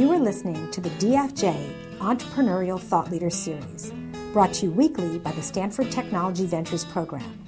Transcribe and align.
You 0.00 0.08
are 0.12 0.18
listening 0.18 0.70
to 0.70 0.80
the 0.80 0.88
DFJ 0.88 1.98
Entrepreneurial 1.98 2.80
Thought 2.80 3.10
Leader 3.10 3.28
Series, 3.28 3.92
brought 4.32 4.54
to 4.54 4.64
you 4.64 4.72
weekly 4.72 5.18
by 5.18 5.30
the 5.32 5.42
Stanford 5.42 5.92
Technology 5.92 6.46
Ventures 6.46 6.86
Program. 6.86 7.38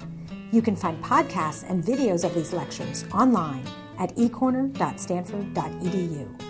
You 0.51 0.61
can 0.61 0.75
find 0.75 1.03
podcasts 1.03 1.67
and 1.67 1.83
videos 1.83 2.23
of 2.23 2.35
these 2.35 2.53
lectures 2.53 3.05
online 3.11 3.65
at 3.97 4.15
ecorner.stanford.edu. 4.17 6.41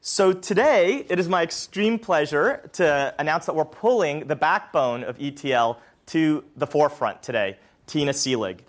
So 0.00 0.32
today, 0.32 1.04
it 1.10 1.18
is 1.18 1.28
my 1.28 1.42
extreme 1.42 1.98
pleasure 1.98 2.66
to 2.72 3.14
announce 3.18 3.44
that 3.44 3.54
we're 3.54 3.66
pulling 3.66 4.26
the 4.26 4.36
backbone 4.36 5.04
of 5.04 5.20
ETL 5.20 5.78
to 6.06 6.44
the 6.56 6.66
forefront 6.66 7.22
today, 7.22 7.58
Tina 7.86 8.12
Seelig. 8.12 8.60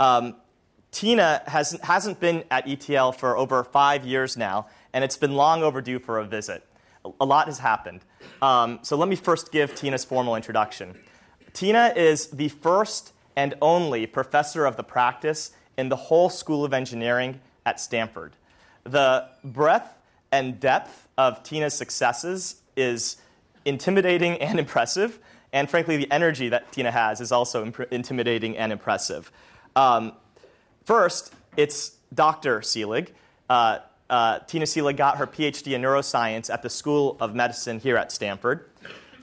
Um, 0.00 0.34
Tina 0.90 1.42
has, 1.46 1.78
hasn't 1.82 2.20
been 2.20 2.44
at 2.50 2.68
ETL 2.68 3.12
for 3.12 3.36
over 3.36 3.62
five 3.64 4.04
years 4.04 4.36
now, 4.36 4.66
and 4.92 5.04
it's 5.04 5.16
been 5.16 5.34
long 5.34 5.62
overdue 5.62 5.98
for 5.98 6.18
a 6.18 6.24
visit. 6.24 6.64
A 7.20 7.24
lot 7.24 7.46
has 7.46 7.58
happened. 7.58 8.00
Um, 8.42 8.80
so 8.82 8.96
let 8.96 9.08
me 9.08 9.16
first 9.16 9.52
give 9.52 9.74
Tina's 9.74 10.04
formal 10.04 10.36
introduction. 10.36 10.98
Tina 11.52 11.92
is 11.96 12.26
the 12.28 12.48
first 12.48 13.12
and 13.36 13.54
only 13.62 14.06
professor 14.06 14.66
of 14.66 14.76
the 14.76 14.82
practice 14.82 15.52
in 15.78 15.88
the 15.88 15.96
whole 15.96 16.28
School 16.28 16.64
of 16.64 16.74
Engineering 16.74 17.40
at 17.64 17.80
Stanford. 17.80 18.32
The 18.84 19.28
breadth 19.44 19.94
and 20.32 20.60
depth 20.60 21.08
of 21.16 21.42
Tina's 21.42 21.74
successes 21.74 22.60
is 22.76 23.16
intimidating 23.64 24.38
and 24.38 24.58
impressive, 24.58 25.18
and 25.52 25.68
frankly, 25.68 25.96
the 25.96 26.10
energy 26.10 26.48
that 26.48 26.70
Tina 26.72 26.90
has 26.90 27.20
is 27.20 27.32
also 27.32 27.62
imp- 27.62 27.92
intimidating 27.92 28.56
and 28.56 28.72
impressive. 28.72 29.32
Um, 29.74 30.12
first, 30.84 31.34
it's 31.56 31.96
Dr. 32.12 32.60
Seelig. 32.60 33.08
Uh, 33.48 33.78
uh, 34.08 34.40
Tina 34.40 34.64
Seelig 34.64 34.96
got 34.96 35.18
her 35.18 35.26
PhD 35.26 35.72
in 35.72 35.82
neuroscience 35.82 36.52
at 36.52 36.62
the 36.62 36.70
School 36.70 37.16
of 37.20 37.34
Medicine 37.34 37.78
here 37.78 37.96
at 37.96 38.10
Stanford. 38.10 38.68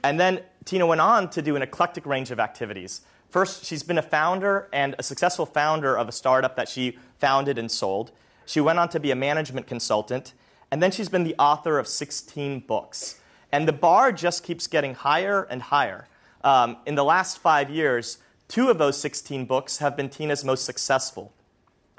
And 0.02 0.18
then 0.18 0.40
Tina 0.64 0.86
went 0.86 1.00
on 1.00 1.28
to 1.30 1.42
do 1.42 1.56
an 1.56 1.62
eclectic 1.62 2.06
range 2.06 2.30
of 2.30 2.40
activities. 2.40 3.02
First, 3.30 3.64
she's 3.64 3.82
been 3.82 3.98
a 3.98 4.02
founder 4.02 4.68
and 4.72 4.94
a 4.98 5.02
successful 5.02 5.44
founder 5.44 5.96
of 5.96 6.08
a 6.08 6.12
startup 6.12 6.56
that 6.56 6.68
she 6.68 6.96
founded 7.18 7.58
and 7.58 7.70
sold. 7.70 8.10
She 8.46 8.60
went 8.60 8.78
on 8.78 8.88
to 8.90 9.00
be 9.00 9.10
a 9.10 9.16
management 9.16 9.66
consultant, 9.66 10.32
and 10.70 10.82
then 10.82 10.90
she's 10.90 11.10
been 11.10 11.24
the 11.24 11.34
author 11.38 11.78
of 11.78 11.86
16 11.86 12.60
books. 12.60 13.20
And 13.52 13.68
the 13.68 13.72
bar 13.72 14.12
just 14.12 14.44
keeps 14.44 14.66
getting 14.66 14.94
higher 14.94 15.42
and 15.50 15.60
higher. 15.60 16.08
Um, 16.42 16.78
in 16.86 16.94
the 16.94 17.04
last 17.04 17.38
five 17.38 17.68
years, 17.68 18.18
two 18.46 18.70
of 18.70 18.78
those 18.78 18.98
16 18.98 19.44
books 19.44 19.78
have 19.78 19.96
been 19.96 20.08
Tina's 20.08 20.44
most 20.44 20.64
successful 20.64 21.32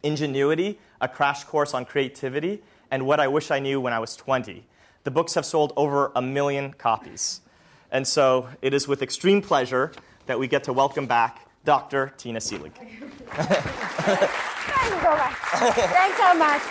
Ingenuity, 0.03 0.79
a 1.01 1.07
crash 1.07 1.43
course 1.43 1.73
on 1.73 1.85
creativity, 1.85 2.61
and 2.91 3.05
What 3.05 3.19
I 3.19 3.27
Wish 3.27 3.51
I 3.51 3.59
Knew 3.59 3.79
When 3.81 3.93
I 3.93 3.99
Was 3.99 4.15
20. 4.15 4.65
The 5.03 5.11
books 5.11 5.33
have 5.35 5.45
sold 5.45 5.73
over 5.75 6.11
a 6.15 6.21
million 6.21 6.73
copies. 6.73 7.41
And 7.91 8.07
so 8.07 8.49
it 8.61 8.73
is 8.73 8.87
with 8.87 9.01
extreme 9.01 9.41
pleasure 9.41 9.91
that 10.25 10.39
we 10.39 10.47
get 10.47 10.63
to 10.65 10.73
welcome 10.73 11.07
back 11.07 11.47
Dr. 11.65 12.13
Tina 12.17 12.39
Seelig. 12.39 12.73
thanks 15.59 16.17
so 16.17 16.33
much. 16.35 16.61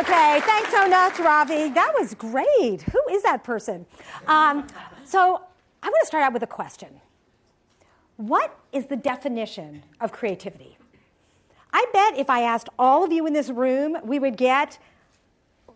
Okay, 0.00 0.40
thanks 0.44 0.70
so 0.70 0.88
much, 0.88 1.18
Ravi. 1.18 1.70
That 1.70 1.92
was 1.98 2.14
great. 2.14 2.82
Who 2.82 3.02
is 3.10 3.22
that 3.22 3.42
person? 3.42 3.86
Um, 4.26 4.66
so 5.04 5.40
I 5.82 5.86
want 5.88 6.00
to 6.02 6.06
start 6.06 6.22
out 6.24 6.32
with 6.32 6.42
a 6.42 6.46
question. 6.46 7.00
What 8.16 8.56
is 8.72 8.86
the 8.86 8.96
definition 8.96 9.82
of 10.00 10.12
creativity? 10.12 10.76
I 11.72 11.86
bet 11.92 12.18
if 12.18 12.28
I 12.28 12.42
asked 12.42 12.68
all 12.78 13.04
of 13.04 13.12
you 13.12 13.26
in 13.26 13.32
this 13.32 13.50
room, 13.50 13.96
we 14.04 14.18
would 14.18 14.36
get 14.36 14.78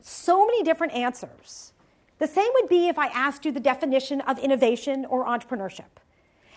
so 0.01 0.47
many 0.47 0.63
different 0.63 0.93
answers. 0.93 1.73
The 2.19 2.27
same 2.27 2.49
would 2.55 2.69
be 2.69 2.89
if 2.89 2.99
I 2.99 3.09
asked 3.09 3.45
you 3.45 3.53
the 3.53 3.61
definition 3.61 4.21
of 4.23 4.39
innovation 4.39 5.05
or 5.05 5.25
entrepreneurship. 5.27 5.85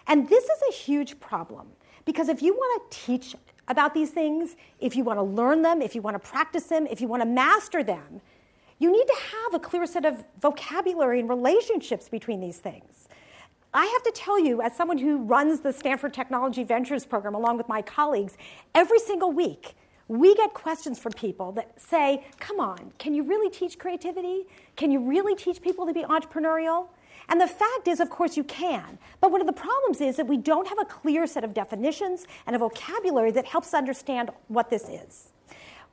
And 0.08 0.30
this 0.30 0.44
is 0.44 0.62
a 0.70 0.74
huge 0.74 1.20
problem 1.20 1.68
because 2.06 2.30
if 2.30 2.42
you 2.42 2.54
want 2.54 2.92
to 2.92 2.98
teach 2.98 3.36
about 3.68 3.94
these 3.94 4.12
things, 4.12 4.56
if 4.80 4.96
you 4.96 5.04
want 5.04 5.20
to 5.20 5.24
learn 5.24 5.62
them, 5.62 5.82
if 5.82 5.94
you 5.94 6.02
want 6.02 6.22
to 6.22 6.30
practice 6.30 6.64
them, 6.66 6.88
if 6.88 7.02
you 7.02 7.08
want 7.08 7.22
to 7.22 7.28
master 7.28 7.84
them, 7.84 8.22
you 8.80 8.92
need 8.92 9.06
to 9.06 9.16
have 9.32 9.54
a 9.56 9.60
clear 9.60 9.86
set 9.86 10.06
of 10.06 10.24
vocabulary 10.42 11.20
and 11.20 11.28
relationships 11.28 12.08
between 12.08 12.40
these 12.40 12.60
things. 12.60 13.10
I 13.78 13.86
have 13.86 14.02
to 14.12 14.12
tell 14.12 14.40
you, 14.40 14.64
as 14.64 14.76
someone 14.76 14.98
who 14.98 15.18
runs 15.18 15.60
the 15.60 15.72
Stanford 15.72 16.12
Technology 16.12 16.64
Ventures 16.64 17.06
program 17.06 17.36
along 17.36 17.58
with 17.58 17.70
my 17.70 17.84
colleagues, 17.84 18.36
every 18.74 18.98
single 18.98 19.32
week, 19.32 19.76
we 20.08 20.34
get 20.34 20.56
questions 20.56 20.98
from 20.98 21.12
people 21.12 21.52
that 21.52 21.80
say, 21.80 22.26
Come 22.40 22.60
on, 22.60 22.92
can 22.98 23.14
you 23.14 23.22
really 23.22 23.52
teach 23.52 23.78
creativity? 23.78 24.46
Can 24.78 24.90
you 24.90 25.00
really 25.00 25.36
teach 25.36 25.62
people 25.62 25.86
to 25.86 25.94
be 25.94 26.02
entrepreneurial? 26.02 26.88
And 27.30 27.40
the 27.40 27.48
fact 27.48 27.88
is, 27.88 28.00
of 28.00 28.10
course, 28.10 28.36
you 28.36 28.44
can. 28.46 28.98
But 29.22 29.32
one 29.32 29.42
of 29.42 29.48
the 29.48 29.54
problems 29.54 30.02
is 30.02 30.16
that 30.16 30.26
we 30.26 30.38
don't 30.38 30.68
have 30.68 30.80
a 30.80 30.86
clear 30.86 31.28
set 31.28 31.44
of 31.44 31.54
definitions 31.54 32.26
and 32.48 32.56
a 32.56 32.60
vocabulary 32.60 33.30
that 33.30 33.46
helps 33.46 33.76
understand 33.76 34.32
what 34.48 34.72
this 34.72 34.90
is. 34.90 35.34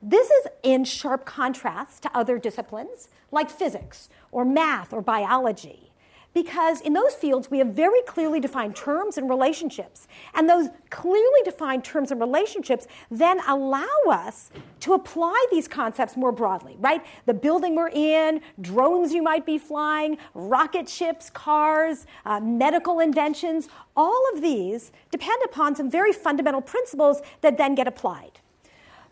This 0.01 0.27
is 0.31 0.47
in 0.63 0.85
sharp 0.85 1.23
contrast 1.23 2.01
to 2.01 2.17
other 2.17 2.39
disciplines 2.39 3.09
like 3.31 3.51
physics 3.51 4.09
or 4.31 4.43
math 4.43 4.91
or 4.91 5.03
biology 5.03 5.91
because 6.35 6.81
in 6.81 6.93
those 6.93 7.15
fields 7.15 7.49
we 7.49 7.57
have 7.57 7.69
very 7.69 8.01
clearly 8.03 8.39
defined 8.39 8.75
terms 8.75 9.17
and 9.17 9.27
relationships. 9.27 10.07
And 10.35 10.47
those 10.47 10.67
clearly 10.91 11.41
defined 11.43 11.83
terms 11.83 12.11
and 12.11 12.21
relationships 12.21 12.85
then 13.09 13.39
allow 13.47 13.87
us 14.09 14.51
to 14.81 14.93
apply 14.93 15.43
these 15.49 15.67
concepts 15.67 16.15
more 16.15 16.33
broadly, 16.33 16.75
right? 16.79 17.03
The 17.25 17.33
building 17.33 17.73
we're 17.73 17.89
in, 17.89 18.41
drones 18.61 19.13
you 19.13 19.23
might 19.23 19.45
be 19.45 19.57
flying, 19.57 20.17
rocket 20.33 20.87
ships, 20.87 21.31
cars, 21.31 22.05
uh, 22.25 22.41
medical 22.41 22.99
inventions, 22.99 23.69
all 23.95 24.21
of 24.33 24.41
these 24.41 24.91
depend 25.09 25.41
upon 25.45 25.75
some 25.75 25.89
very 25.89 26.11
fundamental 26.11 26.61
principles 26.61 27.21
that 27.41 27.57
then 27.57 27.75
get 27.75 27.87
applied. 27.87 28.41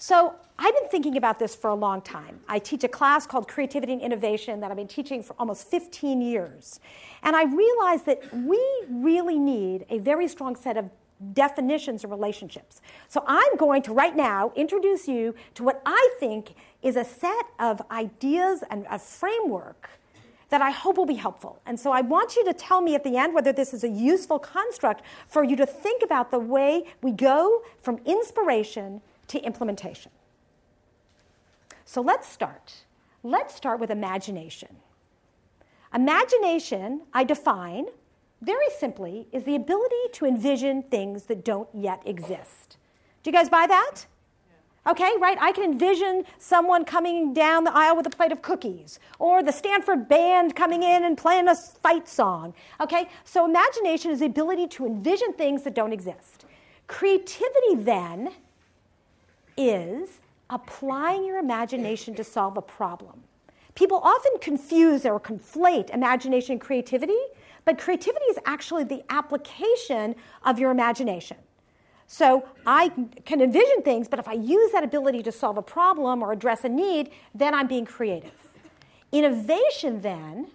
So 0.06 0.36
I've 0.60 0.76
been 0.76 0.90
thinking 0.90 1.16
about 1.16 1.40
this 1.40 1.56
for 1.56 1.70
a 1.70 1.76
long 1.76 2.02
time. 2.02 2.42
I 2.50 2.60
teach 2.60 2.84
a 2.84 2.90
class 2.90 3.26
called 3.26 3.48
Creativity 3.48 3.94
and 3.94 4.02
Innovation 4.02 4.60
that 4.60 4.70
I've 4.70 4.76
been 4.76 4.86
teaching 4.86 5.24
for 5.24 5.34
almost 5.40 5.72
15 5.72 6.22
years. 6.22 6.82
And 7.24 7.38
I 7.38 7.46
realized 7.46 8.06
that 8.08 8.22
we 8.34 8.62
really 8.90 9.40
need 9.40 9.86
a 9.90 10.00
very 10.00 10.28
strong 10.28 10.58
set 10.58 10.76
of 10.76 10.90
definitions 11.32 12.04
of 12.04 12.12
relationships. 12.12 12.82
So 13.08 13.24
I'm 13.28 13.56
going 13.56 13.82
to 13.84 13.94
right 13.94 14.14
now 14.14 14.52
introduce 14.58 15.08
you 15.08 15.36
to 15.54 15.64
what 15.64 15.82
I 15.86 16.10
think 16.20 16.56
is 16.82 16.98
a 16.98 17.06
set 17.06 17.46
of 17.58 17.82
ideas 17.90 18.62
and 18.70 18.86
a 18.90 19.00
framework 19.00 19.90
that 20.50 20.62
I 20.62 20.72
hope 20.72 20.98
will 20.98 21.06
be 21.06 21.16
helpful. 21.16 21.62
And 21.66 21.80
so 21.80 21.94
I 21.94 22.02
want 22.02 22.36
you 22.36 22.44
to 22.44 22.54
tell 22.54 22.82
me 22.82 22.94
at 22.94 23.06
the 23.06 23.16
end 23.16 23.34
whether 23.34 23.54
this 23.54 23.74
is 23.74 23.86
a 23.86 23.90
useful 23.90 24.38
construct 24.38 25.02
for 25.30 25.46
you 25.46 25.56
to 25.56 25.66
think 25.66 26.04
about 26.04 26.30
the 26.30 26.40
way 26.40 26.94
we 27.02 27.14
go 27.14 27.62
from 27.82 28.00
inspiration 28.06 29.02
to 29.28 29.40
implementation. 29.44 30.12
So 31.86 32.02
let's 32.02 32.28
start. 32.28 32.86
Let's 33.24 33.56
start 33.56 33.80
with 33.80 33.90
imagination. 33.90 34.70
Imagination, 35.94 37.02
I 37.14 37.24
define 37.24 37.88
very 38.42 38.68
simply, 38.78 39.28
is 39.32 39.46
the 39.46 39.56
ability 39.56 39.96
to 40.14 40.26
envision 40.26 40.84
things 40.84 41.24
that 41.24 41.46
don't 41.46 41.70
yet 41.74 42.02
exist. 42.06 42.78
Do 43.24 43.30
you 43.30 43.34
guys 43.34 43.50
buy 43.50 43.66
that? 43.68 44.06
Okay, 44.86 45.14
right? 45.18 45.38
I 45.40 45.54
can 45.54 45.64
envision 45.64 46.26
someone 46.38 46.84
coming 46.84 47.34
down 47.34 47.64
the 47.64 47.74
aisle 47.74 47.96
with 47.96 48.06
a 48.06 48.10
plate 48.10 48.34
of 48.34 48.42
cookies, 48.42 49.00
or 49.18 49.42
the 49.42 49.54
Stanford 49.54 50.10
band 50.10 50.58
coming 50.58 50.84
in 50.84 51.06
and 51.06 51.18
playing 51.18 51.48
a 51.48 51.56
fight 51.56 52.10
song. 52.10 52.54
Okay, 52.82 53.08
so 53.24 53.46
imagination 53.46 54.12
is 54.12 54.20
the 54.20 54.26
ability 54.26 54.68
to 54.68 54.86
envision 54.86 55.32
things 55.34 55.64
that 55.64 55.74
don't 55.74 55.94
exist. 55.94 56.46
Creativity, 56.88 57.76
then, 57.76 58.34
is 59.58 60.20
applying 60.50 61.26
your 61.26 61.38
imagination 61.38 62.16
to 62.16 62.24
solve 62.24 62.58
a 62.58 62.62
problem. 62.62 63.24
People 63.76 64.00
often 64.04 64.34
confuse 64.40 65.06
or 65.06 65.20
conflate 65.20 65.90
imagination 65.92 66.54
and 66.54 66.62
creativity, 66.62 67.18
but 67.66 67.78
creativity 67.78 68.26
is 68.26 68.38
actually 68.46 68.84
the 68.84 69.04
application 69.10 70.16
of 70.44 70.60
your 70.60 70.70
imagination. 70.70 71.38
So 72.06 72.48
I 72.68 72.92
can 73.26 73.42
envision 73.42 73.82
things, 73.82 74.08
but 74.08 74.20
if 74.20 74.28
I 74.28 74.34
use 74.34 74.72
that 74.74 74.84
ability 74.84 75.24
to 75.24 75.32
solve 75.32 75.58
a 75.58 75.62
problem 75.62 76.22
or 76.22 76.32
address 76.32 76.64
a 76.64 76.70
need, 76.70 77.10
then 77.34 77.56
I'm 77.56 77.68
being 77.68 77.86
creative. 77.86 78.32
Innovation, 79.12 80.02
then, 80.02 80.48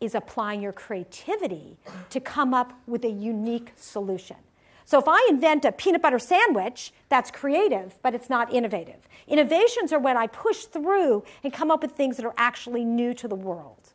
is 0.00 0.14
applying 0.14 0.60
your 0.60 0.72
creativity 0.72 1.76
to 2.10 2.20
come 2.20 2.52
up 2.52 2.72
with 2.86 3.04
a 3.04 3.10
unique 3.10 3.72
solution. 3.76 4.36
So 4.84 4.98
if 4.98 5.08
I 5.08 5.26
invent 5.30 5.64
a 5.64 5.72
peanut 5.72 6.02
butter 6.02 6.18
sandwich, 6.18 6.92
that's 7.08 7.30
creative, 7.30 7.98
but 8.02 8.14
it's 8.14 8.28
not 8.28 8.52
innovative. 8.52 9.08
Innovations 9.26 9.92
are 9.92 9.98
when 9.98 10.16
I 10.16 10.26
push 10.26 10.64
through 10.64 11.24
and 11.42 11.52
come 11.52 11.70
up 11.70 11.82
with 11.82 11.92
things 11.92 12.16
that 12.18 12.26
are 12.26 12.34
actually 12.36 12.84
new 12.84 13.14
to 13.14 13.26
the 13.26 13.34
world. 13.34 13.92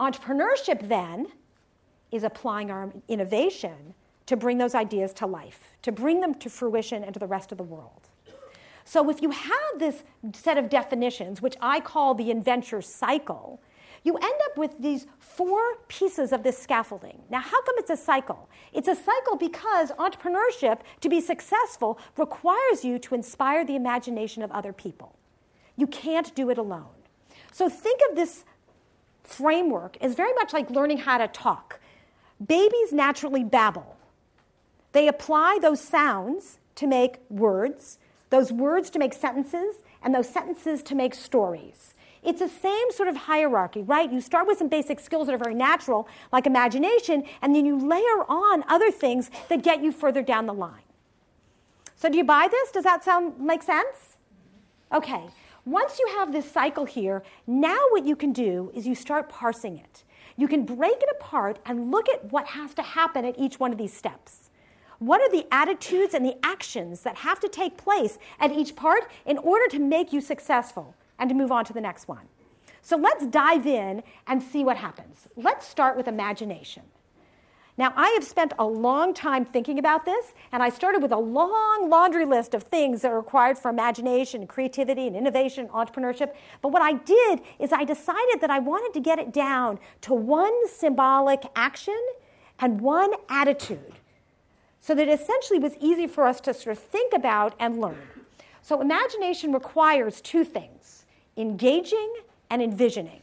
Entrepreneurship, 0.00 0.88
then, 0.88 1.28
is 2.10 2.24
applying 2.24 2.70
our 2.70 2.92
innovation 3.08 3.94
to 4.26 4.36
bring 4.36 4.58
those 4.58 4.74
ideas 4.74 5.12
to 5.14 5.26
life, 5.26 5.76
to 5.82 5.92
bring 5.92 6.20
them 6.20 6.34
to 6.34 6.50
fruition 6.50 7.04
and 7.04 7.14
to 7.14 7.20
the 7.20 7.26
rest 7.26 7.52
of 7.52 7.58
the 7.58 7.64
world. 7.64 8.08
So 8.84 9.10
if 9.10 9.20
you 9.20 9.30
have 9.30 9.78
this 9.78 10.02
set 10.32 10.56
of 10.56 10.70
definitions, 10.70 11.42
which 11.42 11.56
I 11.60 11.80
call 11.80 12.14
the 12.14 12.30
inventure 12.30 12.80
cycle, 12.80 13.60
you 14.04 14.16
end 14.16 14.34
up 14.46 14.56
with 14.56 14.74
these 14.78 15.06
four 15.18 15.76
pieces 15.88 16.32
of 16.32 16.42
this 16.42 16.58
scaffolding. 16.58 17.20
Now, 17.30 17.40
how 17.40 17.62
come 17.62 17.74
it's 17.78 17.90
a 17.90 17.96
cycle? 17.96 18.48
It's 18.72 18.88
a 18.88 18.94
cycle 18.94 19.36
because 19.36 19.90
entrepreneurship, 19.92 20.80
to 21.00 21.08
be 21.08 21.20
successful, 21.20 21.98
requires 22.16 22.84
you 22.84 22.98
to 23.00 23.14
inspire 23.14 23.64
the 23.64 23.76
imagination 23.76 24.42
of 24.42 24.50
other 24.52 24.72
people. 24.72 25.16
You 25.76 25.86
can't 25.86 26.34
do 26.34 26.50
it 26.50 26.58
alone. 26.58 26.86
So 27.52 27.68
think 27.68 28.00
of 28.10 28.16
this 28.16 28.44
framework 29.22 29.96
as 30.00 30.14
very 30.14 30.32
much 30.34 30.52
like 30.52 30.70
learning 30.70 30.98
how 30.98 31.18
to 31.18 31.28
talk. 31.28 31.80
Babies 32.44 32.92
naturally 32.92 33.44
babble. 33.44 33.96
They 34.92 35.08
apply 35.08 35.58
those 35.60 35.80
sounds 35.80 36.58
to 36.76 36.86
make 36.86 37.18
words, 37.28 37.98
those 38.30 38.52
words 38.52 38.90
to 38.90 38.98
make 38.98 39.12
sentences, 39.12 39.76
and 40.02 40.14
those 40.14 40.28
sentences 40.28 40.82
to 40.84 40.94
make 40.94 41.14
stories. 41.14 41.94
It's 42.28 42.40
the 42.40 42.48
same 42.48 42.90
sort 42.90 43.08
of 43.08 43.16
hierarchy, 43.16 43.80
right? 43.80 44.12
You 44.12 44.20
start 44.20 44.46
with 44.46 44.58
some 44.58 44.68
basic 44.68 45.00
skills 45.00 45.28
that 45.28 45.34
are 45.34 45.38
very 45.38 45.54
natural, 45.54 46.06
like 46.30 46.44
imagination, 46.44 47.24
and 47.40 47.54
then 47.54 47.64
you 47.64 47.78
layer 47.78 48.22
on 48.28 48.64
other 48.68 48.90
things 48.90 49.30
that 49.48 49.62
get 49.62 49.82
you 49.82 49.90
further 49.90 50.20
down 50.20 50.44
the 50.44 50.52
line. 50.52 50.82
So, 51.96 52.10
do 52.10 52.18
you 52.18 52.24
buy 52.24 52.46
this? 52.50 52.70
Does 52.70 52.84
that 52.84 53.02
sound 53.02 53.40
make 53.40 53.62
sense? 53.62 54.18
Okay. 54.92 55.22
Once 55.64 55.98
you 55.98 56.06
have 56.18 56.30
this 56.30 56.50
cycle 56.50 56.84
here, 56.84 57.22
now 57.46 57.78
what 57.92 58.04
you 58.04 58.14
can 58.14 58.34
do 58.34 58.70
is 58.74 58.86
you 58.86 58.94
start 58.94 59.30
parsing 59.30 59.78
it. 59.78 60.04
You 60.36 60.48
can 60.48 60.66
break 60.66 61.00
it 61.00 61.08
apart 61.18 61.58
and 61.64 61.90
look 61.90 62.10
at 62.10 62.30
what 62.30 62.48
has 62.48 62.74
to 62.74 62.82
happen 62.82 63.24
at 63.24 63.38
each 63.38 63.58
one 63.58 63.72
of 63.72 63.78
these 63.78 63.94
steps. 63.96 64.50
What 64.98 65.22
are 65.22 65.30
the 65.30 65.46
attitudes 65.50 66.12
and 66.12 66.26
the 66.26 66.36
actions 66.42 67.00
that 67.04 67.16
have 67.16 67.40
to 67.40 67.48
take 67.48 67.78
place 67.78 68.18
at 68.38 68.52
each 68.52 68.76
part 68.76 69.10
in 69.24 69.38
order 69.38 69.66
to 69.68 69.78
make 69.78 70.12
you 70.12 70.20
successful 70.20 70.94
and 71.18 71.28
to 71.28 71.34
move 71.34 71.52
on 71.52 71.64
to 71.66 71.72
the 71.72 71.80
next 71.80 72.08
one? 72.08 72.26
So 72.82 72.96
let's 72.96 73.26
dive 73.26 73.66
in 73.66 74.02
and 74.26 74.42
see 74.42 74.64
what 74.64 74.76
happens. 74.76 75.28
Let's 75.36 75.66
start 75.66 75.96
with 75.96 76.08
imagination. 76.08 76.84
Now, 77.78 77.92
I 77.94 78.08
have 78.10 78.24
spent 78.24 78.54
a 78.58 78.66
long 78.66 79.14
time 79.14 79.44
thinking 79.44 79.78
about 79.78 80.04
this, 80.04 80.34
and 80.50 80.64
I 80.64 80.68
started 80.68 81.00
with 81.00 81.12
a 81.12 81.18
long 81.18 81.88
laundry 81.88 82.24
list 82.24 82.52
of 82.52 82.64
things 82.64 83.02
that 83.02 83.12
are 83.12 83.16
required 83.16 83.56
for 83.56 83.68
imagination, 83.68 84.48
creativity, 84.48 85.06
and 85.06 85.14
innovation, 85.14 85.68
entrepreneurship. 85.68 86.34
But 86.60 86.72
what 86.72 86.82
I 86.82 86.94
did 86.94 87.40
is 87.60 87.72
I 87.72 87.84
decided 87.84 88.40
that 88.40 88.50
I 88.50 88.58
wanted 88.58 88.92
to 88.94 89.00
get 89.00 89.20
it 89.20 89.32
down 89.32 89.78
to 90.00 90.12
one 90.12 90.66
symbolic 90.66 91.44
action 91.54 92.00
and 92.58 92.80
one 92.80 93.12
attitude 93.28 93.94
so 94.80 94.92
that 94.96 95.06
it 95.06 95.20
essentially 95.20 95.60
was 95.60 95.76
easy 95.80 96.08
for 96.08 96.26
us 96.26 96.40
to 96.40 96.54
sort 96.54 96.76
of 96.76 96.82
think 96.82 97.12
about 97.12 97.54
and 97.60 97.80
learn. 97.80 98.24
So, 98.60 98.80
imagination 98.80 99.52
requires 99.52 100.20
two 100.20 100.42
things 100.42 100.97
engaging 101.38 102.12
and 102.50 102.60
envisioning. 102.60 103.22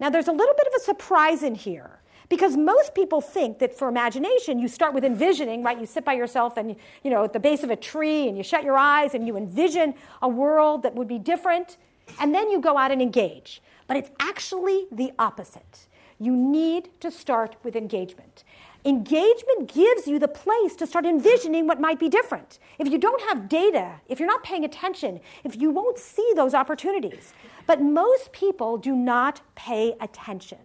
Now, 0.00 0.10
there's 0.10 0.28
a 0.28 0.32
little 0.32 0.54
bit 0.54 0.66
of 0.66 0.72
a 0.76 0.80
surprise 0.80 1.42
in 1.42 1.54
here 1.54 2.00
because 2.28 2.56
most 2.56 2.94
people 2.94 3.20
think 3.20 3.58
that 3.60 3.76
for 3.78 3.88
imagination, 3.88 4.58
you 4.58 4.66
start 4.66 4.92
with 4.92 5.04
envisioning, 5.04 5.62
right? 5.62 5.78
You 5.78 5.86
sit 5.86 6.04
by 6.04 6.14
yourself 6.14 6.56
and, 6.56 6.74
you 7.02 7.10
know, 7.10 7.24
at 7.24 7.32
the 7.32 7.40
base 7.40 7.62
of 7.62 7.70
a 7.70 7.76
tree 7.76 8.28
and 8.28 8.36
you 8.36 8.42
shut 8.42 8.64
your 8.64 8.76
eyes 8.76 9.14
and 9.14 9.26
you 9.26 9.36
envision 9.36 9.94
a 10.20 10.28
world 10.28 10.82
that 10.82 10.94
would 10.94 11.08
be 11.08 11.18
different. 11.18 11.76
And 12.20 12.34
then 12.34 12.50
you 12.50 12.60
go 12.60 12.76
out 12.76 12.90
and 12.90 13.00
engage. 13.00 13.62
But 13.86 13.98
it's 13.98 14.10
actually 14.18 14.86
the 14.90 15.12
opposite. 15.18 15.86
You 16.18 16.34
need 16.34 16.88
to 17.00 17.10
start 17.10 17.56
with 17.62 17.76
engagement. 17.76 18.44
Engagement 18.86 19.72
gives 19.72 20.06
you 20.06 20.18
the 20.18 20.28
place 20.28 20.76
to 20.76 20.86
start 20.86 21.06
envisioning 21.06 21.66
what 21.66 21.80
might 21.80 21.98
be 21.98 22.10
different. 22.10 22.58
If 22.78 22.88
you 22.88 22.98
don't 22.98 23.22
have 23.22 23.48
data, 23.48 23.92
if 24.08 24.18
you're 24.18 24.28
not 24.28 24.42
paying 24.42 24.64
attention, 24.64 25.20
if 25.42 25.58
you 25.58 25.70
won't 25.70 25.98
see 25.98 26.32
those 26.36 26.52
opportunities. 26.52 27.32
But 27.66 27.80
most 27.80 28.32
people 28.32 28.76
do 28.76 28.94
not 28.94 29.40
pay 29.54 29.96
attention. 30.02 30.58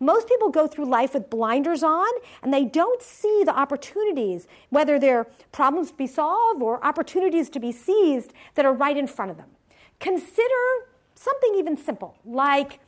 Most 0.00 0.28
people 0.28 0.50
go 0.50 0.66
through 0.66 0.86
life 0.86 1.14
with 1.14 1.30
blinders 1.30 1.82
on 1.82 2.10
and 2.42 2.52
they 2.52 2.64
don't 2.64 3.00
see 3.00 3.42
the 3.44 3.56
opportunities, 3.56 4.48
whether 4.68 4.98
they're 4.98 5.28
problems 5.52 5.92
to 5.92 5.96
be 5.96 6.06
solved 6.06 6.60
or 6.60 6.84
opportunities 6.84 7.48
to 7.50 7.60
be 7.60 7.72
seized 7.72 8.34
that 8.54 8.66
are 8.66 8.72
right 8.72 8.96
in 8.98 9.06
front 9.06 9.30
of 9.30 9.38
them. 9.38 9.48
Consider 9.98 10.88
something 11.14 11.54
even 11.54 11.76
simple, 11.76 12.16
like 12.26 12.80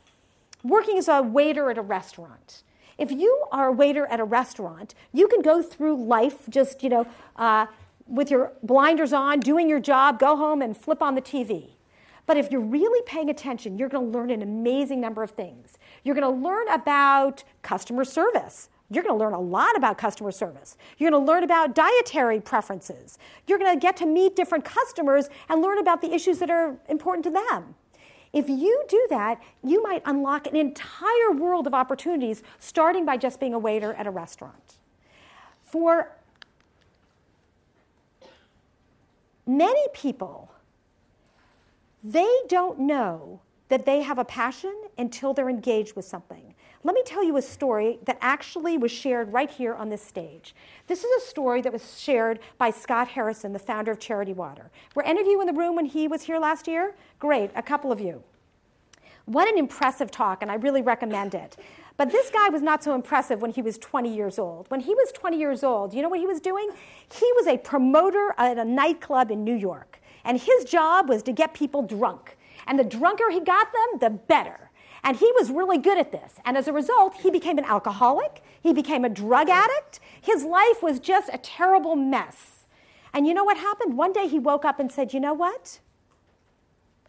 working 0.63 0.97
as 0.97 1.07
a 1.07 1.23
waiter 1.23 1.71
at 1.71 1.77
a 1.77 1.81
restaurant. 1.81 2.63
If 2.97 3.11
you 3.11 3.45
are 3.51 3.67
a 3.67 3.71
waiter 3.71 4.05
at 4.07 4.19
a 4.19 4.23
restaurant, 4.23 4.95
you 5.11 5.27
can 5.27 5.41
go 5.41 5.61
through 5.61 6.05
life 6.05 6.49
just, 6.49 6.81
you 6.83 6.89
know, 6.89 7.07
uh, 7.35 7.67
with 8.07 8.31
your 8.31 8.53
blinders 8.63 9.13
on, 9.13 9.39
doing 9.39 9.67
your 9.67 9.79
job, 9.79 10.19
go 10.19 10.35
home 10.35 10.61
and 10.61 10.77
flip 10.77 11.01
on 11.01 11.15
the 11.15 11.21
TV. 11.21 11.71
But 12.25 12.37
if 12.37 12.51
you're 12.51 12.61
really 12.61 13.01
paying 13.05 13.29
attention, 13.29 13.77
you're 13.77 13.89
going 13.89 14.11
to 14.11 14.17
learn 14.17 14.31
an 14.31 14.41
amazing 14.41 14.99
number 15.01 15.23
of 15.23 15.31
things. 15.31 15.77
You're 16.03 16.15
going 16.15 16.23
to 16.33 16.47
learn 16.47 16.67
about 16.69 17.43
customer 17.61 18.03
service. 18.03 18.69
You're 18.89 19.03
going 19.03 19.17
to 19.17 19.23
learn 19.23 19.33
a 19.33 19.39
lot 19.39 19.75
about 19.75 19.97
customer 19.97 20.31
service. 20.31 20.77
You're 20.97 21.09
going 21.09 21.25
to 21.25 21.31
learn 21.31 21.43
about 21.43 21.73
dietary 21.73 22.39
preferences. 22.39 23.17
You're 23.47 23.57
going 23.57 23.73
to 23.73 23.79
get 23.79 23.97
to 23.97 24.05
meet 24.05 24.35
different 24.35 24.63
customers 24.63 25.29
and 25.49 25.61
learn 25.61 25.79
about 25.79 26.01
the 26.01 26.13
issues 26.13 26.39
that 26.39 26.51
are 26.51 26.77
important 26.87 27.23
to 27.25 27.31
them. 27.31 27.75
If 28.35 28.49
you 28.49 28.83
do 28.89 29.07
that, 29.11 29.41
you 29.63 29.81
might 29.81 30.01
unlock 30.05 30.45
an 30.45 30.57
entire 30.57 31.31
world 31.31 31.67
of 31.67 31.73
opportunities, 31.73 32.43
starting 32.59 33.05
by 33.05 33.15
just 33.15 33.39
being 33.39 33.53
a 33.53 33.59
waiter 33.59 33.93
at 33.93 34.07
a 34.07 34.11
restaurant. 34.11 34.75
For 35.63 36.11
many 39.47 39.87
people, 39.93 40.51
they 42.03 42.29
don't 42.49 42.79
know 42.79 43.39
that 43.69 43.85
they 43.85 44.01
have 44.01 44.19
a 44.19 44.25
passion 44.25 44.75
until 44.97 45.33
they're 45.33 45.49
engaged 45.49 45.95
with 45.95 46.03
something. 46.03 46.54
Let 46.85 46.93
me 46.93 47.01
tell 47.03 47.23
you 47.23 47.35
a 47.35 47.41
story 47.41 47.97
that 48.05 48.19
actually 48.21 48.77
was 48.77 48.91
shared 48.91 49.33
right 49.33 49.49
here 49.49 49.73
on 49.73 49.89
this 49.89 50.03
stage. 50.03 50.53
This 50.85 51.03
is 51.03 51.23
a 51.23 51.27
story 51.27 51.59
that 51.63 51.73
was 51.73 51.99
shared 51.99 52.37
by 52.59 52.69
Scott 52.69 53.07
Harrison, 53.07 53.53
the 53.53 53.57
founder 53.57 53.91
of 53.91 53.97
Charity 53.97 54.33
Water. 54.33 54.69
Were 54.93 55.01
any 55.01 55.19
of 55.19 55.25
you 55.25 55.41
in 55.41 55.47
the 55.47 55.53
room 55.53 55.75
when 55.75 55.87
he 55.87 56.07
was 56.07 56.21
here 56.21 56.37
last 56.37 56.67
year? 56.67 56.93
Great, 57.17 57.49
a 57.55 57.63
couple 57.63 57.91
of 57.91 57.99
you. 57.99 58.21
What 59.25 59.51
an 59.51 59.57
impressive 59.57 60.11
talk, 60.11 60.43
and 60.43 60.51
I 60.51 60.55
really 60.57 60.83
recommend 60.83 61.33
it. 61.33 61.57
But 61.97 62.11
this 62.11 62.29
guy 62.29 62.49
was 62.49 62.61
not 62.61 62.83
so 62.83 62.93
impressive 62.93 63.41
when 63.41 63.49
he 63.49 63.63
was 63.63 63.79
20 63.79 64.15
years 64.15 64.37
old. 64.37 64.69
When 64.69 64.81
he 64.81 64.93
was 64.93 65.11
20 65.11 65.39
years 65.39 65.63
old, 65.63 65.91
you 65.91 66.03
know 66.03 66.09
what 66.09 66.19
he 66.19 66.27
was 66.27 66.39
doing? 66.39 66.69
He 67.11 67.31
was 67.35 67.47
a 67.47 67.57
promoter 67.57 68.35
at 68.37 68.59
a 68.59 68.63
nightclub 68.63 69.31
in 69.31 69.43
New 69.43 69.55
York. 69.55 69.99
And 70.23 70.39
his 70.39 70.65
job 70.65 71.09
was 71.09 71.23
to 71.23 71.31
get 71.31 71.55
people 71.55 71.81
drunk. 71.81 72.37
And 72.67 72.77
the 72.77 72.83
drunker 72.83 73.31
he 73.31 73.39
got 73.39 73.69
them, 73.73 73.99
the 73.99 74.11
better. 74.11 74.64
And 75.05 75.15
he 75.15 75.31
was 75.39 75.51
really 75.51 75.77
good 75.77 75.99
at 75.99 76.11
this. 76.11 76.33
And 76.43 76.57
as 76.57 76.67
a 76.67 76.73
result, 76.73 77.15
he 77.21 77.29
became 77.29 77.59
an 77.59 77.65
alcoholic, 77.65 78.41
he 78.61 78.73
became 78.73 79.05
a 79.05 79.09
drug 79.09 79.49
addict. 79.49 79.99
His 80.19 80.43
life 80.43 80.81
was 80.81 80.99
just 80.99 81.29
a 81.31 81.37
terrible 81.37 81.95
mess. 81.95 82.65
And 83.13 83.27
you 83.27 83.35
know 83.35 83.43
what 83.43 83.57
happened? 83.57 83.95
One 83.97 84.11
day 84.11 84.27
he 84.27 84.39
woke 84.39 84.65
up 84.65 84.79
and 84.79 84.91
said, 84.91 85.13
You 85.13 85.19
know 85.19 85.35
what? 85.35 85.79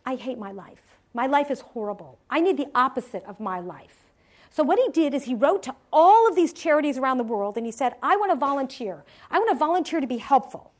I 0.05 0.15
hate 0.15 0.38
my 0.38 0.53
life. 0.53 0.99
My 1.15 1.26
life 1.26 1.50
is 1.50 1.61
horrible. 1.61 2.19
I 2.29 2.41
need 2.41 2.59
the 2.59 2.69
opposite 2.75 3.25
of 3.25 3.41
my 3.41 3.59
life. 3.59 4.05
So, 4.50 4.62
what 4.62 4.79
he 4.79 4.88
did 4.91 5.15
is 5.15 5.25
he 5.25 5.35
wrote 5.35 5.62
to 5.65 5.75
all 5.91 6.29
of 6.29 6.37
these 6.37 6.53
charities 6.53 6.99
around 6.99 7.17
the 7.17 7.25
world 7.25 7.57
and 7.57 7.65
he 7.65 7.73
said, 7.73 7.95
I 8.03 8.17
want 8.17 8.31
to 8.31 8.37
volunteer. 8.37 9.05
I 9.31 9.38
want 9.38 9.50
to 9.50 9.57
volunteer 9.57 10.00
to 10.00 10.07
be 10.07 10.19
helpful. 10.19 10.73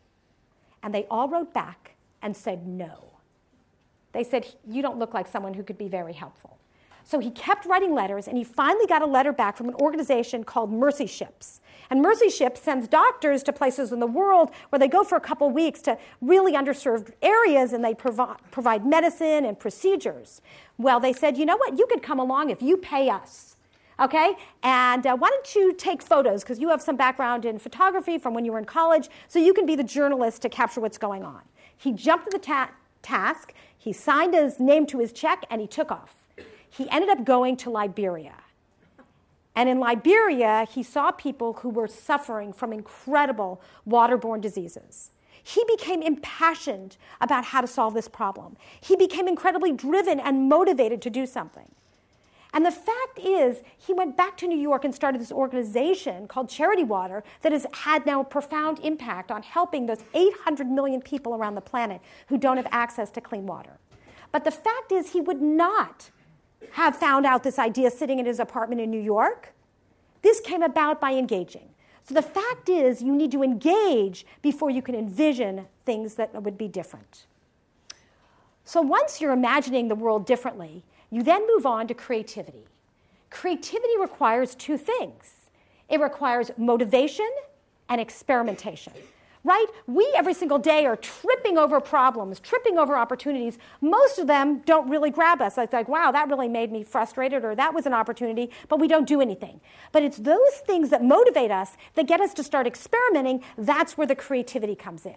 And 0.83 0.95
they 0.95 1.07
all 1.11 1.29
wrote 1.29 1.55
back 1.55 1.95
and 2.21 2.37
said 2.37 2.67
no. 2.67 3.13
They 4.13 4.23
said, 4.23 4.47
You 4.69 4.83
don't 4.83 4.99
look 4.99 5.15
like 5.15 5.27
someone 5.27 5.55
who 5.55 5.63
could 5.63 5.79
be 5.79 5.89
very 5.89 6.13
helpful. 6.13 6.56
So 7.07 7.21
he 7.21 7.31
kept 7.31 7.67
writing 7.67 7.95
letters, 7.95 8.27
and 8.27 8.37
he 8.37 8.43
finally 8.43 8.85
got 8.85 9.01
a 9.01 9.07
letter 9.07 9.33
back 9.33 9.57
from 9.57 9.69
an 9.69 9.77
organization 9.77 10.43
called 10.43 10.73
Mercy 10.73 11.07
Ships. 11.07 11.61
And 11.89 12.03
Mercy 12.03 12.29
Ships 12.29 12.61
sends 12.61 12.89
doctors 12.89 13.45
to 13.45 13.53
places 13.53 13.93
in 13.93 14.01
the 14.01 14.09
world 14.09 14.51
where 14.71 14.81
they 14.81 14.89
go 14.89 15.05
for 15.05 15.15
a 15.15 15.21
couple 15.21 15.49
weeks 15.51 15.81
to 15.83 15.99
really 16.21 16.55
underserved 16.55 17.13
areas 17.23 17.73
and 17.73 17.85
they 17.85 17.95
provi- 17.95 18.35
provide 18.51 18.85
medicine 18.85 19.45
and 19.45 19.57
procedures. 19.57 20.43
Well, 20.79 20.99
they 20.99 21.13
said, 21.13 21.37
you 21.37 21.47
know 21.47 21.57
what? 21.57 21.79
You 21.79 21.87
could 21.87 22.03
come 22.03 22.19
along 22.19 22.51
if 22.51 22.61
you 22.61 22.77
pay 22.77 23.09
us. 23.09 23.55
Okay? 24.01 24.35
And 24.65 25.07
uh, 25.07 25.17
why 25.17 25.31
don't 25.31 25.55
you 25.55 25.73
take 25.75 26.03
photos? 26.03 26.43
Because 26.43 26.59
you 26.59 26.71
have 26.71 26.83
some 26.83 26.97
background 26.97 27.45
in 27.45 27.61
photography 27.61 28.19
from 28.19 28.35
when 28.35 28.45
you 28.45 28.51
were 28.51 28.59
in 28.59 28.65
college, 28.65 29.09
so 29.29 29.39
you 29.39 29.55
can 29.55 29.65
be 29.65 29.77
the 29.77 29.85
journalist 29.85 30.43
to 30.43 30.49
capture 30.49 30.81
what's 30.81 30.99
going 30.99 31.23
on. 31.23 31.43
He 31.77 31.93
jumped 31.93 32.27
at 32.27 32.33
the 32.33 32.41
ta- 32.41 32.73
task, 33.03 33.55
he 33.79 33.93
signed 33.93 34.35
his 34.35 34.59
name 34.59 34.87
to 34.87 34.99
his 34.99 35.13
check, 35.13 35.45
and 35.49 35.61
he 35.61 35.69
took 35.69 35.93
off. 35.93 36.26
He 36.77 36.89
ended 36.91 37.11
up 37.11 37.25
going 37.25 37.57
to 37.59 37.71
Liberia. 37.71 38.35
And 39.55 39.69
in 39.69 39.81
Liberia, 39.81 40.67
he 40.71 40.83
saw 40.83 41.11
people 41.11 41.55
who 41.55 41.71
were 41.71 41.89
suffering 41.89 42.53
from 42.53 42.73
incredible 42.73 43.63
waterborne 43.89 44.43
diseases. 44.43 45.11
He 45.43 45.65
became 45.69 46.03
impassioned 46.03 46.97
about 47.21 47.47
how 47.47 47.63
to 47.63 47.67
solve 47.67 47.95
this 47.95 48.09
problem. 48.09 48.57
He 48.81 48.97
became 48.97 49.27
incredibly 49.27 49.73
driven 49.73 50.21
and 50.21 50.49
motivated 50.49 51.01
to 51.03 51.11
do 51.11 51.25
something. 51.25 51.71
And 52.53 52.67
the 52.67 52.71
fact 52.71 53.19
is, 53.23 53.61
he 53.77 53.93
went 53.93 54.17
back 54.17 54.37
to 54.39 54.47
New 54.47 54.59
York 54.59 54.85
and 54.85 54.95
started 54.95 55.21
this 55.21 55.33
organization 55.33 56.27
called 56.27 56.49
Charity 56.49 56.85
Water 56.85 57.23
that 57.43 57.53
has 57.53 57.67
had 57.73 58.05
now 58.07 58.21
a 58.21 58.25
profound 58.25 58.81
impact 58.81 59.31
on 59.31 59.43
helping 59.43 59.87
those 59.87 60.03
800 60.15 60.67
million 60.67 61.01
people 61.01 61.35
around 61.35 61.55
the 61.55 61.61
planet 61.61 62.01
who 62.29 62.37
don't 62.39 62.57
have 62.57 62.69
access 62.71 63.11
to 63.11 63.21
clean 63.21 63.47
water. 63.47 63.79
But 64.33 64.45
the 64.45 64.51
fact 64.51 64.91
is, 64.91 65.13
he 65.13 65.21
would 65.21 65.41
not 65.41 66.11
have 66.73 66.97
found 66.97 67.27
out 67.27 67.43
this 67.43 67.59
idea 67.59 67.91
sitting 67.91 68.19
in 68.19 68.27
his 68.27 68.41
apartment 68.41 68.81
in 68.81 68.91
New 68.91 69.01
York. 69.01 69.53
This 70.23 70.41
came 70.41 70.63
about 70.63 71.01
by 71.01 71.13
engaging. 71.13 71.69
So 72.05 72.15
the 72.15 72.23
fact 72.23 72.69
is, 72.69 73.03
you 73.03 73.15
need 73.15 73.33
to 73.33 73.43
engage 73.43 74.27
before 74.41 74.71
you 74.71 74.81
can 74.81 74.95
envision 74.95 75.67
things 75.85 76.15
that 76.15 76.41
would 76.41 76.57
be 76.57 76.69
different. 76.69 77.27
So 78.65 78.81
once 78.81 79.21
you're 79.21 79.33
imagining 79.33 79.89
the 79.89 79.95
world 79.95 80.27
differently, 80.27 80.85
you 81.11 81.23
then 81.23 81.47
move 81.47 81.67
on 81.67 81.87
to 81.89 81.95
creativity. 81.95 82.67
Creativity 83.31 83.99
requires 83.99 84.55
two 84.55 84.77
things 84.77 85.33
it 85.89 86.01
requires 86.01 86.51
motivation 86.57 87.31
and 87.89 88.01
experimentation. 88.01 88.93
Right? 89.47 89.67
We 89.87 90.13
every 90.17 90.35
single 90.35 90.59
day 90.59 90.87
are 90.87 90.97
tripping 90.97 91.57
over 91.57 91.81
problems, 91.81 92.41
tripping 92.41 92.79
over 92.79 92.97
opportunities. 92.97 93.59
Most 93.81 94.19
of 94.19 94.27
them 94.27 94.63
don't 94.67 94.91
really 94.91 95.11
grab 95.11 95.41
us. 95.41 95.57
It's 95.57 95.73
like, 95.73 95.89
wow, 95.89 96.11
that 96.11 96.29
really 96.29 96.49
made 96.49 96.73
me 96.73 96.83
frustrated, 96.83 97.45
or 97.45 97.55
that 97.55 97.73
was 97.73 97.87
an 97.87 97.95
opportunity, 97.95 98.51
but 98.69 98.81
we 98.81 98.89
don't 98.89 99.07
do 99.07 99.21
anything. 99.21 99.61
But 99.93 100.03
it's 100.03 100.17
those 100.17 100.55
things 100.67 100.91
that 100.91 101.05
motivate 101.05 101.53
us 101.53 101.77
that 101.95 102.09
get 102.09 102.21
us 102.21 102.35
to 102.35 102.43
start 102.43 102.67
experimenting. 102.67 103.45
That's 103.57 103.97
where 103.97 104.09
the 104.09 104.17
creativity 104.17 104.75
comes 104.75 105.07
in. 105.07 105.15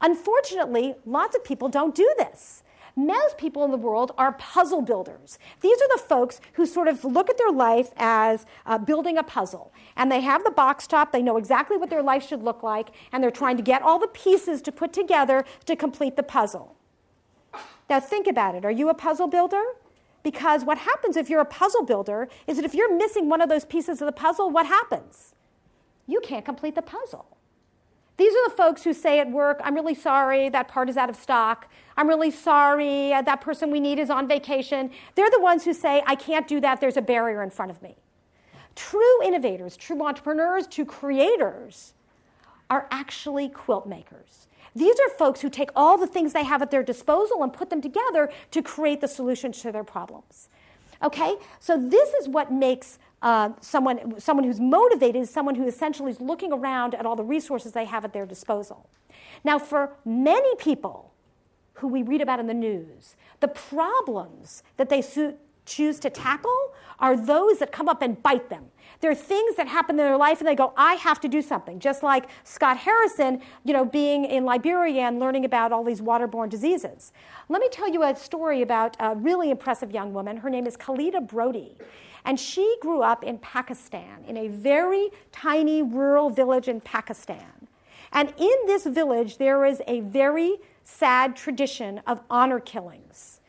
Unfortunately, 0.00 0.94
lots 1.04 1.34
of 1.34 1.42
people 1.42 1.68
don't 1.68 1.94
do 1.94 2.08
this. 2.18 2.62
Most 2.98 3.36
people 3.36 3.62
in 3.62 3.70
the 3.70 3.76
world 3.76 4.12
are 4.16 4.32
puzzle 4.32 4.80
builders. 4.80 5.38
These 5.60 5.78
are 5.82 5.88
the 5.96 6.02
folks 6.02 6.40
who 6.54 6.64
sort 6.64 6.88
of 6.88 7.04
look 7.04 7.28
at 7.28 7.36
their 7.36 7.50
life 7.50 7.90
as 7.98 8.46
uh, 8.64 8.78
building 8.78 9.18
a 9.18 9.22
puzzle. 9.22 9.70
And 9.96 10.10
they 10.10 10.22
have 10.22 10.44
the 10.44 10.50
box 10.50 10.86
top, 10.86 11.12
they 11.12 11.20
know 11.20 11.36
exactly 11.36 11.76
what 11.76 11.90
their 11.90 12.02
life 12.02 12.26
should 12.26 12.42
look 12.42 12.62
like, 12.62 12.88
and 13.12 13.22
they're 13.22 13.30
trying 13.30 13.58
to 13.58 13.62
get 13.62 13.82
all 13.82 13.98
the 13.98 14.08
pieces 14.08 14.62
to 14.62 14.72
put 14.72 14.94
together 14.94 15.44
to 15.66 15.76
complete 15.76 16.16
the 16.16 16.22
puzzle. 16.22 16.74
Now, 17.90 18.00
think 18.00 18.26
about 18.26 18.54
it. 18.54 18.64
Are 18.64 18.70
you 18.70 18.88
a 18.88 18.94
puzzle 18.94 19.28
builder? 19.28 19.62
Because 20.22 20.64
what 20.64 20.78
happens 20.78 21.18
if 21.18 21.28
you're 21.28 21.40
a 21.40 21.44
puzzle 21.44 21.84
builder 21.84 22.28
is 22.46 22.56
that 22.56 22.64
if 22.64 22.74
you're 22.74 22.96
missing 22.96 23.28
one 23.28 23.42
of 23.42 23.50
those 23.50 23.66
pieces 23.66 24.00
of 24.00 24.06
the 24.06 24.12
puzzle, 24.12 24.50
what 24.50 24.66
happens? 24.66 25.34
You 26.06 26.20
can't 26.20 26.44
complete 26.44 26.74
the 26.74 26.82
puzzle. 26.82 27.35
These 28.16 28.32
are 28.32 28.48
the 28.48 28.56
folks 28.56 28.82
who 28.82 28.94
say 28.94 29.20
at 29.20 29.30
work, 29.30 29.60
I'm 29.62 29.74
really 29.74 29.94
sorry, 29.94 30.48
that 30.48 30.68
part 30.68 30.88
is 30.88 30.96
out 30.96 31.10
of 31.10 31.16
stock. 31.16 31.68
I'm 31.96 32.08
really 32.08 32.30
sorry, 32.30 33.10
that 33.10 33.40
person 33.40 33.70
we 33.70 33.80
need 33.80 33.98
is 33.98 34.08
on 34.08 34.26
vacation. 34.26 34.90
They're 35.14 35.30
the 35.30 35.40
ones 35.40 35.64
who 35.64 35.74
say, 35.74 36.02
I 36.06 36.14
can't 36.14 36.48
do 36.48 36.60
that, 36.60 36.80
there's 36.80 36.96
a 36.96 37.02
barrier 37.02 37.42
in 37.42 37.50
front 37.50 37.70
of 37.70 37.82
me. 37.82 37.96
True 38.74 39.22
innovators, 39.22 39.76
true 39.76 40.02
entrepreneurs, 40.04 40.66
true 40.66 40.84
creators 40.84 41.94
are 42.70 42.86
actually 42.90 43.48
quilt 43.48 43.86
makers. 43.86 44.48
These 44.74 44.96
are 45.00 45.08
folks 45.16 45.40
who 45.40 45.48
take 45.48 45.70
all 45.74 45.96
the 45.96 46.06
things 46.06 46.32
they 46.32 46.44
have 46.44 46.60
at 46.60 46.70
their 46.70 46.82
disposal 46.82 47.42
and 47.42 47.52
put 47.52 47.70
them 47.70 47.80
together 47.80 48.30
to 48.50 48.62
create 48.62 49.00
the 49.00 49.08
solutions 49.08 49.62
to 49.62 49.72
their 49.72 49.84
problems. 49.84 50.50
Okay? 51.02 51.36
So, 51.60 51.78
this 51.78 52.10
is 52.14 52.28
what 52.28 52.52
makes 52.52 52.98
uh, 53.22 53.50
someone, 53.60 54.20
someone 54.20 54.44
who's 54.44 54.60
motivated 54.60 55.22
is 55.22 55.30
someone 55.30 55.54
who 55.54 55.66
essentially 55.66 56.10
is 56.10 56.20
looking 56.20 56.52
around 56.52 56.94
at 56.94 57.06
all 57.06 57.16
the 57.16 57.24
resources 57.24 57.72
they 57.72 57.84
have 57.84 58.04
at 58.04 58.12
their 58.12 58.26
disposal. 58.26 58.88
Now, 59.44 59.58
for 59.58 59.96
many 60.04 60.54
people 60.56 61.12
who 61.74 61.88
we 61.88 62.02
read 62.02 62.20
about 62.20 62.40
in 62.40 62.46
the 62.46 62.54
news, 62.54 63.16
the 63.40 63.48
problems 63.48 64.62
that 64.76 64.88
they 64.88 65.02
su- 65.02 65.34
choose 65.64 65.98
to 66.00 66.10
tackle 66.10 66.74
are 66.98 67.16
those 67.16 67.58
that 67.58 67.72
come 67.72 67.88
up 67.88 68.00
and 68.02 68.22
bite 68.22 68.48
them. 68.48 68.66
There 69.00 69.10
are 69.10 69.14
things 69.14 69.56
that 69.56 69.68
happen 69.68 69.98
in 69.98 70.06
their 70.06 70.16
life 70.16 70.40
and 70.40 70.48
they 70.48 70.54
go, 70.54 70.72
I 70.76 70.94
have 70.94 71.20
to 71.20 71.28
do 71.28 71.42
something. 71.42 71.80
Just 71.80 72.02
like 72.02 72.28
Scott 72.44 72.78
Harrison, 72.78 73.42
you 73.64 73.74
know, 73.74 73.84
being 73.84 74.24
in 74.24 74.44
Liberia 74.44 75.02
and 75.02 75.18
learning 75.18 75.44
about 75.44 75.72
all 75.72 75.84
these 75.84 76.00
waterborne 76.00 76.48
diseases. 76.48 77.12
Let 77.48 77.60
me 77.60 77.68
tell 77.68 77.88
you 77.88 78.02
a 78.02 78.16
story 78.16 78.62
about 78.62 78.96
a 79.00 79.14
really 79.14 79.50
impressive 79.50 79.90
young 79.90 80.14
woman. 80.14 80.38
Her 80.38 80.48
name 80.48 80.66
is 80.66 80.76
Khalida 80.76 81.26
Brohi. 81.26 81.74
And 82.26 82.38
she 82.38 82.76
grew 82.80 83.02
up 83.02 83.22
in 83.22 83.38
Pakistan, 83.38 84.24
in 84.26 84.36
a 84.36 84.48
very 84.48 85.10
tiny 85.30 85.82
rural 85.82 86.28
village 86.28 86.66
in 86.66 86.80
Pakistan. 86.80 87.68
And 88.12 88.34
in 88.36 88.56
this 88.66 88.84
village, 88.84 89.38
there 89.38 89.64
is 89.64 89.80
a 89.86 90.00
very 90.00 90.56
sad 90.82 91.36
tradition 91.36 92.02
of 92.06 92.20
honor 92.28 92.60
killings. 92.60 93.40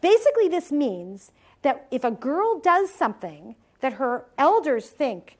Basically, 0.00 0.46
this 0.46 0.70
means 0.70 1.32
that 1.62 1.86
if 1.90 2.04
a 2.04 2.10
girl 2.10 2.60
does 2.60 2.90
something 2.90 3.56
that 3.80 3.94
her 3.94 4.26
elders 4.36 4.90
think 4.90 5.38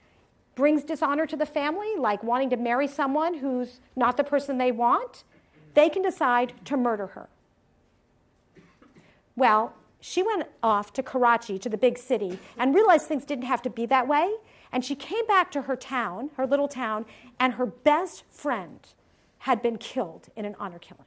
brings 0.54 0.83
dishonor 0.83 1.26
to 1.26 1.37
the 1.37 1.47
family, 1.47 1.95
like 1.97 2.23
wanting 2.23 2.50
to 2.50 2.57
marry 2.57 2.88
someone 2.88 3.35
who's 3.35 3.80
not 3.97 4.16
the 4.16 4.25
person 4.25 4.59
they 4.59 4.73
want, 4.73 5.25
they 5.75 5.88
can 5.88 6.02
decide 6.02 6.54
to 6.64 6.76
murder 6.76 7.09
her. 7.09 7.28
Well, 9.37 9.75
she 10.00 10.23
went 10.23 10.45
off 10.62 10.93
to 10.95 11.02
Karachi, 11.02 11.59
to 11.59 11.69
the 11.69 11.76
big 11.76 11.99
city, 11.99 12.38
and 12.57 12.75
realized 12.75 13.07
things 13.07 13.25
didn't 13.25 13.47
have 13.47 13.62
to 13.62 13.71
be 13.71 13.87
that 13.87 14.07
way. 14.07 14.33
And 14.71 14.85
she 14.85 14.95
came 14.95 15.26
back 15.26 15.50
to 15.52 15.62
her 15.62 15.76
town, 15.76 16.31
her 16.37 16.47
little 16.47 16.69
town, 16.69 17.07
and 17.40 17.55
her 17.55 17.67
best 17.67 18.25
friend 18.31 18.81
had 19.38 19.62
been 19.62 19.78
killed 19.78 20.28
in 20.37 20.45
an 20.45 20.55
honor 20.59 20.78
killing. 20.78 21.05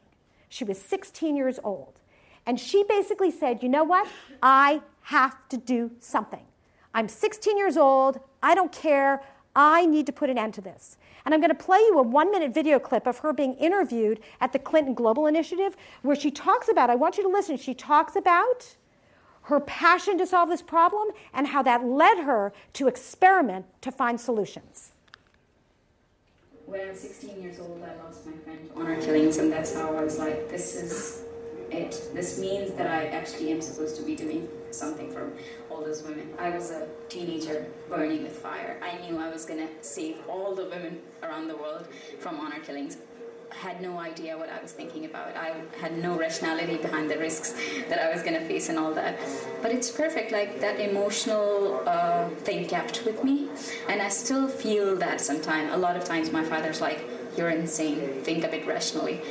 She 0.49 0.63
was 0.63 0.79
16 0.81 1.35
years 1.35 1.59
old. 1.63 1.99
And 2.45 2.59
she 2.59 2.83
basically 2.83 3.31
said, 3.31 3.61
You 3.61 3.69
know 3.69 3.83
what? 3.83 4.07
I 4.41 4.81
have 5.03 5.37
to 5.49 5.57
do 5.57 5.91
something. 5.99 6.45
I'm 6.93 7.07
16 7.07 7.57
years 7.57 7.77
old. 7.77 8.19
I 8.43 8.55
don't 8.55 8.71
care. 8.71 9.21
I 9.55 9.85
need 9.85 10.05
to 10.07 10.11
put 10.11 10.29
an 10.29 10.37
end 10.37 10.53
to 10.55 10.61
this. 10.61 10.97
And 11.25 11.33
I'm 11.33 11.39
going 11.39 11.55
to 11.55 11.63
play 11.63 11.79
you 11.79 11.99
a 11.99 12.01
one 12.01 12.31
minute 12.31 12.53
video 12.53 12.79
clip 12.79 13.05
of 13.05 13.19
her 13.19 13.31
being 13.31 13.53
interviewed 13.55 14.19
at 14.39 14.53
the 14.53 14.59
Clinton 14.59 14.93
Global 14.93 15.27
Initiative 15.27 15.75
where 16.01 16.15
she 16.15 16.31
talks 16.31 16.67
about, 16.67 16.89
I 16.89 16.95
want 16.95 17.17
you 17.17 17.23
to 17.23 17.29
listen, 17.29 17.57
she 17.57 17.73
talks 17.73 18.15
about 18.15 18.75
her 19.51 19.59
passion 19.59 20.17
to 20.17 20.25
solve 20.25 20.49
this 20.49 20.61
problem, 20.61 21.09
and 21.33 21.47
how 21.47 21.61
that 21.61 21.85
led 21.85 22.19
her 22.19 22.51
to 22.73 22.87
experiment 22.87 23.65
to 23.81 23.91
find 23.91 24.19
solutions. 24.19 24.91
When 26.65 26.81
I 26.81 26.89
was 26.89 26.99
16 27.01 27.41
years 27.41 27.59
old, 27.59 27.83
I 27.83 28.01
lost 28.03 28.25
my 28.25 28.31
friend 28.43 28.69
to 28.69 28.79
honor 28.79 29.01
killings, 29.01 29.37
and 29.37 29.51
that's 29.51 29.75
how 29.75 29.95
I 29.95 30.03
was 30.03 30.17
like, 30.17 30.49
this 30.49 30.75
is 30.75 31.25
it. 31.69 32.09
This 32.13 32.39
means 32.39 32.71
that 32.73 32.87
I 32.87 33.07
actually 33.07 33.51
am 33.51 33.61
supposed 33.61 33.95
to 33.97 34.03
be 34.03 34.15
doing 34.15 34.47
something 34.71 35.11
for 35.11 35.31
all 35.69 35.83
those 35.83 36.03
women. 36.03 36.33
I 36.39 36.49
was 36.49 36.71
a 36.71 36.87
teenager 37.09 37.65
burning 37.89 38.23
with 38.23 38.37
fire. 38.37 38.79
I 38.81 38.97
knew 39.01 39.17
I 39.19 39.29
was 39.29 39.45
going 39.45 39.59
to 39.59 39.69
save 39.81 40.17
all 40.29 40.55
the 40.55 40.65
women 40.65 41.01
around 41.23 41.47
the 41.47 41.57
world 41.57 41.87
from 42.19 42.39
honor 42.39 42.59
killings 42.59 42.97
had 43.53 43.81
no 43.81 43.97
idea 43.99 44.37
what 44.37 44.49
I 44.49 44.61
was 44.61 44.71
thinking 44.71 45.05
about. 45.05 45.35
I 45.35 45.53
had 45.79 45.97
no 45.97 46.17
rationality 46.17 46.77
behind 46.77 47.09
the 47.09 47.17
risks 47.17 47.53
that 47.89 47.99
I 47.99 48.11
was 48.11 48.21
going 48.23 48.33
to 48.33 48.45
face 48.45 48.69
and 48.69 48.77
all 48.77 48.93
that. 48.93 49.19
But 49.61 49.71
it's 49.71 49.91
perfect, 49.91 50.31
like 50.31 50.59
that 50.61 50.79
emotional 50.79 51.83
uh, 51.85 52.29
thing 52.29 52.67
kept 52.67 53.05
with 53.05 53.23
me. 53.23 53.49
And 53.87 54.01
I 54.01 54.09
still 54.09 54.47
feel 54.47 54.95
that 54.97 55.21
sometimes. 55.21 55.73
A 55.73 55.77
lot 55.77 55.95
of 55.95 56.03
times 56.03 56.31
my 56.31 56.43
father's 56.43 56.81
like, 56.81 57.05
you're 57.37 57.49
insane, 57.49 58.21
think 58.23 58.43
a 58.43 58.47
bit 58.47 58.67
rationally. 58.67 59.21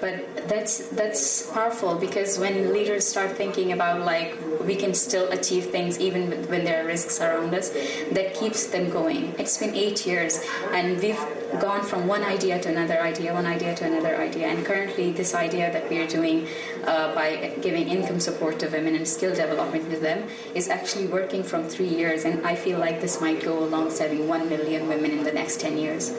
But 0.00 0.48
that's, 0.48 0.88
that's 0.88 1.50
powerful 1.50 1.94
because 1.94 2.38
when 2.38 2.72
leaders 2.72 3.06
start 3.06 3.32
thinking 3.32 3.72
about 3.72 4.00
like, 4.06 4.38
we 4.64 4.76
can 4.76 4.94
still 4.94 5.30
achieve 5.30 5.66
things 5.66 5.98
even 6.00 6.30
when 6.48 6.64
there 6.64 6.82
are 6.82 6.86
risks 6.86 7.20
around 7.20 7.54
us, 7.54 7.70
that 8.12 8.34
keeps 8.34 8.68
them 8.68 8.88
going. 8.88 9.34
It's 9.38 9.58
been 9.58 9.74
eight 9.74 10.06
years 10.06 10.40
and 10.72 11.00
we've 11.02 11.20
gone 11.58 11.82
from 11.82 12.06
one 12.06 12.22
idea 12.22 12.60
to 12.60 12.68
another 12.68 13.00
idea, 13.00 13.32
one 13.32 13.46
idea 13.46 13.74
to 13.74 13.84
another 13.84 14.16
idea. 14.16 14.46
And 14.46 14.64
currently, 14.64 15.12
this 15.12 15.34
idea 15.34 15.72
that 15.72 15.88
we 15.90 15.98
are 15.98 16.06
doing 16.06 16.46
uh, 16.84 17.14
by 17.14 17.56
giving 17.60 17.88
income 17.88 18.20
support 18.20 18.58
to 18.60 18.68
women 18.68 18.94
and 18.94 19.06
skill 19.06 19.34
development 19.34 19.88
with 19.88 20.02
them 20.02 20.28
is 20.54 20.68
actually 20.68 21.06
working 21.06 21.42
from 21.42 21.68
three 21.68 21.88
years. 21.88 22.24
And 22.24 22.46
I 22.46 22.54
feel 22.54 22.78
like 22.78 23.00
this 23.00 23.20
might 23.20 23.42
go 23.42 23.64
along 23.64 23.90
saving 23.90 24.28
one 24.28 24.48
million 24.48 24.86
women 24.88 25.10
in 25.10 25.24
the 25.24 25.32
next 25.32 25.60
10 25.60 25.78
years. 25.78 26.12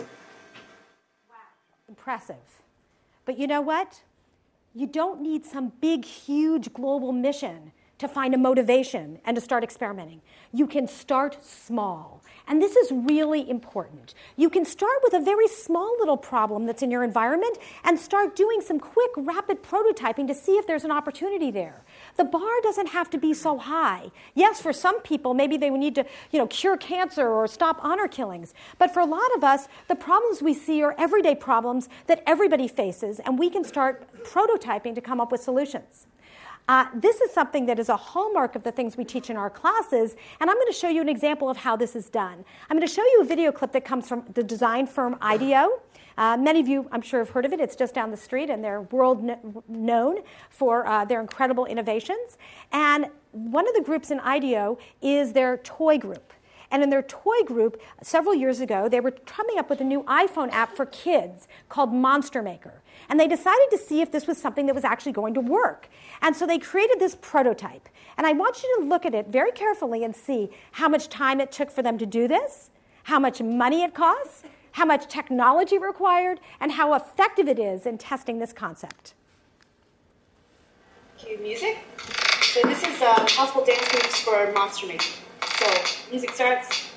Wow. 1.30 1.36
Impressive. 1.88 2.62
But 3.26 3.38
you 3.38 3.48
know 3.48 3.62
what? 3.62 4.02
You 4.74 4.88
don't 4.88 5.22
need 5.22 5.46
some 5.46 5.72
big, 5.82 6.06
huge 6.06 6.74
global 6.74 7.12
mission 7.12 7.72
to 7.98 8.08
find 8.08 8.34
a 8.34 8.38
motivation 8.38 9.20
and 9.26 9.36
to 9.36 9.42
start 9.42 9.64
experimenting. 9.64 10.22
You 10.52 10.66
can 10.66 10.88
start 10.88 11.38
small. 11.46 12.21
And 12.48 12.62
this 12.62 12.76
is 12.76 12.92
really 12.92 13.50
important. 13.50 14.14
You 14.36 14.50
can 14.50 14.66
start 14.66 14.98
with 15.04 15.14
a 15.14 15.20
very 15.20 15.48
small 15.48 15.96
little 16.00 16.18
problem 16.18 16.66
that's 16.66 16.82
in 16.82 16.92
your 16.92 17.04
environment 17.04 17.58
and 17.84 18.00
start 18.00 18.36
doing 18.36 18.62
some 18.62 18.80
quick, 18.80 19.12
rapid 19.16 19.64
prototyping 19.64 20.28
to 20.28 20.34
see 20.34 20.54
if 20.54 20.68
there's 20.68 20.84
an 20.84 20.92
opportunity 20.92 21.52
there. 21.52 21.84
The 22.18 22.26
bar 22.26 22.62
doesn't 22.64 22.88
have 22.88 23.10
to 23.12 23.18
be 23.18 23.34
so 23.34 23.58
high. 23.58 24.12
Yes, 24.36 24.62
for 24.62 24.74
some 24.74 25.02
people, 25.02 25.34
maybe 25.34 25.58
they 25.58 25.70
need 25.70 25.96
to 25.96 26.06
you 26.32 26.40
know, 26.40 26.48
cure 26.48 26.78
cancer 26.78 27.28
or 27.28 27.48
stop 27.48 27.80
honor 27.82 28.08
killings. 28.08 28.54
But 28.78 28.94
for 28.94 29.00
a 29.00 29.06
lot 29.06 29.36
of 29.36 29.44
us, 29.44 29.68
the 29.88 29.96
problems 29.96 30.42
we 30.42 30.54
see 30.54 30.82
are 30.84 30.96
everyday 30.98 31.36
problems 31.36 31.90
that 32.08 32.24
everybody 32.26 32.68
faces, 32.68 33.20
and 33.20 33.38
we 33.38 33.50
can 33.50 33.64
start 33.64 34.08
prototyping 34.24 34.96
to 34.96 35.02
come 35.02 35.22
up 35.22 35.32
with 35.32 35.42
solutions. 35.42 36.08
Uh, 36.72 36.86
this 36.96 37.20
is 37.20 37.30
something 37.34 37.66
that 37.66 37.80
is 37.80 37.90
a 37.90 37.98
hallmark 37.98 38.56
of 38.56 38.64
the 38.64 38.72
things 38.72 38.96
we 38.96 39.04
teach 39.04 39.30
in 39.30 39.36
our 39.36 39.50
classes. 39.50 40.16
And 40.40 40.50
I'm 40.50 40.56
going 40.56 40.72
to 40.72 40.80
show 40.80 40.88
you 40.88 41.02
an 41.02 41.10
example 41.10 41.50
of 41.50 41.58
how 41.58 41.76
this 41.76 41.98
is 41.98 42.08
done. 42.10 42.46
I'm 42.70 42.78
going 42.78 42.88
to 42.88 42.94
show 42.94 43.04
you 43.04 43.20
a 43.20 43.26
video 43.26 43.52
clip 43.52 43.74
that 43.74 43.84
comes 43.84 44.08
from 44.08 44.24
the 44.36 44.42
design 44.42 44.88
firm 44.88 45.18
IDEO. 45.22 45.82
Uh, 46.18 46.38
many 46.38 46.62
of 46.62 46.70
you, 46.70 46.88
I'm 46.94 47.02
sure, 47.02 47.20
have 47.20 47.32
heard 47.32 47.44
of 47.44 47.52
it. 47.52 47.60
It's 47.60 47.76
just 47.76 47.94
down 47.94 48.10
the 48.10 48.16
street, 48.16 48.50
and 48.50 48.64
they're 48.64 48.84
world 48.84 49.20
kn- 49.20 49.62
known 49.68 50.20
for 50.50 50.88
uh, 50.88 51.04
their 51.04 51.20
incredible 51.20 51.66
innovations. 51.66 52.38
And 52.72 53.08
one 53.32 53.68
of 53.68 53.76
the 53.76 53.82
groups 53.82 54.10
in 54.10 54.22
IDEO 54.22 54.78
is 55.02 55.34
their 55.34 55.58
toy 55.58 55.98
group. 55.98 56.32
And 56.72 56.82
in 56.82 56.90
their 56.90 57.02
toy 57.02 57.44
group, 57.46 57.82
several 58.02 58.34
years 58.34 58.62
ago, 58.62 58.88
they 58.88 59.02
were 59.02 59.12
coming 59.12 59.60
up 59.60 59.70
with 59.70 59.82
a 59.82 59.84
new 59.84 60.04
iPhone 60.04 60.50
app 60.52 60.76
for 60.76 60.86
kids 60.86 61.50
called 61.68 61.94
Monster 61.94 62.42
Maker. 62.42 62.82
And 63.10 63.20
they 63.20 63.28
decided 63.28 63.68
to 63.72 63.78
see 63.78 64.02
if 64.02 64.12
this 64.12 64.26
was 64.26 64.38
something 64.38 64.68
that 64.68 64.76
was 64.76 64.86
actually 64.86 65.12
going 65.12 65.34
to 65.34 65.42
work. 65.42 65.90
And 66.22 66.34
so 66.34 66.48
they 66.48 66.58
created 66.58 66.98
this 67.00 67.16
prototype. 67.16 67.90
And 68.18 68.26
I 68.26 68.32
want 68.32 68.64
you 68.64 68.78
to 68.80 68.86
look 68.86 69.06
at 69.06 69.14
it 69.14 69.28
very 69.28 69.52
carefully 69.52 70.06
and 70.06 70.16
see 70.16 70.50
how 70.72 70.88
much 70.88 71.10
time 71.10 71.42
it 71.42 71.52
took 71.52 71.70
for 71.70 71.82
them 71.82 71.98
to 71.98 72.06
do 72.06 72.28
this, 72.28 72.70
how 73.04 73.20
much 73.20 73.42
money 73.42 73.84
it 73.84 73.94
costs, 73.94 74.44
how 74.74 74.86
much 74.86 75.08
technology 75.08 75.78
required, 75.78 76.40
and 76.62 76.72
how 76.72 76.94
effective 76.94 77.50
it 77.50 77.60
is 77.60 77.86
in 77.86 77.98
testing 77.98 78.40
this 78.40 78.54
concept. 78.54 79.14
Cue 81.18 81.38
music. 81.40 81.78
So 82.42 82.62
this 82.64 82.84
is 82.84 83.02
uh, 83.02 83.26
possible 83.26 83.66
dance 83.66 83.94
moves 83.94 84.22
for 84.22 84.52
Monster 84.54 84.88
Maker. 84.88 85.31
So 85.62 85.70
music 86.10 86.32
starts, 86.32 86.90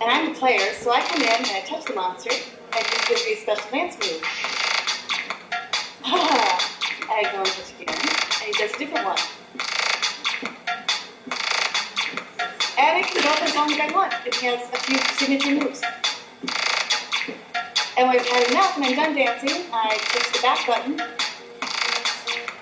and 0.00 0.10
I'm 0.10 0.32
the 0.32 0.38
player, 0.38 0.72
so 0.72 0.90
I 0.92 1.02
come 1.02 1.20
in 1.20 1.28
and 1.28 1.46
I 1.46 1.60
touch 1.66 1.84
the 1.84 1.92
monster, 1.92 2.30
and 2.30 2.86
he 2.86 3.06
gives 3.06 3.26
me 3.26 3.34
a 3.34 3.36
special 3.36 3.70
dance 3.70 3.98
move. 3.98 4.22
I 6.06 7.28
go 7.30 7.36
and 7.36 7.46
touch 7.46 7.74
again, 7.78 7.94
and 7.94 8.46
he 8.46 8.52
does 8.52 8.72
a 8.72 8.78
different 8.78 9.04
one. 9.04 9.18
And 12.78 12.98
it 12.98 13.06
can 13.08 13.22
go 13.22 13.30
for 13.34 13.44
as 13.44 13.54
long 13.54 13.70
as 13.70 13.78
I 13.78 13.92
want. 13.94 14.14
It 14.24 14.34
has 14.36 14.72
a 14.72 14.78
few 14.78 14.98
signature 15.18 15.62
moves. 15.62 15.82
And 17.98 18.08
when 18.08 18.18
I've 18.18 18.26
had 18.26 18.50
enough 18.52 18.76
and 18.76 18.86
I'm 18.86 18.96
done 18.96 19.14
dancing, 19.14 19.66
I 19.70 19.98
push 20.00 20.32
the 20.32 20.40
back 20.40 20.66
button, 20.66 20.98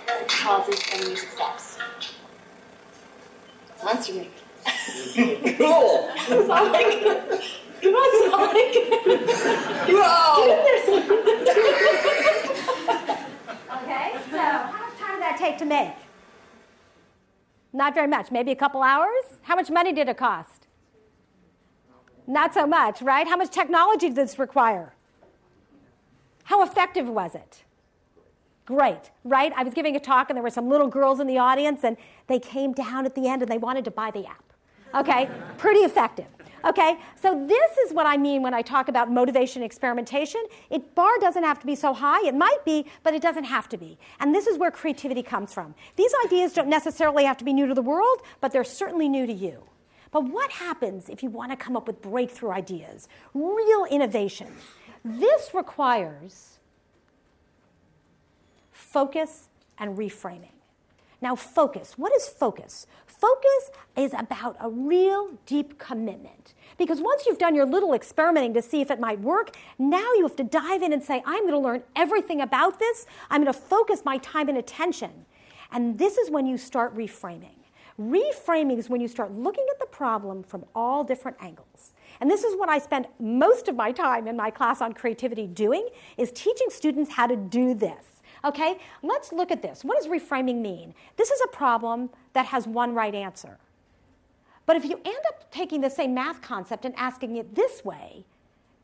it 0.08 0.28
pauses 0.28 0.80
and 0.92 1.02
the 1.04 1.06
music 1.06 1.30
stops. 1.30 1.78
Monster 3.84 4.14
Maker. 4.14 4.43
Cool. 5.56 6.10
Sonic. 6.26 6.88
Come 7.82 7.94
on, 7.94 8.10
Sonic. 8.30 8.72
Get 8.72 9.06
in 9.10 10.60
there, 10.64 10.80
Sonic. 10.84 11.10
Okay, 13.74 14.06
so 14.30 14.38
how 14.38 14.78
much 14.78 14.96
time 14.98 15.14
did 15.14 15.22
that 15.22 15.36
take 15.38 15.58
to 15.58 15.64
make? 15.64 15.92
Not 17.72 17.94
very 17.94 18.06
much, 18.06 18.30
maybe 18.30 18.52
a 18.52 18.56
couple 18.56 18.82
hours? 18.82 19.24
How 19.42 19.56
much 19.56 19.70
money 19.70 19.92
did 19.92 20.08
it 20.08 20.16
cost? 20.16 20.68
Not 22.26 22.54
so 22.54 22.66
much, 22.66 23.02
right? 23.02 23.26
How 23.26 23.36
much 23.36 23.50
technology 23.50 24.06
did 24.08 24.16
this 24.16 24.38
require? 24.38 24.94
How 26.44 26.62
effective 26.62 27.08
was 27.08 27.34
it? 27.34 27.64
Great, 28.64 29.10
right? 29.24 29.52
I 29.56 29.62
was 29.62 29.74
giving 29.74 29.94
a 29.96 30.00
talk 30.00 30.30
and 30.30 30.36
there 30.36 30.42
were 30.42 30.50
some 30.50 30.68
little 30.68 30.88
girls 30.88 31.20
in 31.20 31.26
the 31.26 31.38
audience 31.38 31.84
and 31.84 31.96
they 32.28 32.38
came 32.38 32.72
down 32.72 33.04
at 33.04 33.14
the 33.14 33.28
end 33.28 33.42
and 33.42 33.50
they 33.50 33.58
wanted 33.58 33.84
to 33.84 33.90
buy 33.90 34.10
the 34.10 34.26
app. 34.26 34.43
Okay, 34.94 35.28
pretty 35.58 35.80
effective. 35.80 36.26
Okay, 36.64 36.96
so 37.20 37.46
this 37.46 37.76
is 37.78 37.92
what 37.92 38.06
I 38.06 38.16
mean 38.16 38.40
when 38.40 38.54
I 38.54 38.62
talk 38.62 38.88
about 38.88 39.10
motivation 39.10 39.62
experimentation. 39.62 40.42
It 40.70 40.94
bar 40.94 41.18
doesn't 41.20 41.42
have 41.42 41.58
to 41.60 41.66
be 41.66 41.74
so 41.74 41.92
high. 41.92 42.26
It 42.26 42.34
might 42.34 42.64
be, 42.64 42.86
but 43.02 43.12
it 43.12 43.20
doesn't 43.20 43.44
have 43.44 43.68
to 43.70 43.76
be. 43.76 43.98
And 44.20 44.34
this 44.34 44.46
is 44.46 44.56
where 44.56 44.70
creativity 44.70 45.22
comes 45.22 45.52
from. 45.52 45.74
These 45.96 46.12
ideas 46.24 46.54
don't 46.54 46.68
necessarily 46.68 47.24
have 47.24 47.36
to 47.38 47.44
be 47.44 47.52
new 47.52 47.66
to 47.66 47.74
the 47.74 47.82
world, 47.82 48.22
but 48.40 48.50
they're 48.50 48.64
certainly 48.64 49.10
new 49.10 49.26
to 49.26 49.32
you. 49.32 49.62
But 50.10 50.24
what 50.24 50.52
happens 50.52 51.10
if 51.10 51.22
you 51.22 51.28
want 51.28 51.50
to 51.50 51.56
come 51.56 51.76
up 51.76 51.86
with 51.86 52.00
breakthrough 52.00 52.52
ideas, 52.52 53.08
real 53.34 53.84
innovations? 53.90 54.58
This 55.04 55.52
requires 55.52 56.60
focus 58.72 59.48
and 59.76 59.98
reframing. 59.98 60.54
Now, 61.20 61.34
focus. 61.34 61.98
What 61.98 62.14
is 62.14 62.28
focus? 62.28 62.86
Focus 63.24 63.70
is 63.96 64.12
about 64.12 64.54
a 64.60 64.68
real 64.68 65.30
deep 65.46 65.78
commitment. 65.78 66.52
Because 66.76 67.00
once 67.00 67.24
you've 67.24 67.38
done 67.38 67.54
your 67.54 67.64
little 67.64 67.94
experimenting 67.94 68.52
to 68.52 68.60
see 68.60 68.82
if 68.82 68.90
it 68.90 69.00
might 69.00 69.18
work, 69.20 69.56
now 69.78 70.12
you 70.16 70.24
have 70.24 70.36
to 70.36 70.44
dive 70.44 70.82
in 70.82 70.92
and 70.92 71.02
say, 71.02 71.22
I'm 71.24 71.44
going 71.44 71.54
to 71.54 71.58
learn 71.58 71.84
everything 71.96 72.42
about 72.42 72.78
this. 72.78 73.06
I'm 73.30 73.42
going 73.42 73.52
to 73.52 73.58
focus 73.58 74.02
my 74.04 74.18
time 74.18 74.50
and 74.50 74.58
attention. 74.58 75.24
And 75.72 75.98
this 75.98 76.18
is 76.18 76.30
when 76.30 76.44
you 76.44 76.58
start 76.58 76.94
reframing. 76.94 77.56
Reframing 77.98 78.76
is 78.76 78.90
when 78.90 79.00
you 79.00 79.08
start 79.08 79.32
looking 79.32 79.64
at 79.70 79.78
the 79.78 79.86
problem 79.86 80.42
from 80.42 80.66
all 80.74 81.02
different 81.02 81.38
angles. 81.40 81.92
And 82.20 82.30
this 82.30 82.44
is 82.44 82.54
what 82.58 82.68
I 82.68 82.78
spend 82.78 83.06
most 83.18 83.68
of 83.68 83.74
my 83.74 83.90
time 83.90 84.28
in 84.28 84.36
my 84.36 84.50
class 84.50 84.82
on 84.82 84.92
creativity 84.92 85.46
doing 85.46 85.88
is 86.18 86.30
teaching 86.32 86.66
students 86.68 87.12
how 87.12 87.26
to 87.26 87.36
do 87.36 87.72
this. 87.72 88.13
Okay, 88.44 88.78
let's 89.02 89.32
look 89.32 89.50
at 89.50 89.62
this. 89.62 89.84
What 89.84 89.96
does 89.96 90.06
reframing 90.06 90.60
mean? 90.60 90.94
This 91.16 91.30
is 91.30 91.40
a 91.44 91.48
problem 91.48 92.10
that 92.34 92.46
has 92.46 92.66
one 92.66 92.94
right 92.94 93.14
answer. 93.14 93.58
But 94.66 94.76
if 94.76 94.84
you 94.84 94.96
end 95.04 95.24
up 95.28 95.50
taking 95.50 95.80
the 95.80 95.90
same 95.90 96.14
math 96.14 96.42
concept 96.42 96.84
and 96.84 96.94
asking 96.96 97.36
it 97.36 97.54
this 97.54 97.84
way, 97.84 98.24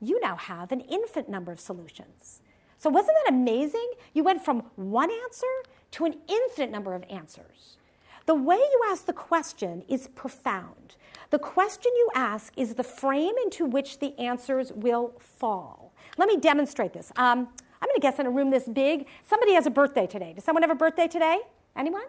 you 0.00 0.18
now 0.20 0.36
have 0.36 0.72
an 0.72 0.80
infinite 0.80 1.28
number 1.28 1.52
of 1.52 1.60
solutions. 1.60 2.40
So, 2.78 2.88
wasn't 2.88 3.16
that 3.24 3.34
amazing? 3.34 3.92
You 4.14 4.24
went 4.24 4.42
from 4.42 4.64
one 4.76 5.10
answer 5.10 5.46
to 5.92 6.06
an 6.06 6.14
infinite 6.28 6.70
number 6.70 6.94
of 6.94 7.04
answers. 7.10 7.76
The 8.24 8.34
way 8.34 8.56
you 8.56 8.80
ask 8.88 9.04
the 9.04 9.12
question 9.12 9.84
is 9.88 10.08
profound. 10.08 10.96
The 11.30 11.38
question 11.38 11.92
you 11.94 12.08
ask 12.14 12.52
is 12.56 12.74
the 12.74 12.84
frame 12.84 13.34
into 13.42 13.66
which 13.66 13.98
the 13.98 14.18
answers 14.18 14.72
will 14.72 15.12
fall. 15.18 15.92
Let 16.16 16.28
me 16.28 16.36
demonstrate 16.36 16.92
this. 16.92 17.12
Um, 17.16 17.48
I'm 17.82 17.88
going 17.88 17.96
to 17.96 18.00
guess 18.00 18.18
in 18.18 18.26
a 18.26 18.30
room 18.30 18.50
this 18.50 18.68
big, 18.68 19.06
somebody 19.28 19.54
has 19.54 19.66
a 19.66 19.70
birthday 19.70 20.06
today. 20.06 20.32
Does 20.34 20.44
someone 20.44 20.62
have 20.62 20.70
a 20.70 20.74
birthday 20.74 21.08
today? 21.08 21.38
Anyone? 21.74 22.02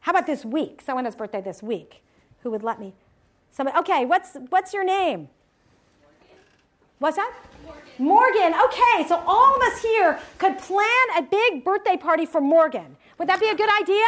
How 0.00 0.10
about 0.10 0.26
this 0.26 0.44
week? 0.44 0.82
Someone 0.82 1.04
has 1.06 1.16
birthday 1.16 1.40
this 1.40 1.62
week. 1.62 2.02
Who 2.42 2.50
would 2.50 2.62
let 2.62 2.78
me? 2.78 2.92
Somebody, 3.50 3.78
okay, 3.78 4.04
what's, 4.04 4.36
what's 4.50 4.74
your 4.74 4.84
name? 4.84 5.28
Morgan. 6.02 6.36
What's 6.98 7.16
that? 7.16 7.32
Morgan. 7.64 7.82
Morgan. 7.98 8.60
Okay, 8.66 9.08
so 9.08 9.22
all 9.26 9.56
of 9.56 9.62
us 9.62 9.82
here 9.82 10.18
could 10.36 10.58
plan 10.58 11.06
a 11.16 11.22
big 11.22 11.64
birthday 11.64 11.96
party 11.96 12.26
for 12.26 12.40
Morgan. 12.40 12.96
Would 13.18 13.28
that 13.28 13.40
be 13.40 13.48
a 13.48 13.54
good 13.54 13.70
idea? 13.80 14.04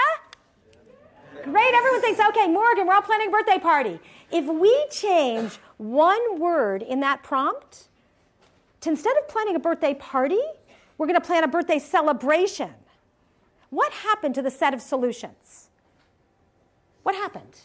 Great, 1.45 1.75
everyone 1.75 2.01
thinks, 2.03 2.21
okay, 2.21 2.47
Morgan, 2.49 2.87
we're 2.87 2.95
all 2.95 3.01
planning 3.01 3.29
a 3.29 3.31
birthday 3.31 3.59
party. 3.59 3.99
If 4.31 4.45
we 4.45 4.87
change 4.91 5.59
one 5.79 6.39
word 6.39 6.83
in 6.83 7.01
that 7.01 7.23
prompt, 7.23 7.89
to 8.81 8.91
instead 8.91 9.17
of 9.17 9.29
planning 9.29 9.57
a 9.57 9.61
birthday 9.61 9.95
party, 9.95 10.41
we're 10.99 11.07
going 11.07 11.21
to 11.21 11.27
plan 11.27 11.45
a 11.45 11.49
birthday 11.49 11.79
celebration. 11.79 12.71
What 13.71 13.93
happened 13.93 14.35
to 14.35 14.43
the 14.43 14.51
set 14.51 14.75
of 14.75 14.81
solutions? 14.83 15.69
What 17.03 17.15
happened? 17.15 17.61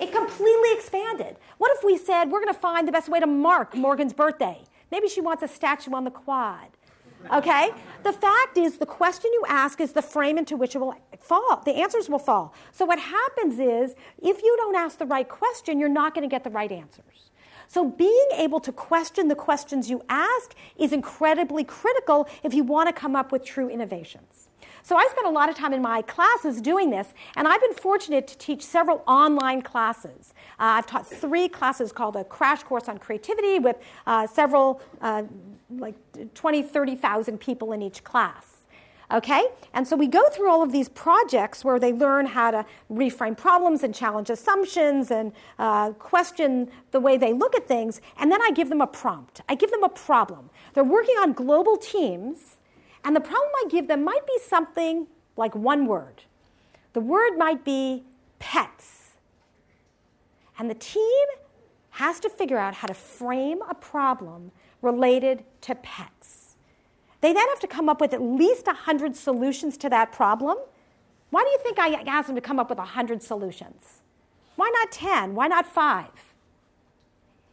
It 0.00 0.12
completely 0.12 0.72
expanded. 0.72 1.36
What 1.58 1.72
if 1.76 1.84
we 1.84 1.98
said 1.98 2.30
we're 2.30 2.40
going 2.40 2.54
to 2.54 2.60
find 2.60 2.88
the 2.88 2.92
best 2.92 3.08
way 3.08 3.20
to 3.20 3.26
mark 3.26 3.74
Morgan's 3.74 4.14
birthday? 4.14 4.62
Maybe 4.90 5.08
she 5.08 5.20
wants 5.20 5.42
a 5.42 5.48
statue 5.48 5.92
on 5.92 6.04
the 6.04 6.10
quad. 6.10 6.68
Okay? 7.32 7.70
The 8.02 8.12
fact 8.12 8.56
is, 8.56 8.78
the 8.78 8.86
question 8.86 9.30
you 9.32 9.44
ask 9.46 9.80
is 9.80 9.92
the 9.92 10.02
frame 10.02 10.38
into 10.38 10.56
which 10.56 10.74
it 10.74 10.78
will 10.78 10.94
fall. 11.20 11.62
The 11.64 11.72
answers 11.72 12.08
will 12.08 12.18
fall. 12.18 12.54
So, 12.72 12.86
what 12.86 12.98
happens 12.98 13.58
is, 13.58 13.94
if 14.22 14.42
you 14.42 14.54
don't 14.56 14.74
ask 14.74 14.98
the 14.98 15.06
right 15.06 15.28
question, 15.28 15.78
you're 15.78 15.90
not 15.90 16.14
going 16.14 16.28
to 16.28 16.32
get 16.32 16.44
the 16.44 16.50
right 16.50 16.72
answers. 16.72 17.29
So, 17.72 17.88
being 17.88 18.26
able 18.36 18.58
to 18.62 18.72
question 18.72 19.28
the 19.28 19.36
questions 19.36 19.88
you 19.88 20.02
ask 20.08 20.56
is 20.76 20.92
incredibly 20.92 21.62
critical 21.62 22.28
if 22.42 22.52
you 22.52 22.64
want 22.64 22.88
to 22.88 22.92
come 22.92 23.14
up 23.14 23.30
with 23.30 23.44
true 23.44 23.68
innovations. 23.68 24.48
So, 24.82 24.96
I 24.96 25.06
spent 25.08 25.28
a 25.28 25.30
lot 25.30 25.48
of 25.48 25.54
time 25.54 25.72
in 25.72 25.80
my 25.80 26.02
classes 26.02 26.60
doing 26.60 26.90
this, 26.90 27.14
and 27.36 27.46
I've 27.46 27.60
been 27.60 27.74
fortunate 27.74 28.26
to 28.26 28.36
teach 28.38 28.64
several 28.64 29.04
online 29.06 29.62
classes. 29.62 30.34
Uh, 30.58 30.78
I've 30.78 30.86
taught 30.88 31.06
three 31.06 31.48
classes 31.48 31.92
called 31.92 32.16
a 32.16 32.24
Crash 32.24 32.64
Course 32.64 32.88
on 32.88 32.98
Creativity 32.98 33.60
with 33.60 33.76
uh, 34.04 34.26
several, 34.26 34.82
uh, 35.00 35.22
like 35.70 35.94
20, 36.34 36.64
30,000 36.64 37.38
people 37.38 37.70
in 37.70 37.82
each 37.82 38.02
class. 38.02 38.49
Okay? 39.12 39.48
And 39.74 39.86
so 39.86 39.96
we 39.96 40.06
go 40.06 40.28
through 40.30 40.50
all 40.50 40.62
of 40.62 40.72
these 40.72 40.88
projects 40.88 41.64
where 41.64 41.78
they 41.78 41.92
learn 41.92 42.26
how 42.26 42.50
to 42.50 42.64
reframe 42.90 43.36
problems 43.36 43.82
and 43.82 43.94
challenge 43.94 44.30
assumptions 44.30 45.10
and 45.10 45.32
uh, 45.58 45.90
question 45.92 46.70
the 46.92 47.00
way 47.00 47.16
they 47.16 47.32
look 47.32 47.54
at 47.56 47.66
things. 47.66 48.00
And 48.18 48.30
then 48.30 48.40
I 48.42 48.50
give 48.52 48.68
them 48.68 48.80
a 48.80 48.86
prompt. 48.86 49.40
I 49.48 49.54
give 49.54 49.70
them 49.70 49.82
a 49.82 49.88
problem. 49.88 50.50
They're 50.74 50.84
working 50.84 51.16
on 51.16 51.32
global 51.32 51.76
teams, 51.76 52.56
and 53.04 53.16
the 53.16 53.20
problem 53.20 53.50
I 53.56 53.68
give 53.68 53.88
them 53.88 54.04
might 54.04 54.26
be 54.26 54.38
something 54.46 55.06
like 55.36 55.54
one 55.54 55.86
word. 55.86 56.22
The 56.92 57.00
word 57.00 57.36
might 57.36 57.64
be 57.64 58.04
pets. 58.38 59.12
And 60.58 60.68
the 60.68 60.74
team 60.74 61.26
has 61.90 62.20
to 62.20 62.28
figure 62.28 62.58
out 62.58 62.74
how 62.74 62.88
to 62.88 62.94
frame 62.94 63.62
a 63.68 63.74
problem 63.74 64.52
related 64.82 65.44
to 65.62 65.74
pets. 65.76 66.39
They 67.20 67.32
then 67.32 67.48
have 67.48 67.60
to 67.60 67.66
come 67.66 67.88
up 67.88 68.00
with 68.00 68.14
at 68.14 68.22
least 68.22 68.66
100 68.66 69.14
solutions 69.16 69.76
to 69.78 69.88
that 69.90 70.12
problem. 70.12 70.56
Why 71.30 71.42
do 71.44 71.50
you 71.50 71.58
think 71.62 71.78
I 71.78 72.02
asked 72.06 72.28
them 72.28 72.36
to 72.36 72.42
come 72.42 72.58
up 72.58 72.70
with 72.70 72.78
100 72.78 73.22
solutions? 73.22 74.00
Why 74.56 74.70
not 74.74 74.90
10? 74.92 75.34
Why 75.34 75.46
not 75.46 75.66
5? 75.66 76.06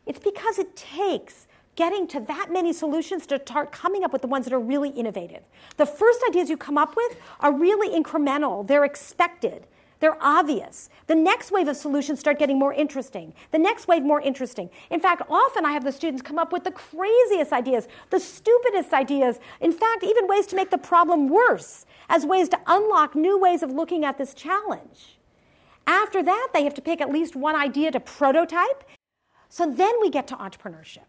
It's 0.05 0.19
because 0.19 0.57
it 0.57 0.75
takes 0.75 1.47
getting 1.75 2.07
to 2.07 2.19
that 2.21 2.51
many 2.51 2.73
solutions 2.73 3.27
to 3.27 3.39
start 3.39 3.71
coming 3.71 4.03
up 4.03 4.11
with 4.11 4.21
the 4.21 4.27
ones 4.27 4.45
that 4.45 4.53
are 4.53 4.59
really 4.59 4.89
innovative. 4.89 5.43
The 5.77 5.85
first 5.85 6.19
ideas 6.27 6.49
you 6.49 6.57
come 6.57 6.77
up 6.77 6.95
with 6.95 7.17
are 7.39 7.53
really 7.53 7.89
incremental, 7.89 8.65
they're 8.65 8.83
expected. 8.83 9.67
They're 9.99 10.17
obvious. 10.21 10.89
The 11.07 11.15
next 11.15 11.51
wave 11.51 11.67
of 11.67 11.75
solutions 11.75 12.19
start 12.19 12.37
getting 12.37 12.59
more 12.59 12.73
interesting. 12.73 13.33
The 13.51 13.57
next 13.57 13.87
wave 13.87 14.03
more 14.03 14.21
interesting. 14.21 14.69
In 14.89 14.99
fact, 14.99 15.23
often 15.29 15.65
I 15.65 15.71
have 15.71 15.83
the 15.83 15.91
students 15.91 16.21
come 16.21 16.37
up 16.37 16.51
with 16.51 16.63
the 16.63 16.71
craziest 16.71 17.51
ideas, 17.51 17.87
the 18.09 18.19
stupidest 18.19 18.93
ideas. 18.93 19.39
In 19.59 19.71
fact, 19.71 20.03
even 20.03 20.27
ways 20.27 20.45
to 20.47 20.55
make 20.55 20.69
the 20.69 20.77
problem 20.77 21.29
worse, 21.29 21.85
as 22.09 22.25
ways 22.25 22.49
to 22.49 22.59
unlock 22.67 23.15
new 23.15 23.39
ways 23.39 23.63
of 23.63 23.71
looking 23.71 24.05
at 24.05 24.17
this 24.17 24.33
challenge. 24.33 25.17
After 25.87 26.21
that, 26.21 26.49
they 26.53 26.63
have 26.63 26.73
to 26.75 26.81
pick 26.81 27.01
at 27.01 27.11
least 27.11 27.35
one 27.35 27.55
idea 27.55 27.91
to 27.91 27.99
prototype. 27.99 28.83
So 29.49 29.71
then 29.71 29.93
we 30.01 30.09
get 30.09 30.27
to 30.27 30.35
entrepreneurship. 30.35 31.07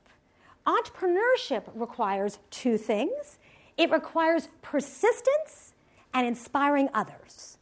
Entrepreneurship 0.66 1.64
requires 1.74 2.38
two 2.51 2.79
things 2.79 3.38
it 3.77 3.92
requires 3.92 4.48
persistence 4.61 5.72
and 6.12 6.27
inspiring 6.27 6.88
others. 6.92 7.58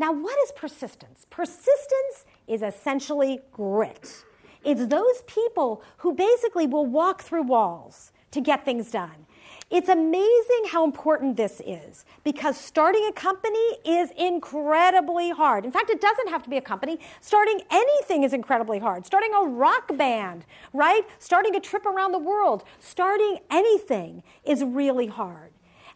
Now, 0.00 0.12
what 0.14 0.38
is 0.44 0.52
persistence? 0.52 1.26
Persistence 1.28 2.24
is 2.48 2.62
essentially 2.62 3.40
grit. 3.52 4.24
It's 4.64 4.86
those 4.86 5.22
people 5.26 5.82
who 5.98 6.14
basically 6.14 6.66
will 6.66 6.86
walk 6.86 7.20
through 7.20 7.42
walls 7.42 8.10
to 8.30 8.40
get 8.40 8.64
things 8.64 8.90
done. 8.90 9.26
It's 9.70 9.90
amazing 9.90 10.62
how 10.70 10.84
important 10.84 11.36
this 11.36 11.60
is 11.66 12.06
because 12.24 12.56
starting 12.56 13.04
a 13.10 13.12
company 13.12 13.76
is 13.84 14.10
incredibly 14.16 15.32
hard. 15.32 15.66
In 15.66 15.70
fact, 15.70 15.90
it 15.90 16.00
doesn't 16.00 16.30
have 16.30 16.42
to 16.44 16.50
be 16.50 16.56
a 16.56 16.62
company. 16.62 16.98
Starting 17.20 17.60
anything 17.70 18.24
is 18.24 18.32
incredibly 18.32 18.78
hard. 18.78 19.04
Starting 19.04 19.34
a 19.34 19.42
rock 19.48 19.94
band, 19.98 20.46
right? 20.72 21.02
Starting 21.18 21.54
a 21.56 21.60
trip 21.60 21.84
around 21.84 22.12
the 22.12 22.18
world, 22.18 22.64
starting 22.78 23.36
anything 23.50 24.22
is 24.44 24.64
really 24.64 25.08
hard 25.08 25.49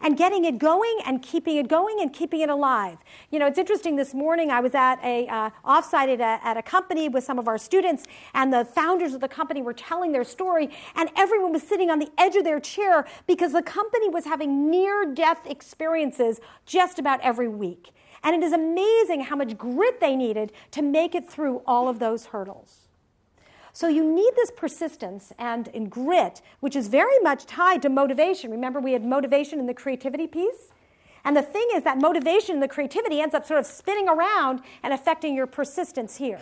and 0.05 0.19
getting 0.19 0.45
it 0.45 0.59
going 0.59 0.99
and 1.07 1.23
keeping 1.23 1.57
it 1.57 1.67
going 1.67 1.99
and 2.01 2.13
keeping 2.13 2.43
it 2.43 2.51
alive. 2.51 2.99
You 3.31 3.39
know, 3.39 3.47
it's 3.47 3.59
interesting. 3.59 3.97
This 3.97 4.13
morning 4.15 4.51
I 4.51 4.61
was 4.61 4.75
at 4.75 5.03
a 5.03 5.27
uh, 5.27 5.51
offsite 5.65 6.13
at 6.13 6.21
a, 6.21 6.47
at 6.47 6.57
a 6.57 6.63
company 6.63 7.09
with 7.09 7.25
some 7.25 7.39
of 7.39 7.49
our 7.49 7.59
students, 7.59 8.05
and 8.35 8.53
the 8.53 8.67
founders 8.67 9.15
of 9.15 9.23
the 9.23 9.29
company 9.29 9.63
were 9.63 9.73
telling 9.73 10.13
their 10.13 10.23
story, 10.23 10.69
and 10.95 11.09
everyone 11.17 11.53
was 11.53 11.63
sitting 11.63 11.91
on 11.91 11.99
the 11.99 12.11
edge 12.19 12.37
of 12.37 12.45
their 12.45 12.61
chair 12.61 13.07
because 13.27 13.53
the 13.53 13.63
company 13.63 14.11
was 14.11 14.27
having 14.27 14.71
near-death 14.71 15.47
experiences 15.47 16.39
just 16.67 16.99
about 16.99 17.21
every 17.23 17.49
week. 17.49 17.91
And 18.23 18.37
it 18.37 18.45
is 18.45 18.53
amazing 18.53 19.23
how 19.23 19.37
much 19.37 19.57
grit 19.57 20.01
they 20.01 20.17
needed 20.17 20.53
to 20.73 20.83
make 20.83 21.15
it 21.15 21.29
through 21.29 21.63
all 21.67 21.89
of 21.89 21.99
those 21.99 22.27
hurdles. 22.27 22.84
So 23.75 23.89
you 23.89 24.05
need 24.05 24.33
this 24.37 24.53
persistence 24.53 25.33
and, 25.37 25.69
and 25.75 25.91
grit, 25.91 26.41
which 26.61 26.77
is 26.77 26.87
very 26.87 27.19
much 27.23 27.45
tied 27.45 27.83
to 27.83 27.89
motivation. 27.89 28.53
Remember, 28.53 28.79
we 28.79 28.93
had 28.93 29.05
motivation 29.05 29.59
in 29.59 29.67
the 29.67 29.75
creativity 29.75 30.29
piece? 30.29 30.71
And 31.25 31.37
the 31.37 31.43
thing 31.43 31.67
is 31.75 31.83
that 31.83 31.99
motivation 31.99 32.55
and 32.55 32.63
the 32.63 32.69
creativity 32.69 33.21
ends 33.21 33.35
up 33.35 33.45
sort 33.45 33.59
of 33.59 33.67
spinning 33.67 34.09
around 34.09 34.61
and 34.85 34.93
affecting 34.93 35.35
your 35.35 35.49
persistence 35.49 36.17
here. 36.17 36.41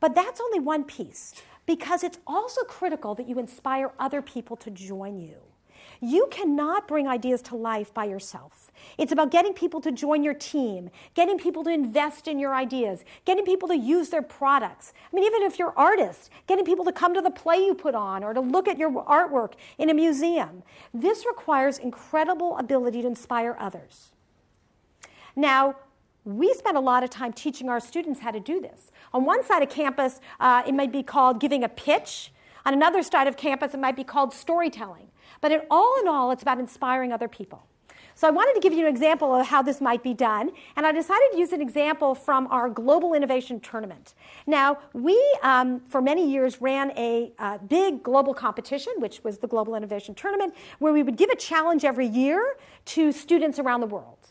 But 0.00 0.14
that's 0.14 0.38
only 0.38 0.60
one 0.60 0.84
piece 0.84 1.32
because 1.64 2.04
it's 2.04 2.18
also 2.26 2.60
critical 2.64 3.14
that 3.14 3.26
you 3.26 3.38
inspire 3.38 3.92
other 3.98 4.20
people 4.20 4.54
to 4.58 4.70
join 4.70 5.18
you. 5.18 5.36
You 6.00 6.28
cannot 6.30 6.88
bring 6.88 7.08
ideas 7.08 7.42
to 7.42 7.56
life 7.56 7.92
by 7.92 8.04
yourself. 8.04 8.72
It's 8.98 9.12
about 9.12 9.30
getting 9.30 9.54
people 9.54 9.80
to 9.80 9.92
join 9.92 10.22
your 10.22 10.34
team, 10.34 10.90
getting 11.14 11.38
people 11.38 11.64
to 11.64 11.70
invest 11.70 12.28
in 12.28 12.38
your 12.38 12.54
ideas, 12.54 13.04
getting 13.24 13.44
people 13.44 13.68
to 13.68 13.76
use 13.76 14.10
their 14.10 14.22
products. 14.22 14.92
I 15.12 15.16
mean, 15.16 15.24
even 15.24 15.42
if 15.42 15.58
you're 15.58 15.72
artists, 15.76 16.30
getting 16.46 16.64
people 16.64 16.84
to 16.84 16.92
come 16.92 17.14
to 17.14 17.20
the 17.20 17.30
play 17.30 17.56
you 17.56 17.74
put 17.74 17.94
on 17.94 18.22
or 18.22 18.34
to 18.34 18.40
look 18.40 18.68
at 18.68 18.78
your 18.78 18.90
artwork 19.04 19.52
in 19.78 19.90
a 19.90 19.94
museum. 19.94 20.62
This 20.92 21.24
requires 21.26 21.78
incredible 21.78 22.56
ability 22.58 23.02
to 23.02 23.08
inspire 23.08 23.56
others. 23.58 24.12
Now, 25.36 25.76
we 26.24 26.54
spend 26.54 26.76
a 26.76 26.80
lot 26.80 27.04
of 27.04 27.10
time 27.10 27.32
teaching 27.32 27.68
our 27.68 27.80
students 27.80 28.20
how 28.20 28.30
to 28.30 28.40
do 28.40 28.60
this. 28.60 28.90
On 29.12 29.24
one 29.24 29.44
side 29.44 29.62
of 29.62 29.68
campus, 29.68 30.20
uh, 30.40 30.62
it 30.66 30.74
might 30.74 30.90
be 30.90 31.02
called 31.02 31.40
giving 31.40 31.62
a 31.62 31.68
pitch. 31.68 32.32
On 32.64 32.72
another 32.72 33.02
side 33.02 33.26
of 33.26 33.36
campus, 33.36 33.74
it 33.74 33.80
might 33.80 33.96
be 33.96 34.04
called 34.04 34.32
storytelling. 34.32 35.08
But 35.44 35.52
in 35.52 35.60
all 35.70 35.94
in 36.00 36.08
all, 36.08 36.30
it's 36.30 36.40
about 36.40 36.58
inspiring 36.58 37.12
other 37.12 37.28
people. 37.28 37.66
So 38.14 38.26
I 38.26 38.30
wanted 38.30 38.54
to 38.54 38.60
give 38.60 38.72
you 38.72 38.86
an 38.86 38.90
example 38.90 39.34
of 39.34 39.46
how 39.46 39.60
this 39.60 39.78
might 39.78 40.02
be 40.02 40.14
done, 40.14 40.50
and 40.74 40.86
I 40.86 40.90
decided 40.90 41.32
to 41.32 41.38
use 41.38 41.52
an 41.52 41.60
example 41.60 42.14
from 42.14 42.46
our 42.46 42.70
Global 42.70 43.12
Innovation 43.12 43.60
Tournament. 43.60 44.14
Now, 44.46 44.78
we, 44.94 45.22
um, 45.42 45.80
for 45.80 46.00
many 46.00 46.30
years, 46.30 46.62
ran 46.62 46.92
a 46.96 47.34
uh, 47.38 47.58
big 47.58 48.02
global 48.02 48.32
competition, 48.32 48.94
which 49.00 49.22
was 49.22 49.36
the 49.36 49.46
Global 49.46 49.74
Innovation 49.74 50.14
Tournament, 50.14 50.54
where 50.78 50.94
we 50.94 51.02
would 51.02 51.18
give 51.18 51.28
a 51.28 51.36
challenge 51.36 51.84
every 51.84 52.06
year 52.06 52.56
to 52.86 53.12
students 53.12 53.58
around 53.58 53.82
the 53.82 53.86
world. 53.86 54.23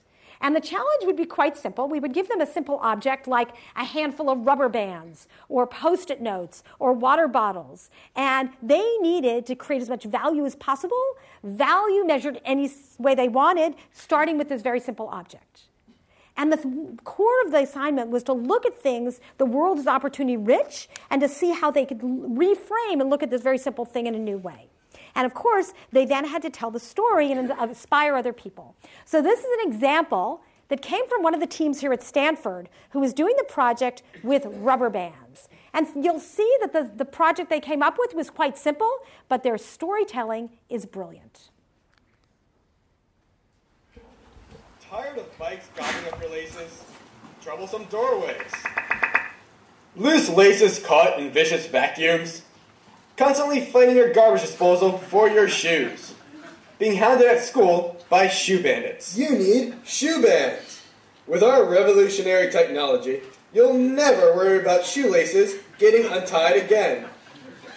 And 0.43 0.53
the 0.53 0.59
challenge 0.59 1.05
would 1.05 1.15
be 1.15 1.25
quite 1.25 1.55
simple. 1.55 1.87
We 1.87 2.01
would 2.01 2.13
give 2.13 2.27
them 2.27 2.41
a 2.41 2.45
simple 2.45 2.77
object 2.81 3.27
like 3.29 3.51
a 3.77 3.85
handful 3.85 4.29
of 4.29 4.45
rubber 4.45 4.67
bands 4.67 5.29
or 5.47 5.65
post 5.65 6.11
it 6.11 6.21
notes 6.21 6.63
or 6.79 6.91
water 6.91 7.29
bottles. 7.29 7.89
And 8.13 8.49
they 8.61 8.97
needed 8.97 9.45
to 9.45 9.55
create 9.55 9.81
as 9.81 9.89
much 9.89 10.03
value 10.03 10.45
as 10.45 10.55
possible, 10.57 11.01
value 11.43 12.05
measured 12.05 12.41
any 12.43 12.69
way 12.99 13.15
they 13.15 13.29
wanted, 13.29 13.75
starting 13.93 14.37
with 14.37 14.49
this 14.49 14.61
very 14.61 14.81
simple 14.81 15.07
object. 15.07 15.61
And 16.35 16.51
the 16.51 16.57
th- 16.57 16.75
core 17.05 17.41
of 17.45 17.51
the 17.51 17.59
assignment 17.59 18.09
was 18.09 18.23
to 18.23 18.33
look 18.33 18.65
at 18.65 18.77
things, 18.77 19.21
the 19.37 19.45
world 19.45 19.79
is 19.79 19.87
opportunity 19.87 20.35
rich, 20.35 20.89
and 21.09 21.21
to 21.21 21.29
see 21.29 21.51
how 21.51 21.71
they 21.71 21.85
could 21.85 21.99
reframe 21.99 22.99
and 22.99 23.09
look 23.09 23.23
at 23.23 23.29
this 23.29 23.43
very 23.43 23.57
simple 23.57 23.85
thing 23.85 24.07
in 24.07 24.15
a 24.15 24.19
new 24.19 24.39
way. 24.39 24.72
And 25.15 25.25
of 25.25 25.33
course, 25.33 25.73
they 25.91 26.05
then 26.05 26.25
had 26.25 26.41
to 26.41 26.49
tell 26.49 26.71
the 26.71 26.79
story 26.79 27.31
and 27.31 27.51
uh, 27.51 27.55
inspire 27.61 28.15
other 28.15 28.33
people. 28.33 28.75
So 29.05 29.21
this 29.21 29.39
is 29.39 29.45
an 29.61 29.71
example 29.71 30.41
that 30.69 30.81
came 30.81 31.07
from 31.07 31.21
one 31.21 31.33
of 31.33 31.39
the 31.39 31.47
teams 31.47 31.81
here 31.81 31.93
at 31.93 32.01
Stanford 32.01 32.69
who 32.91 32.99
was 32.99 33.13
doing 33.13 33.35
the 33.37 33.43
project 33.43 34.01
with 34.23 34.45
rubber 34.47 34.89
bands. 34.89 35.47
And 35.73 35.87
you'll 36.03 36.19
see 36.19 36.51
that 36.61 36.73
the, 36.73 36.91
the 36.95 37.05
project 37.05 37.49
they 37.49 37.59
came 37.59 37.83
up 37.83 37.97
with 37.99 38.13
was 38.13 38.29
quite 38.29 38.57
simple, 38.57 38.91
but 39.27 39.43
their 39.43 39.57
storytelling 39.57 40.49
is 40.69 40.85
brilliant. 40.85 41.49
Tired 44.89 45.17
of 45.17 45.37
bikes 45.37 45.67
gobbling 45.75 46.13
up 46.13 46.21
your 46.21 46.31
laces? 46.31 46.83
Troublesome 47.41 47.85
doorways. 47.85 48.51
Loose 49.95 50.29
laces 50.29 50.79
caught 50.79 51.19
in 51.19 51.31
vicious 51.31 51.67
vacuums? 51.67 52.43
Constantly 53.17 53.65
fighting 53.65 53.95
your 53.95 54.13
garbage 54.13 54.41
disposal 54.41 54.97
for 54.97 55.29
your 55.29 55.47
shoes, 55.47 56.13
being 56.79 56.97
hounded 56.97 57.27
at 57.27 57.43
school 57.43 58.03
by 58.09 58.27
shoe 58.27 58.61
bandits. 58.61 59.17
You 59.17 59.31
need 59.31 59.75
shoe 59.85 60.21
bands. 60.21 60.81
With 61.25 61.41
our 61.41 61.63
revolutionary 61.63 62.51
technology, 62.51 63.21
you'll 63.53 63.75
never 63.77 64.35
worry 64.35 64.59
about 64.59 64.85
shoelaces 64.85 65.55
getting 65.77 66.11
untied 66.11 66.57
again. 66.57 67.05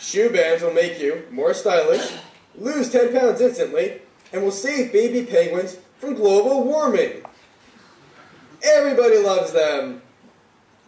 Shoe 0.00 0.30
bands 0.30 0.62
will 0.62 0.72
make 0.72 0.98
you 1.00 1.24
more 1.30 1.54
stylish, 1.54 2.12
lose 2.56 2.90
10 2.90 3.12
pounds 3.12 3.40
instantly, 3.40 4.00
and 4.32 4.42
will 4.42 4.50
save 4.50 4.92
baby 4.92 5.24
penguins 5.24 5.78
from 5.98 6.14
global 6.14 6.64
warming. 6.64 7.22
Everybody 8.62 9.18
loves 9.18 9.52
them. 9.52 10.02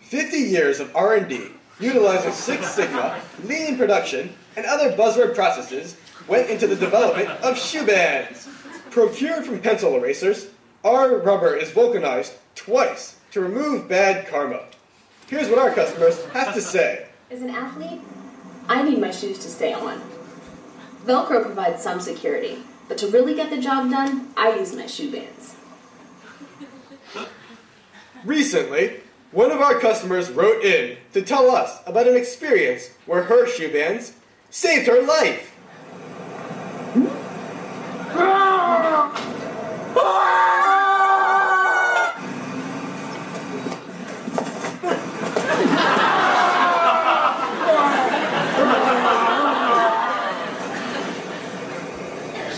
50 0.00 0.36
years 0.38 0.80
of 0.80 0.94
R&D 0.96 1.50
utilizing 1.80 2.32
Six 2.32 2.74
Sigma, 2.74 3.20
lean 3.44 3.76
production, 3.76 4.34
and 4.56 4.66
other 4.66 4.92
buzzword 4.96 5.34
processes 5.34 5.96
went 6.26 6.50
into 6.50 6.66
the 6.66 6.76
development 6.76 7.28
of 7.42 7.58
shoe 7.58 7.86
bands. 7.86 8.48
Procured 8.90 9.44
from 9.44 9.60
pencil 9.60 9.94
erasers, 9.96 10.48
our 10.84 11.18
rubber 11.18 11.54
is 11.54 11.70
vulcanized 11.70 12.34
twice 12.54 13.18
to 13.30 13.40
remove 13.40 13.88
bad 13.88 14.26
karma. 14.26 14.64
Here's 15.26 15.48
what 15.48 15.58
our 15.58 15.72
customers 15.72 16.24
have 16.26 16.54
to 16.54 16.60
say. 16.60 17.06
As 17.30 17.42
an 17.42 17.50
athlete, 17.50 18.00
I 18.68 18.82
need 18.82 18.98
my 18.98 19.10
shoes 19.10 19.38
to 19.40 19.48
stay 19.48 19.72
on. 19.72 20.00
Velcro 21.04 21.42
provides 21.44 21.82
some 21.82 22.00
security, 22.00 22.58
but 22.88 22.98
to 22.98 23.08
really 23.08 23.34
get 23.34 23.50
the 23.50 23.60
job 23.60 23.90
done, 23.90 24.28
I 24.36 24.56
use 24.56 24.74
my 24.74 24.86
shoe 24.86 25.10
bands. 25.12 25.54
Recently, 28.24 29.00
one 29.32 29.50
of 29.50 29.60
our 29.60 29.78
customers 29.78 30.30
wrote 30.30 30.64
in 30.64 30.96
to 31.12 31.20
tell 31.22 31.50
us 31.50 31.80
about 31.86 32.08
an 32.08 32.16
experience 32.16 32.90
where 33.06 33.22
her 33.24 33.46
shoe 33.46 33.70
bands 33.70 34.14
saved 34.50 34.86
her 34.86 35.02
life. 35.02 35.54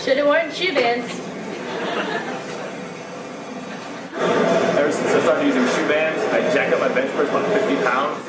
Should 0.04 0.16
have 0.18 0.26
worn 0.26 0.52
shoe 0.52 0.72
bands. 0.72 1.20
Ever 4.78 4.92
since 4.92 5.09
I 5.09 5.20
started 5.20 5.46
using 5.46 5.66
shoe 5.66 5.88
a 6.82 6.94
bench 6.94 7.10
press 7.12 7.28
about 7.28 7.46
50 7.52 7.76
pounds. 7.84 8.24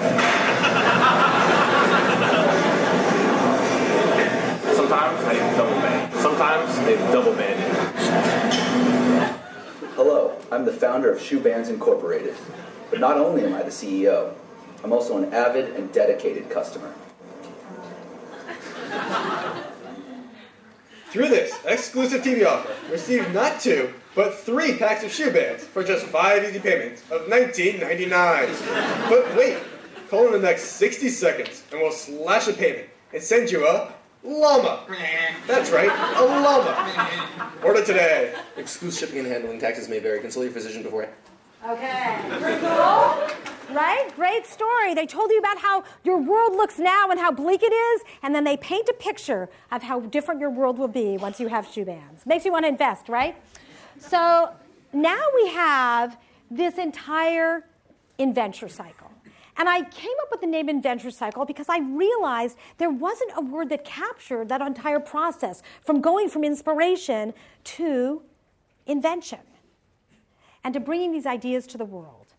Sometimes 4.76 5.24
I 5.24 5.34
double 5.56 5.76
band. 5.82 6.14
Sometimes 6.16 6.76
they 6.80 6.96
double 7.14 7.34
banded. 7.34 7.72
Hello, 9.96 10.38
I'm 10.52 10.66
the 10.66 10.74
founder 10.74 11.10
of 11.12 11.22
Shoe 11.22 11.40
Bands 11.40 11.70
Incorporated. 11.70 12.36
But 12.90 13.00
not 13.00 13.18
only 13.18 13.46
am 13.46 13.54
I 13.54 13.64
the 13.64 13.70
CEO, 13.70 14.34
I'm 14.84 14.92
also 14.92 15.18
an 15.18 15.34
avid 15.34 15.76
and 15.76 15.92
dedicated 15.94 16.50
customer. 16.50 16.94
Through 21.12 21.28
this 21.28 21.54
exclusive 21.66 22.22
TV 22.22 22.48
offer, 22.48 22.74
receive 22.90 23.34
not 23.34 23.60
two, 23.60 23.94
but 24.16 24.34
three 24.34 24.78
packs 24.78 25.04
of 25.04 25.12
shoe 25.12 25.30
bands 25.30 25.62
for 25.66 25.84
just 25.84 26.06
five 26.06 26.42
easy 26.42 26.60
payments 26.60 27.04
of 27.12 27.24
$19.99. 27.24 29.10
But 29.10 29.36
wait, 29.36 29.58
call 30.10 30.28
in 30.28 30.32
the 30.32 30.40
next 30.40 30.64
60 30.64 31.10
seconds 31.10 31.64
and 31.74 31.82
we'll 31.82 31.92
slash 31.92 32.48
a 32.48 32.54
payment 32.54 32.88
and 33.14 33.22
send 33.22 33.52
you 33.52 33.68
a 33.68 33.94
llama. 34.24 34.86
That's 35.48 35.70
right, 35.72 35.90
a 35.90 36.24
llama. 36.24 37.52
Order 37.62 37.84
today. 37.84 38.34
Exclusive 38.56 39.10
shipping 39.10 39.20
and 39.20 39.28
handling 39.28 39.60
taxes 39.60 39.90
may 39.90 40.00
vary. 40.00 40.22
Consult 40.22 40.46
your 40.46 40.54
physician 40.54 40.82
before. 40.82 41.10
Okay. 41.64 42.18
Right? 43.72 44.12
Great 44.16 44.48
story. 44.48 44.94
They 44.96 45.06
told 45.06 45.30
you 45.30 45.38
about 45.38 45.60
how 45.60 45.84
your 46.04 46.18
world 46.18 46.54
looks 46.54 46.80
now 46.80 47.10
and 47.10 47.20
how 47.20 47.32
bleak 47.32 47.62
it 47.62 47.72
is, 47.72 48.02
and 48.24 48.34
then 48.34 48.44
they 48.44 48.58
paint 48.58 48.90
a 48.90 48.94
picture 48.94 49.48
of 49.72 49.84
how 49.84 50.00
different 50.00 50.42
your 50.42 50.50
world 50.50 50.80
will 50.80 50.88
be 50.88 51.18
once 51.18 51.40
you 51.40 51.48
have 51.48 51.68
shoe 51.68 51.86
bands. 51.86 52.26
Makes 52.26 52.46
you 52.46 52.52
want 52.52 52.66
to 52.66 52.70
invest, 52.70 53.10
right? 53.10 53.36
So 54.00 54.50
now 54.92 55.24
we 55.36 55.50
have 55.50 56.18
this 56.50 56.78
entire 56.78 57.64
inventure 58.18 58.68
cycle. 58.68 59.12
And 59.58 59.70
I 59.70 59.84
came 59.84 60.16
up 60.24 60.32
with 60.32 60.42
the 60.42 60.48
name 60.48 60.68
inventure 60.68 61.12
cycle 61.12 61.46
because 61.46 61.68
I 61.70 61.80
realized 61.80 62.58
there 62.80 62.90
wasn't 62.90 63.32
a 63.36 63.42
word 63.42 63.70
that 63.70 63.86
captured 63.86 64.50
that 64.50 64.62
entire 64.62 65.00
process 65.00 65.62
from 65.86 66.02
going 66.02 66.30
from 66.30 66.44
inspiration 66.44 67.34
to 67.66 68.24
invention 68.88 69.40
and 70.64 70.74
to 70.74 70.80
bringing 70.80 71.12
these 71.12 71.26
ideas 71.26 71.68
to 71.68 71.78
the 71.78 71.86
world. 71.86 72.34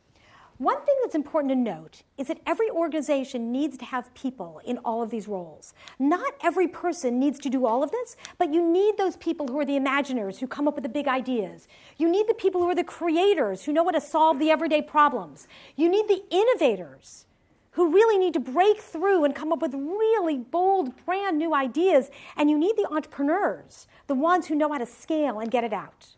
One 0.58 0.84
thing 0.84 0.94
that's 1.02 1.16
important 1.16 1.50
to 1.50 1.56
note 1.56 2.02
is 2.16 2.28
that 2.28 2.38
every 2.46 2.70
organization 2.70 3.50
needs 3.50 3.76
to 3.78 3.84
have 3.86 4.14
people 4.14 4.60
in 4.64 4.78
all 4.84 5.02
of 5.02 5.10
these 5.10 5.26
roles. 5.26 5.74
Not 5.98 6.34
every 6.40 6.68
person 6.68 7.18
needs 7.18 7.40
to 7.40 7.50
do 7.50 7.66
all 7.66 7.82
of 7.82 7.90
this, 7.90 8.16
but 8.38 8.52
you 8.52 8.64
need 8.64 8.96
those 8.96 9.16
people 9.16 9.48
who 9.48 9.58
are 9.58 9.64
the 9.64 9.76
imaginers, 9.76 10.38
who 10.38 10.46
come 10.46 10.68
up 10.68 10.76
with 10.76 10.84
the 10.84 10.88
big 10.88 11.08
ideas. 11.08 11.66
You 11.96 12.08
need 12.08 12.28
the 12.28 12.34
people 12.34 12.60
who 12.60 12.68
are 12.68 12.76
the 12.76 12.84
creators, 12.84 13.64
who 13.64 13.72
know 13.72 13.84
how 13.84 13.90
to 13.90 14.00
solve 14.00 14.38
the 14.38 14.50
everyday 14.50 14.82
problems. 14.82 15.48
You 15.74 15.88
need 15.88 16.06
the 16.06 16.22
innovators 16.30 17.26
who 17.72 17.90
really 17.90 18.18
need 18.18 18.34
to 18.34 18.40
break 18.40 18.78
through 18.80 19.24
and 19.24 19.34
come 19.34 19.52
up 19.52 19.62
with 19.62 19.74
really 19.74 20.36
bold, 20.36 20.94
brand 21.04 21.38
new 21.38 21.54
ideas. 21.54 22.10
And 22.36 22.48
you 22.50 22.58
need 22.58 22.76
the 22.76 22.86
entrepreneurs, 22.88 23.88
the 24.06 24.14
ones 24.14 24.46
who 24.46 24.54
know 24.54 24.70
how 24.70 24.78
to 24.78 24.86
scale 24.86 25.40
and 25.40 25.50
get 25.50 25.64
it 25.64 25.72
out. 25.72 26.08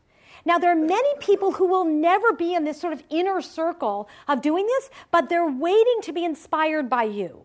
Now, 0.45 0.59
there 0.59 0.71
are 0.71 0.77
many 0.77 1.09
people 1.21 1.53
who 1.53 1.67
will 1.67 1.85
never 1.85 2.33
be 2.33 2.55
in 2.55 2.65
this 2.65 2.81
sort 2.81 2.93
of 2.93 3.03
inner 3.09 3.41
circle 3.41 4.09
of 4.29 4.43
doing 4.43 4.67
this, 4.67 4.91
but 5.11 5.29
they're 5.29 5.51
waiting 5.51 6.01
to 6.03 6.13
be 6.13 6.25
inspired 6.25 6.91
by 6.91 7.05
you. 7.05 7.45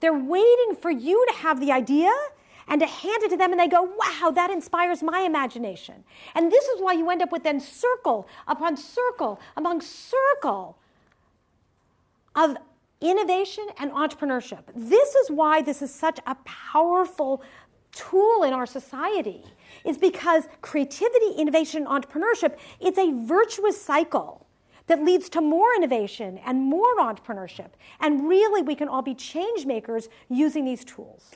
They're 0.00 0.18
waiting 0.18 0.76
for 0.80 0.90
you 0.90 1.24
to 1.30 1.34
have 1.38 1.60
the 1.60 1.70
idea 1.70 2.10
and 2.66 2.80
to 2.80 2.86
hand 2.86 3.22
it 3.24 3.30
to 3.30 3.36
them, 3.36 3.50
and 3.50 3.60
they 3.60 3.68
go, 3.68 3.82
wow, 3.82 4.30
that 4.30 4.50
inspires 4.50 5.02
my 5.02 5.20
imagination. 5.20 6.04
And 6.34 6.50
this 6.50 6.64
is 6.66 6.80
why 6.80 6.92
you 6.92 7.10
end 7.10 7.20
up 7.20 7.32
with 7.32 7.42
then 7.42 7.60
circle 7.60 8.28
upon 8.46 8.76
circle 8.76 9.40
among 9.56 9.80
circle 9.80 10.78
of 12.34 12.56
innovation 13.00 13.66
and 13.78 13.90
entrepreneurship. 13.90 14.62
This 14.74 15.14
is 15.16 15.30
why 15.30 15.62
this 15.62 15.82
is 15.82 15.92
such 15.92 16.20
a 16.26 16.36
powerful 16.44 17.42
tool 17.92 18.44
in 18.44 18.52
our 18.52 18.66
society 18.66 19.42
is 19.84 19.98
because 19.98 20.44
creativity, 20.60 21.32
innovation, 21.36 21.84
entrepreneurship, 21.86 22.56
it's 22.80 22.98
a 22.98 23.12
virtuous 23.24 23.80
cycle 23.80 24.46
that 24.86 25.04
leads 25.04 25.28
to 25.28 25.40
more 25.40 25.72
innovation 25.76 26.38
and 26.44 26.60
more 26.60 26.96
entrepreneurship. 26.98 27.70
And 28.00 28.28
really, 28.28 28.62
we 28.62 28.74
can 28.74 28.88
all 28.88 29.02
be 29.02 29.14
change 29.14 29.64
makers 29.64 30.08
using 30.28 30.64
these 30.64 30.84
tools. 30.84 31.30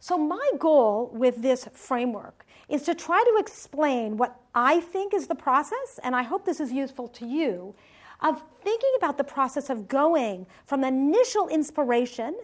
So, 0.00 0.18
my 0.18 0.50
goal 0.58 1.10
with 1.14 1.40
this 1.40 1.66
framework 1.72 2.44
is 2.68 2.82
to 2.82 2.94
try 2.94 3.22
to 3.22 3.40
explain 3.40 4.18
what 4.18 4.38
I 4.54 4.80
think 4.80 5.14
is 5.14 5.26
the 5.26 5.34
process, 5.34 5.98
and 6.02 6.14
I 6.14 6.22
hope 6.22 6.44
this 6.44 6.60
is 6.60 6.72
useful 6.72 7.08
to 7.08 7.26
you, 7.26 7.74
of 8.20 8.42
thinking 8.62 8.92
about 8.98 9.18
the 9.18 9.24
process 9.24 9.70
of 9.70 9.88
going 9.88 10.46
from 10.66 10.84
initial 10.84 11.48
inspiration, 11.48 12.36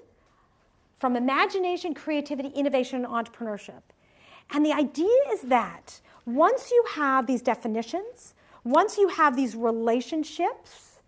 from 0.98 1.16
imagination, 1.16 1.94
creativity, 1.94 2.48
innovation, 2.48 3.04
and 3.04 3.12
entrepreneurship, 3.12 3.82
and 4.52 4.64
the 4.64 4.72
idea 4.72 5.16
is 5.32 5.42
that 5.42 6.00
once 6.26 6.70
you 6.70 6.84
have 6.94 7.26
these 7.26 7.42
definitions, 7.42 8.34
once 8.64 8.98
you 8.98 9.08
have 9.08 9.36
these 9.36 9.54
relationships, 9.54 11.00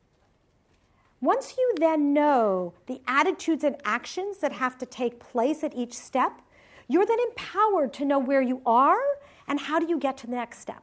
once 1.21 1.55
you 1.57 1.75
then 1.79 2.13
know 2.13 2.75
the 2.87 3.01
attitudes 3.07 3.63
and 3.63 3.77
actions 3.85 4.39
that 4.39 4.53
have 4.53 4.77
to 4.79 4.87
take 4.87 5.21
place 5.21 5.63
at 5.63 5.75
each 5.75 5.95
step, 5.95 6.41
you're 6.89 7.07
then 7.07 7.19
empowered 7.29 7.93
to 7.93 8.05
know 8.05 8.19
where 8.19 8.43
you 8.43 8.61
are 8.67 9.01
and 9.47 9.61
how 9.61 9.79
do 9.79 9.87
you 9.87 9.99
get 9.99 10.17
to 10.19 10.27
the 10.27 10.35
next 10.35 10.59
step. 10.59 10.83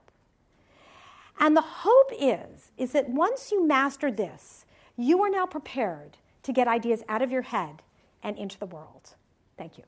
And 1.40 1.56
the 1.56 1.62
hope 1.62 2.12
is 2.18 2.72
is 2.78 2.92
that 2.92 3.10
once 3.10 3.52
you 3.52 3.66
master 3.66 4.12
this, 4.12 4.66
you 4.98 5.22
are 5.24 5.30
now 5.30 5.46
prepared 5.46 6.18
to 6.44 6.52
get 6.52 6.68
ideas 6.68 7.04
out 7.08 7.22
of 7.22 7.32
your 7.32 7.44
head 7.44 7.82
and 8.24 8.38
into 8.38 8.60
the 8.60 8.66
world. 8.66 9.16
Thank 9.58 9.78
you. 9.78 9.84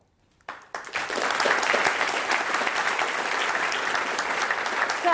So 5.03 5.11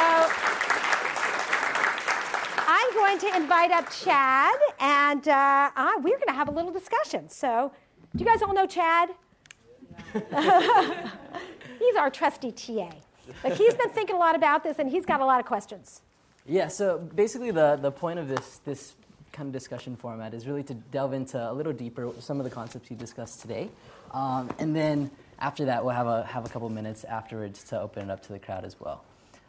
I'm 2.68 2.90
going 3.18 3.34
to 3.34 3.40
invite 3.40 3.72
up 3.72 3.90
Chad, 3.90 4.56
and 4.80 5.28
uh, 5.28 5.72
uh, 5.76 5.92
we're 5.98 6.18
going 6.18 6.28
to 6.28 6.34
have 6.34 6.50
a 6.50 6.52
little 6.52 6.72
discussion. 6.72 7.30
So, 7.30 7.72
do 8.16 8.24
you 8.24 8.30
guys 8.30 8.42
all 8.42 8.54
know 8.54 8.68
Chad? 8.68 9.10
he's 10.14 11.96
our 11.96 12.10
trusty 12.12 12.52
TA. 12.52 12.92
But 13.42 13.58
he's 13.58 13.74
been 13.74 13.90
thinking 13.90 14.16
a 14.16 14.20
lot 14.20 14.36
about 14.36 14.64
this, 14.64 14.78
and 14.80 14.90
he's 14.90 15.06
got 15.06 15.20
a 15.20 15.26
lot 15.26 15.40
of 15.40 15.46
questions. 15.46 16.02
Yeah, 16.46 16.68
so 16.68 17.00
basically, 17.00 17.52
the, 17.52 17.78
the 17.82 17.92
point 17.92 18.20
of 18.20 18.28
this, 18.28 18.60
this 18.66 18.96
kind 19.32 19.48
of 19.48 19.54
discussion 19.54 19.96
format 19.96 20.34
is 20.34 20.46
really 20.46 20.64
to 20.64 20.76
delve 20.76 21.14
into 21.14 21.40
a 21.40 21.52
little 21.52 21.74
deeper 21.74 22.12
some 22.20 22.40
of 22.40 22.44
the 22.44 22.50
concepts 22.52 22.90
you 22.92 22.98
discussed 22.98 23.42
today. 23.42 23.70
Um, 24.12 24.50
and 24.60 24.76
then 24.76 25.12
after 25.40 25.66
that, 25.66 25.84
we'll 25.84 25.96
have 25.96 26.08
a, 26.08 26.24
have 26.24 26.46
a 26.46 26.50
couple 26.50 26.70
minutes 26.70 27.04
afterwards 27.04 27.64
to 27.66 27.82
open 27.82 28.10
it 28.10 28.12
up 28.12 28.22
to 28.28 28.34
the 28.34 28.40
crowd 28.40 28.64
as 28.64 28.80
well. 28.80 29.04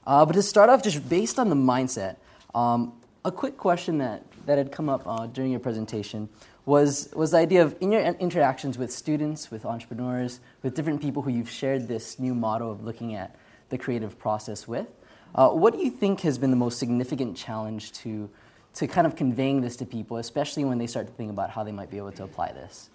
Uh, 0.07 0.25
but 0.25 0.33
to 0.33 0.43
start 0.43 0.71
off, 0.71 0.83
just 0.83 1.07
based 1.09 1.39
on 1.39 1.51
the 1.51 1.57
mindset, 1.57 2.17
um, 2.55 2.95
a 3.29 3.33
quick 3.33 3.57
question 3.57 3.99
that, 3.99 4.25
that 4.47 4.59
had 4.59 4.73
come 4.73 4.89
up 4.89 5.03
uh, 5.07 5.27
during 5.27 5.51
your 5.51 5.61
presentation 5.61 6.29
was, 6.65 7.11
was 7.15 7.31
the 7.31 7.37
idea 7.37 7.63
of 7.63 7.77
in 7.81 7.93
your 7.93 8.01
interactions 8.01 8.77
with 8.77 8.91
students, 8.91 9.51
with 9.51 9.65
entrepreneurs, 9.65 10.41
with 10.63 10.75
different 10.75 11.01
people 11.01 11.23
who 11.23 11.31
you've 11.31 11.51
shared 11.51 11.89
this 11.89 12.19
new 12.19 12.35
model 12.35 12.73
of 12.73 12.83
looking 12.83 13.15
at 13.15 13.37
the 13.69 13.79
creative 13.79 14.19
process 14.19 14.67
with. 14.67 14.87
Uh, 15.35 15.51
what 15.51 15.75
do 15.75 15.81
you 15.81 15.91
think 15.91 16.21
has 16.21 16.39
been 16.39 16.51
the 16.51 16.57
most 16.57 16.79
significant 16.79 17.37
challenge 17.37 17.93
to, 17.93 18.29
to 18.75 18.87
kind 18.87 19.07
of 19.07 19.15
conveying 19.15 19.61
this 19.61 19.77
to 19.77 19.85
people, 19.85 20.17
especially 20.17 20.65
when 20.65 20.79
they 20.79 20.87
start 20.87 21.07
to 21.07 21.13
think 21.13 21.31
about 21.31 21.51
how 21.51 21.63
they 21.63 21.73
might 21.73 21.91
be 21.91 21.99
able 21.99 22.13
to 22.13 22.25
apply 22.25 22.51
this? 22.53 22.89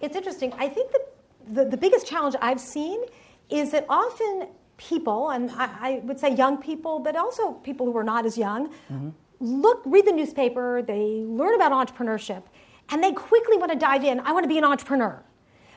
It's 0.00 0.16
interesting. 0.16 0.52
I 0.58 0.68
think 0.68 0.90
that 0.90 1.14
the, 1.48 1.64
the 1.64 1.76
biggest 1.76 2.06
challenge 2.06 2.34
I've 2.40 2.60
seen 2.60 3.00
is 3.48 3.70
that 3.70 3.86
often 3.88 4.48
people, 4.76 5.30
and 5.30 5.50
I, 5.52 5.70
I, 5.80 6.00
would 6.04 6.18
say 6.18 6.34
young 6.34 6.56
people, 6.56 6.98
but 6.98 7.14
also 7.14 7.52
people 7.52 7.86
who 7.86 7.96
are 7.96 8.04
not 8.04 8.26
as 8.26 8.36
young, 8.36 8.68
mm-hmm. 8.68 9.10
Look, 9.42 9.82
read 9.84 10.06
the 10.06 10.12
newspaper, 10.12 10.82
they 10.82 11.24
learn 11.26 11.54
about 11.54 11.72
entrepreneurship, 11.72 12.44
and 12.88 13.02
they 13.02 13.12
quickly 13.12 13.56
want 13.56 13.72
to 13.72 13.78
dive 13.78 14.04
in. 14.04 14.20
I 14.20 14.32
want 14.32 14.44
to 14.44 14.48
be 14.48 14.58
an 14.58 14.64
entrepreneur. 14.64 15.22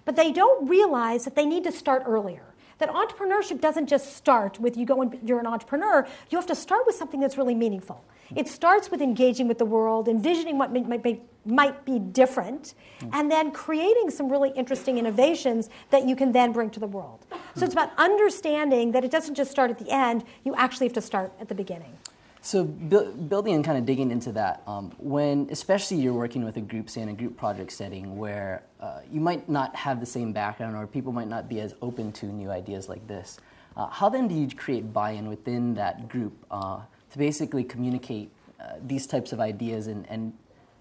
But 0.06 0.16
they 0.16 0.32
don't 0.32 0.70
realize 0.70 1.26
that 1.26 1.36
they 1.36 1.46
need 1.46 1.64
to 1.64 1.72
start 1.72 2.04
earlier. 2.06 2.44
That 2.78 2.90
entrepreneurship 2.90 3.62
doesn't 3.62 3.88
just 3.88 4.16
start 4.18 4.60
with 4.60 4.78
you 4.78 4.86
go 4.86 5.02
and 5.02 5.18
you're 5.24 5.40
an 5.40 5.48
entrepreneur. 5.48 6.06
You 6.30 6.38
have 6.38 6.48
to 6.48 6.56
start 6.56 6.86
with 6.86 6.96
something 6.96 7.20
that's 7.20 7.38
really 7.38 7.56
meaningful. 7.56 8.04
It 8.36 8.48
starts 8.48 8.92
with 8.92 9.02
engaging 9.02 9.48
with 9.48 9.58
the 9.60 9.66
world, 9.66 10.08
envisioning 10.08 10.58
what 10.58 10.74
might 10.74 11.02
be, 11.02 11.22
might 11.46 11.86
be 11.86 12.00
different, 12.00 12.74
mm. 13.00 13.10
and 13.14 13.32
then 13.32 13.52
creating 13.52 14.10
some 14.10 14.30
really 14.30 14.50
interesting 14.52 14.98
innovations 14.98 15.70
that 15.92 16.06
you 16.08 16.16
can 16.16 16.32
then 16.32 16.52
bring 16.52 16.70
to 16.72 16.80
the 16.80 16.88
world. 16.88 17.26
So 17.56 17.64
it's 17.64 17.74
about 17.74 17.92
understanding 17.98 18.92
that 18.92 19.06
it 19.06 19.12
doesn't 19.12 19.36
just 19.36 19.52
start 19.52 19.72
at 19.72 19.78
the 19.78 19.90
end, 19.90 20.26
you 20.44 20.56
actually 20.56 20.88
have 20.88 20.94
to 20.94 21.02
start 21.02 21.32
at 21.40 21.48
the 21.48 21.56
beginning. 21.56 21.98
So 22.46 22.64
bu- 22.64 23.12
building 23.12 23.56
and 23.56 23.66
kind 23.66 23.76
of 23.76 23.88
digging 23.88 24.12
into 24.12 24.32
that, 24.34 24.62
um, 24.68 24.92
when 25.00 25.48
especially 25.50 25.98
you're 25.98 26.14
working 26.14 26.46
with 26.46 26.58
a 26.58 26.62
group, 26.62 26.92
say 26.92 27.02
in 27.02 27.10
a 27.10 27.14
group 27.14 27.36
project 27.36 27.72
setting, 27.72 28.20
where 28.20 28.62
uh, 28.80 29.00
you 29.12 29.20
might 29.20 29.50
not 29.50 29.76
have 29.76 30.00
the 30.00 30.06
same 30.06 30.32
background 30.32 30.76
or 30.76 30.86
people 30.86 31.12
might 31.12 31.28
not 31.28 31.50
be 31.50 31.60
as 31.60 31.74
open 31.82 32.12
to 32.12 32.28
new 32.28 32.52
ideas 32.52 32.88
like 32.88 33.08
this, 33.08 33.40
uh, 33.76 33.88
how 33.88 34.10
then 34.10 34.28
do 34.28 34.36
you 34.36 34.48
create 34.56 34.94
buy-in 34.94 35.28
within 35.28 35.74
that 35.74 36.08
group 36.08 36.34
uh, 36.52 36.82
to 37.10 37.18
basically 37.18 37.64
communicate 37.64 38.30
uh, 38.60 38.74
these 38.86 39.08
types 39.08 39.34
of 39.34 39.40
ideas 39.40 39.88
and, 39.88 40.06
and 40.08 40.32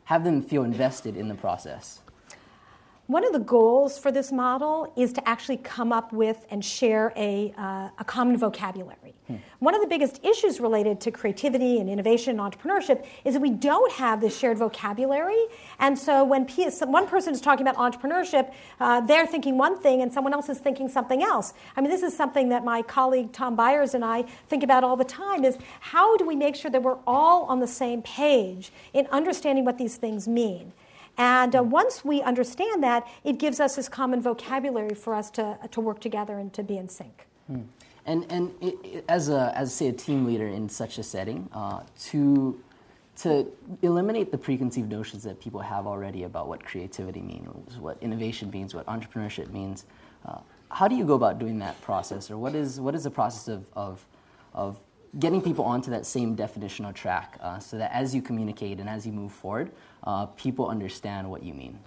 have 0.04 0.22
them 0.22 0.42
feel 0.42 0.64
invested 0.64 1.16
in 1.16 1.28
the 1.28 1.34
process? 1.34 2.00
One 3.06 3.26
of 3.26 3.34
the 3.34 3.38
goals 3.38 3.98
for 3.98 4.10
this 4.10 4.32
model 4.32 4.90
is 4.96 5.12
to 5.12 5.28
actually 5.28 5.58
come 5.58 5.92
up 5.92 6.10
with 6.10 6.46
and 6.48 6.64
share 6.64 7.12
a, 7.16 7.52
uh, 7.58 7.90
a 7.98 8.04
common 8.04 8.38
vocabulary. 8.38 9.14
Hmm. 9.26 9.36
One 9.58 9.74
of 9.74 9.82
the 9.82 9.86
biggest 9.86 10.24
issues 10.24 10.58
related 10.58 11.02
to 11.02 11.10
creativity 11.10 11.80
and 11.80 11.90
innovation 11.90 12.38
and 12.38 12.52
entrepreneurship 12.52 13.04
is 13.26 13.34
that 13.34 13.40
we 13.40 13.50
don't 13.50 13.92
have 13.92 14.22
this 14.22 14.38
shared 14.38 14.56
vocabulary. 14.56 15.46
And 15.78 15.98
so 15.98 16.24
when 16.24 16.46
one 16.46 17.06
person 17.06 17.34
is 17.34 17.42
talking 17.42 17.66
about 17.66 17.76
entrepreneurship, 17.76 18.54
uh, 18.80 19.02
they're 19.02 19.26
thinking 19.26 19.58
one 19.58 19.78
thing 19.78 20.00
and 20.00 20.10
someone 20.10 20.32
else 20.32 20.48
is 20.48 20.58
thinking 20.58 20.88
something 20.88 21.22
else. 21.22 21.52
I 21.76 21.82
mean, 21.82 21.90
this 21.90 22.02
is 22.02 22.16
something 22.16 22.48
that 22.50 22.64
my 22.64 22.80
colleague 22.80 23.32
Tom 23.32 23.54
Byers 23.54 23.92
and 23.92 24.02
I 24.02 24.22
think 24.48 24.62
about 24.62 24.82
all 24.82 24.96
the 24.96 25.04
time 25.04 25.44
is 25.44 25.58
how 25.80 26.16
do 26.16 26.26
we 26.26 26.36
make 26.36 26.56
sure 26.56 26.70
that 26.70 26.82
we're 26.82 26.98
all 27.06 27.44
on 27.44 27.60
the 27.60 27.66
same 27.66 28.00
page 28.00 28.72
in 28.94 29.06
understanding 29.08 29.66
what 29.66 29.76
these 29.76 29.96
things 29.96 30.26
mean? 30.26 30.72
And 31.16 31.54
uh, 31.54 31.62
once 31.62 32.04
we 32.04 32.22
understand 32.22 32.82
that, 32.82 33.06
it 33.22 33.38
gives 33.38 33.60
us 33.60 33.76
this 33.76 33.88
common 33.88 34.20
vocabulary 34.20 34.94
for 34.94 35.14
us 35.14 35.30
to, 35.30 35.58
to 35.70 35.80
work 35.80 36.00
together 36.00 36.38
and 36.38 36.52
to 36.54 36.62
be 36.62 36.76
in 36.76 36.88
sync. 36.88 37.26
Hmm. 37.46 37.62
And, 38.06 38.30
and 38.30 38.54
it, 38.60 38.74
it, 38.84 39.04
as, 39.08 39.28
a, 39.28 39.52
as, 39.56 39.72
say, 39.72 39.88
a 39.88 39.92
team 39.92 40.26
leader 40.26 40.48
in 40.48 40.68
such 40.68 40.98
a 40.98 41.02
setting, 41.02 41.48
uh, 41.52 41.82
to, 42.10 42.60
to 43.18 43.50
eliminate 43.82 44.30
the 44.30 44.36
preconceived 44.36 44.90
notions 44.90 45.22
that 45.22 45.40
people 45.40 45.60
have 45.60 45.86
already 45.86 46.24
about 46.24 46.48
what 46.48 46.62
creativity 46.64 47.22
means, 47.22 47.78
what 47.78 47.96
innovation 48.02 48.50
means, 48.50 48.74
what 48.74 48.84
entrepreneurship 48.86 49.50
means, 49.50 49.86
uh, 50.26 50.38
how 50.70 50.88
do 50.88 50.96
you 50.96 51.04
go 51.04 51.14
about 51.14 51.38
doing 51.38 51.58
that 51.60 51.80
process? 51.80 52.30
Or 52.30 52.36
what 52.36 52.54
is, 52.54 52.80
what 52.80 52.94
is 52.94 53.04
the 53.04 53.10
process 53.10 53.48
of, 53.48 53.64
of, 53.74 54.04
of 54.52 54.78
getting 55.18 55.40
people 55.40 55.64
onto 55.64 55.90
that 55.90 56.04
same 56.04 56.36
definitional 56.36 56.92
track 56.92 57.38
uh, 57.40 57.58
so 57.58 57.78
that 57.78 57.92
as 57.92 58.14
you 58.14 58.20
communicate 58.20 58.80
and 58.80 58.88
as 58.88 59.06
you 59.06 59.12
move 59.12 59.32
forward, 59.32 59.70
uh, 60.04 60.26
people 60.26 60.68
understand 60.68 61.28
what 61.28 61.42
you 61.42 61.54
mean? 61.54 61.78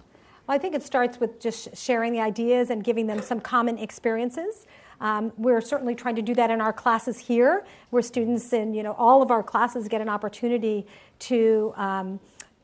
Well, 0.46 0.54
I 0.54 0.58
think 0.58 0.74
it 0.74 0.82
starts 0.82 1.20
with 1.20 1.40
just 1.40 1.76
sharing 1.76 2.12
the 2.12 2.20
ideas 2.20 2.70
and 2.70 2.82
giving 2.82 3.06
them 3.06 3.20
some 3.20 3.40
common 3.40 3.78
experiences. 3.78 4.66
Um, 5.00 5.32
we're 5.36 5.60
certainly 5.60 5.94
trying 5.94 6.16
to 6.16 6.22
do 6.22 6.34
that 6.34 6.50
in 6.50 6.60
our 6.60 6.72
classes 6.72 7.18
here, 7.18 7.64
where 7.90 8.02
students 8.02 8.52
in 8.52 8.74
you 8.74 8.82
know 8.82 8.92
all 8.92 9.22
of 9.22 9.30
our 9.30 9.42
classes 9.42 9.86
get 9.88 10.00
an 10.00 10.08
opportunity 10.08 10.86
to 11.20 11.72
um, 11.76 12.18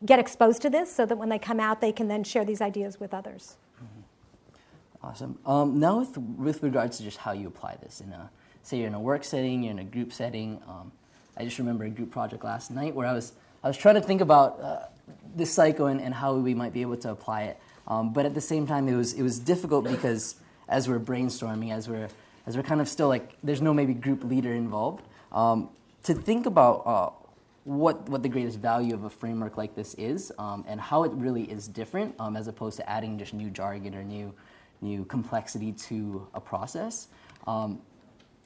get 0.05 0.19
exposed 0.19 0.63
to 0.63 0.71
this, 0.71 0.93
so 0.93 1.07
that 1.07 1.17
when 1.17 1.29
they 1.29 1.39
come 1.39 1.61
out, 1.61 1.81
they 1.81 1.93
can 1.93 2.09
then 2.09 2.25
share 2.25 2.45
these 2.45 2.61
ideas 2.61 2.99
with 2.99 3.15
others. 3.15 3.57
Mm-hmm. 3.77 5.07
Awesome. 5.07 5.39
Um, 5.47 5.79
now, 5.79 6.01
with, 6.01 6.19
with 6.19 6.63
regards 6.63 6.97
to 6.99 7.05
just 7.05 7.19
how 7.19 7.33
you 7.33 7.47
apply 7.47 7.77
this 7.83 8.01
in 8.01 8.13
a 8.13 8.31
say 8.63 8.79
you're 8.79 8.89
in 8.89 8.95
a 8.95 9.01
work 9.01 9.23
setting, 9.23 9.63
you're 9.63 9.73
in 9.73 9.79
a 9.79 9.85
group 9.85 10.13
setting. 10.13 10.61
Um, 10.67 10.91
I 11.37 11.45
just 11.45 11.59
remember 11.59 11.85
a 11.85 11.91
group 11.91 12.11
project 12.11 12.43
last 12.43 12.71
night 12.71 12.95
where 12.95 13.07
I 13.07 13.13
was 13.13 13.35
I 13.63 13.69
was 13.69 13.77
trying 13.77 13.95
to 13.95 14.01
think 14.01 14.21
about 14.21 14.61
uh, 14.61 14.79
this 15.35 15.53
cycle 15.53 15.87
and, 15.87 16.01
and, 16.01 16.15
how 16.15 16.35
we 16.35 16.55
might 16.55 16.73
be 16.73 16.83
able 16.83 16.97
to 16.97 17.11
apply 17.11 17.43
it. 17.43 17.59
Um, 17.87 18.13
but 18.13 18.25
at 18.25 18.35
the 18.35 18.41
same 18.41 18.67
time, 18.67 18.89
it 18.89 18.95
was 18.95 19.13
it 19.13 19.23
was 19.23 19.39
difficult 19.39 19.85
because 19.85 20.37
as 20.69 20.89
we're 20.89 21.01
brainstorming, 21.01 21.73
as 21.73 21.89
we're 21.89 22.09
as 22.47 22.57
we're 22.57 22.63
kind 22.63 22.81
of 22.81 22.89
still 22.89 23.09
like 23.09 23.37
there's 23.43 23.61
no 23.61 23.75
maybe 23.75 23.95
group 23.95 24.25
leader 24.25 24.53
involved. 24.53 25.05
Um, 25.33 25.69
to 26.05 26.15
think 26.15 26.47
about 26.47 26.87
uh, 26.87 27.11
what 27.65 28.09
what 28.09 28.23
the 28.23 28.29
greatest 28.29 28.59
value 28.59 28.95
of 28.95 29.05
a 29.05 29.11
framework 29.11 29.57
like 29.57 29.75
this 29.75 29.95
is 29.95 30.33
um, 30.39 30.65
and 30.69 30.81
how 30.81 31.05
it 31.05 31.13
really 31.13 31.45
is 31.51 31.67
different 31.67 32.15
um, 32.19 32.37
as 32.37 32.47
opposed 32.47 32.77
to 32.77 32.89
adding 32.89 33.19
just 33.19 33.35
new 33.35 33.51
jargon 33.51 33.95
or 33.95 34.05
new 34.05 34.33
new 34.81 35.05
complexity 35.07 35.73
to 35.73 36.27
a 36.35 36.41
process. 36.41 37.09
Um, 37.47 37.81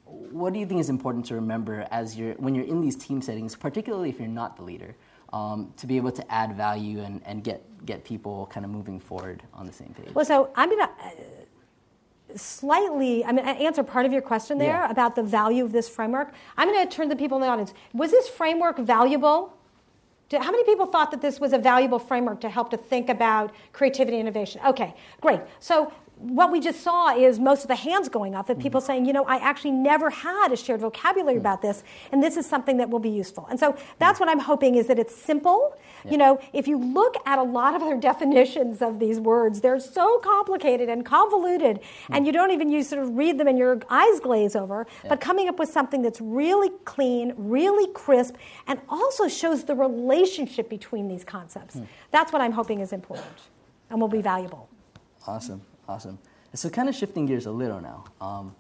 what 0.05 0.53
do 0.53 0.59
you 0.59 0.66
think 0.66 0.81
is 0.81 0.88
important 0.88 1.27
to 1.27 1.35
remember 1.35 1.87
as 1.90 2.16
you're 2.16 2.35
when 2.35 2.55
you're 2.55 2.64
in 2.64 2.81
these 2.81 2.97
team 2.97 3.21
settings, 3.21 3.55
particularly 3.55 4.09
if 4.09 4.18
you're 4.18 4.29
not 4.29 4.57
the 4.57 4.62
leader? 4.62 4.94
Um, 5.32 5.72
to 5.76 5.86
be 5.86 5.96
able 5.96 6.12
to 6.12 6.32
add 6.32 6.56
value 6.56 7.00
and, 7.00 7.20
and 7.24 7.44
get, 7.44 7.62
get 7.86 8.04
people 8.04 8.48
kind 8.52 8.64
of 8.64 8.70
moving 8.70 8.98
forward 8.98 9.42
on 9.54 9.66
the 9.66 9.72
same 9.72 9.94
page. 9.94 10.14
Well, 10.14 10.24
so 10.24 10.50
I'm 10.56 10.70
going 10.70 10.86
to 10.86 10.90
uh, 10.90 11.10
slightly, 12.36 13.24
I 13.24 13.32
mean, 13.32 13.44
answer 13.44 13.82
part 13.82 14.06
of 14.06 14.12
your 14.12 14.22
question 14.22 14.58
there 14.58 14.68
yeah. 14.68 14.90
about 14.90 15.16
the 15.16 15.22
value 15.22 15.64
of 15.64 15.72
this 15.72 15.88
framework. 15.88 16.32
I'm 16.56 16.68
going 16.68 16.86
to 16.86 16.94
turn 16.94 17.08
to 17.08 17.14
the 17.14 17.18
people 17.18 17.38
in 17.38 17.42
the 17.42 17.48
audience. 17.48 17.74
Was 17.92 18.10
this 18.10 18.28
framework 18.28 18.78
valuable? 18.78 19.54
How 20.30 20.50
many 20.50 20.64
people 20.64 20.84
thought 20.84 21.10
that 21.10 21.22
this 21.22 21.40
was 21.40 21.54
a 21.54 21.58
valuable 21.58 21.98
framework 21.98 22.40
to 22.42 22.50
help 22.50 22.70
to 22.70 22.76
think 22.76 23.08
about 23.08 23.54
creativity 23.72 24.18
and 24.18 24.28
innovation? 24.28 24.60
Okay, 24.66 24.94
great. 25.22 25.40
So 25.58 25.90
what 26.18 26.50
we 26.50 26.59
just 26.59 26.81
saw 26.81 27.16
is 27.16 27.38
most 27.38 27.62
of 27.62 27.68
the 27.68 27.76
hands 27.76 28.09
going 28.09 28.35
up 28.35 28.48
of 28.48 28.57
mm-hmm. 28.57 28.62
people 28.62 28.81
saying, 28.81 29.07
you 29.07 29.12
know, 29.12 29.24
I 29.24 29.37
actually 29.37 29.70
never 29.70 30.11
had 30.11 30.52
a 30.52 30.57
shared 30.57 30.81
vocabulary 30.81 31.35
mm-hmm. 31.35 31.40
about 31.40 31.62
this, 31.62 31.85
and 32.11 32.22
this 32.22 32.37
is 32.37 32.44
something 32.44 32.76
that 32.78 32.90
will 32.90 32.98
be 32.98 33.09
useful. 33.09 33.46
And 33.48 33.59
so 33.59 33.76
that's 33.98 34.18
mm-hmm. 34.18 34.26
what 34.26 34.28
I'm 34.31 34.40
hoping 34.40 34.74
is 34.74 34.88
that 34.88 34.98
it's 34.98 35.14
simple. 35.14 35.76
Yeah. 36.04 36.11
You 36.11 36.18
know, 36.18 36.40
if 36.52 36.66
you 36.66 36.78
look 36.78 37.16
at 37.24 37.38
a 37.38 37.42
lot 37.42 37.74
of 37.74 37.83
other 37.83 37.96
definitions 38.00 38.83
of 38.83 38.98
these 38.98 39.20
words, 39.20 39.61
they're 39.61 39.81
so 39.81 40.18
complicated 40.18 40.88
and 40.88 41.04
convoluted, 41.04 41.81
and 42.11 42.26
you 42.26 42.33
don't 42.33 42.50
even 42.50 42.68
use 42.68 42.88
sort 42.88 43.02
of 43.02 43.16
read 43.16 43.38
them 43.38 43.46
and 43.46 43.59
your 43.59 43.81
eyes 43.88 44.18
glaze 44.20 44.57
over. 44.57 44.87
Yeah. 45.04 45.11
But 45.11 45.20
coming 45.20 45.48
up 45.48 45.59
with 45.59 45.68
something 45.68 46.02
that's 46.02 46.20
really 46.20 46.70
clean, 46.85 47.35
really 47.37 47.92
crisp, 47.92 48.37
and 48.66 48.81
also 48.88 49.28
shows 49.28 49.64
the 49.64 49.74
relationship 49.74 50.68
between 50.68 51.09
these 51.09 51.24
concepts. 51.24 51.76
Mm. 51.76 51.87
That's 52.11 52.33
what 52.33 52.42
I'm 52.42 52.52
hoping 52.52 52.81
is 52.81 52.92
important 52.92 53.26
and 53.90 54.00
will 54.00 54.09
be 54.09 54.22
valuable. 54.22 54.68
Awesome. 55.26 55.62
Awesome. 55.88 56.18
So, 56.53 56.68
kind 56.68 56.88
of 56.88 56.94
shifting 56.94 57.24
gears 57.24 57.46
a 57.46 57.51
little 57.51 57.81
now. 57.81 58.05
Um, 58.20 58.55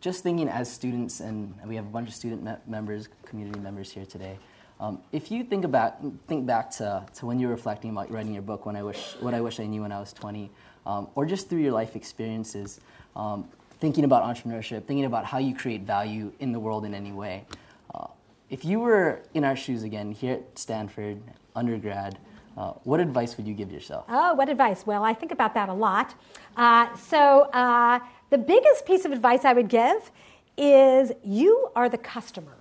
just 0.00 0.24
thinking 0.24 0.48
as 0.48 0.70
students, 0.70 1.20
and 1.20 1.54
we 1.64 1.76
have 1.76 1.86
a 1.86 1.90
bunch 1.90 2.08
of 2.08 2.14
student 2.14 2.42
me- 2.42 2.56
members, 2.66 3.08
community 3.24 3.60
members 3.60 3.92
here 3.92 4.04
today. 4.04 4.36
Um, 4.80 5.00
if 5.12 5.30
you 5.30 5.44
think 5.44 5.64
about 5.64 5.98
think 6.26 6.44
back 6.44 6.70
to, 6.72 7.06
to 7.14 7.26
when 7.26 7.38
you 7.38 7.46
were 7.46 7.52
reflecting 7.52 7.90
about 7.90 8.10
writing 8.10 8.32
your 8.32 8.42
book, 8.42 8.66
when 8.66 8.74
I 8.74 8.82
wish 8.82 9.14
what 9.20 9.32
I 9.32 9.40
wish 9.40 9.60
I 9.60 9.66
knew 9.66 9.82
when 9.82 9.92
I 9.92 10.00
was 10.00 10.12
20, 10.12 10.50
um, 10.84 11.06
or 11.14 11.24
just 11.24 11.48
through 11.48 11.60
your 11.60 11.70
life 11.70 11.94
experiences, 11.94 12.80
um, 13.14 13.48
thinking 13.78 14.02
about 14.02 14.24
entrepreneurship, 14.24 14.84
thinking 14.84 15.04
about 15.04 15.24
how 15.24 15.38
you 15.38 15.54
create 15.54 15.82
value 15.82 16.32
in 16.40 16.50
the 16.50 16.58
world 16.58 16.84
in 16.84 16.94
any 16.94 17.12
way. 17.12 17.44
Uh, 17.94 18.08
if 18.50 18.64
you 18.64 18.80
were 18.80 19.22
in 19.34 19.44
our 19.44 19.54
shoes 19.54 19.84
again 19.84 20.10
here 20.10 20.34
at 20.34 20.58
Stanford, 20.58 21.22
undergrad, 21.54 22.18
uh, 22.56 22.72
what 22.84 23.00
advice 23.00 23.36
would 23.36 23.46
you 23.46 23.54
give 23.54 23.72
yourself? 23.72 24.04
Oh, 24.08 24.34
what 24.34 24.48
advice? 24.48 24.86
Well, 24.86 25.04
I 25.04 25.14
think 25.14 25.32
about 25.32 25.54
that 25.54 25.68
a 25.68 25.74
lot. 25.74 26.14
Uh, 26.56 26.94
so, 26.96 27.42
uh, 27.52 28.00
the 28.30 28.38
biggest 28.38 28.86
piece 28.86 29.04
of 29.04 29.12
advice 29.12 29.44
I 29.44 29.52
would 29.52 29.68
give 29.68 30.10
is 30.56 31.12
you 31.24 31.70
are 31.76 31.88
the 31.88 31.98
customer. 31.98 32.56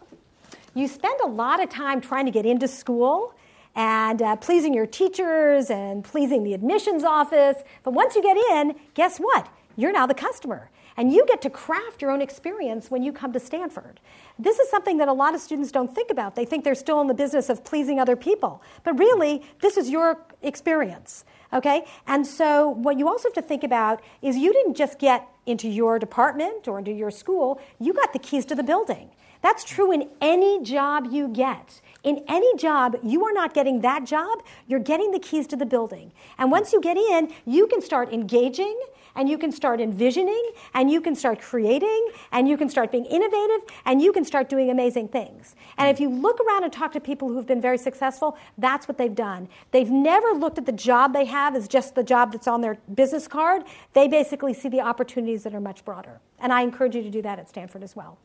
You 0.74 0.88
spend 0.88 1.20
a 1.22 1.28
lot 1.28 1.62
of 1.62 1.70
time 1.70 2.02
trying 2.02 2.26
to 2.26 2.32
get 2.32 2.46
into 2.46 2.68
school 2.68 3.34
and 3.76 4.22
uh, 4.22 4.36
pleasing 4.38 4.74
your 4.74 4.86
teachers 4.86 5.70
and 5.70 6.04
pleasing 6.04 6.44
the 6.44 6.54
admissions 6.54 7.04
office. 7.04 7.58
But 7.84 7.94
once 7.94 8.16
you 8.16 8.22
get 8.22 8.38
in, 8.38 8.76
guess 8.94 9.18
what? 9.18 9.48
You're 9.76 9.92
now 9.92 10.08
the 10.08 10.14
customer. 10.14 10.70
And 10.98 11.14
you 11.14 11.26
get 11.26 11.42
to 11.44 11.50
craft 11.50 12.02
your 12.02 12.12
own 12.12 12.22
experience 12.22 12.92
when 12.92 13.04
you 13.04 13.14
come 13.14 13.32
to 13.34 13.40
Stanford. 13.40 14.00
This 14.38 14.60
is 14.60 14.70
something 14.70 14.98
that 14.98 15.08
a 15.08 15.14
lot 15.14 15.34
of 15.34 15.42
students 15.42 15.72
don't 15.72 15.94
think 15.94 16.12
about. 16.12 16.36
They 16.36 16.46
think 16.46 16.64
they're 16.64 16.76
still 16.76 17.02
in 17.02 17.08
the 17.08 17.14
business 17.14 17.50
of 17.50 17.64
pleasing 17.64 18.00
other 18.00 18.16
people. 18.16 18.62
But 18.84 19.00
really, 19.00 19.44
this 19.62 19.78
is 19.78 19.90
your 19.90 20.20
experience. 20.42 21.26
Okay? 21.54 21.86
And 22.08 22.26
so, 22.26 22.70
what 22.70 22.98
you 22.98 23.08
also 23.08 23.30
have 23.30 23.34
to 23.34 23.42
think 23.42 23.64
about 23.64 24.02
is 24.22 24.38
you 24.38 24.54
didn't 24.54 24.76
just 24.76 25.00
get 25.00 25.28
into 25.46 25.68
your 25.68 26.00
department 26.00 26.68
or 26.68 26.80
into 26.80 26.92
your 26.92 27.12
school, 27.12 27.60
you 27.80 27.94
got 27.94 28.14
the 28.14 28.20
keys 28.20 28.46
to 28.46 28.56
the 28.56 28.64
building. 28.64 29.10
That's 29.42 29.64
true 29.64 29.92
in 29.92 30.08
any 30.22 30.62
job 30.64 31.08
you 31.10 31.28
get. 31.28 31.82
In 32.04 32.24
any 32.28 32.56
job, 32.58 32.98
you 33.04 33.26
are 33.26 33.34
not 33.34 33.54
getting 33.54 33.82
that 33.82 34.06
job, 34.06 34.44
you're 34.68 34.80
getting 34.80 35.12
the 35.12 35.20
keys 35.20 35.48
to 35.48 35.56
the 35.56 35.66
building. 35.66 36.12
And 36.38 36.52
once 36.52 36.74
you 36.74 36.80
get 36.80 36.98
in, 36.98 37.34
you 37.46 37.68
can 37.68 37.82
start 37.82 38.14
engaging 38.14 38.80
and 39.16 39.30
you 39.30 39.38
can 39.38 39.52
start 39.52 39.82
envisioning 39.82 40.52
and 40.74 40.92
you 40.92 41.02
can 41.02 41.16
start 41.16 41.42
creating 41.42 42.10
and 42.32 42.48
you 42.48 42.58
can 42.58 42.70
start 42.70 42.92
being 42.92 43.06
innovative 43.06 43.62
and 43.86 44.02
you 44.02 44.12
can 44.12 44.26
start 44.26 44.50
doing 44.50 44.70
amazing 44.70 45.08
things. 45.08 45.56
And 45.78 45.90
if 45.90 46.00
you 46.00 46.10
look 46.10 46.40
around 46.40 46.64
and 46.64 46.72
talk 46.74 46.92
to 46.94 47.00
people 47.00 47.30
who've 47.30 47.48
been 47.48 47.62
very 47.62 47.78
successful, 47.78 48.38
that's 48.58 48.88
what 48.88 48.98
they've 48.98 49.14
done. 49.14 49.48
They've 49.72 49.90
never 49.90 50.32
looked 50.32 50.58
at 50.58 50.66
the 50.66 50.72
job 50.72 51.14
they 51.14 51.26
have 51.26 51.56
as 51.56 51.68
just 51.68 51.96
the 51.96 52.04
job 52.04 52.32
that's 52.32 52.48
on 52.48 52.62
their 52.62 52.78
business 52.94 53.28
card. 53.28 53.64
They 53.94 54.08
basically 54.08 54.54
see 54.54 54.70
the 54.70 54.82
opportunities 54.82 55.44
that 55.44 55.54
are 55.54 55.62
much 55.62 55.86
broader. 55.86 56.20
And 56.40 56.52
I 56.52 56.62
encourage 56.62 56.96
you 56.96 57.04
to 57.04 57.10
do 57.10 57.22
that 57.22 57.40
at 57.40 57.50
Stanford 57.50 57.84
as 57.84 57.96
well. 57.96 58.18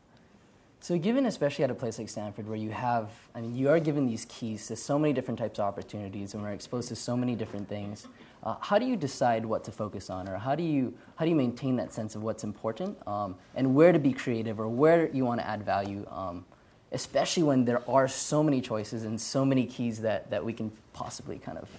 So, 0.79 0.97
given 0.97 1.25
especially 1.25 1.63
at 1.63 1.71
a 1.71 1.75
place 1.75 1.97
like 1.97 2.07
Stanford, 2.07 2.47
where 2.47 2.57
you 2.57 2.69
have, 2.69 3.09
I 3.33 3.41
mean, 3.41 3.55
you 3.55 3.69
are 3.69 3.79
given 3.79 4.05
these 4.05 4.25
keys 4.29 4.67
to 4.67 4.75
so 4.75 4.99
many 4.99 5.11
different 5.11 5.39
types 5.39 5.59
of 5.59 5.65
opportunities, 5.65 6.33
and 6.33 6.43
we're 6.43 6.51
exposed 6.51 6.89
to 6.89 6.95
so 6.95 7.17
many 7.17 7.35
different 7.35 7.67
things. 7.67 8.07
Uh, 8.43 8.55
how 8.61 8.77
do 8.77 8.85
you 8.85 8.95
decide 8.95 9.45
what 9.45 9.63
to 9.63 9.71
focus 9.71 10.09
on, 10.09 10.27
or 10.29 10.37
how 10.37 10.55
do 10.55 10.63
you 10.63 10.93
how 11.15 11.25
do 11.25 11.29
you 11.29 11.35
maintain 11.35 11.75
that 11.75 11.91
sense 11.93 12.15
of 12.15 12.23
what's 12.23 12.43
important, 12.43 12.95
um, 13.07 13.35
and 13.55 13.73
where 13.73 13.91
to 13.91 13.99
be 13.99 14.13
creative, 14.13 14.59
or 14.59 14.67
where 14.67 15.09
you 15.09 15.25
want 15.25 15.39
to 15.39 15.47
add 15.47 15.63
value, 15.63 16.05
um, 16.09 16.45
especially 16.91 17.43
when 17.43 17.65
there 17.65 17.81
are 17.89 18.07
so 18.07 18.43
many 18.43 18.61
choices 18.61 19.03
and 19.03 19.19
so 19.19 19.43
many 19.43 19.65
keys 19.65 19.99
that 20.01 20.29
that 20.29 20.43
we 20.43 20.53
can 20.53 20.71
possibly 20.93 21.37
kind 21.39 21.57
of 21.57 21.69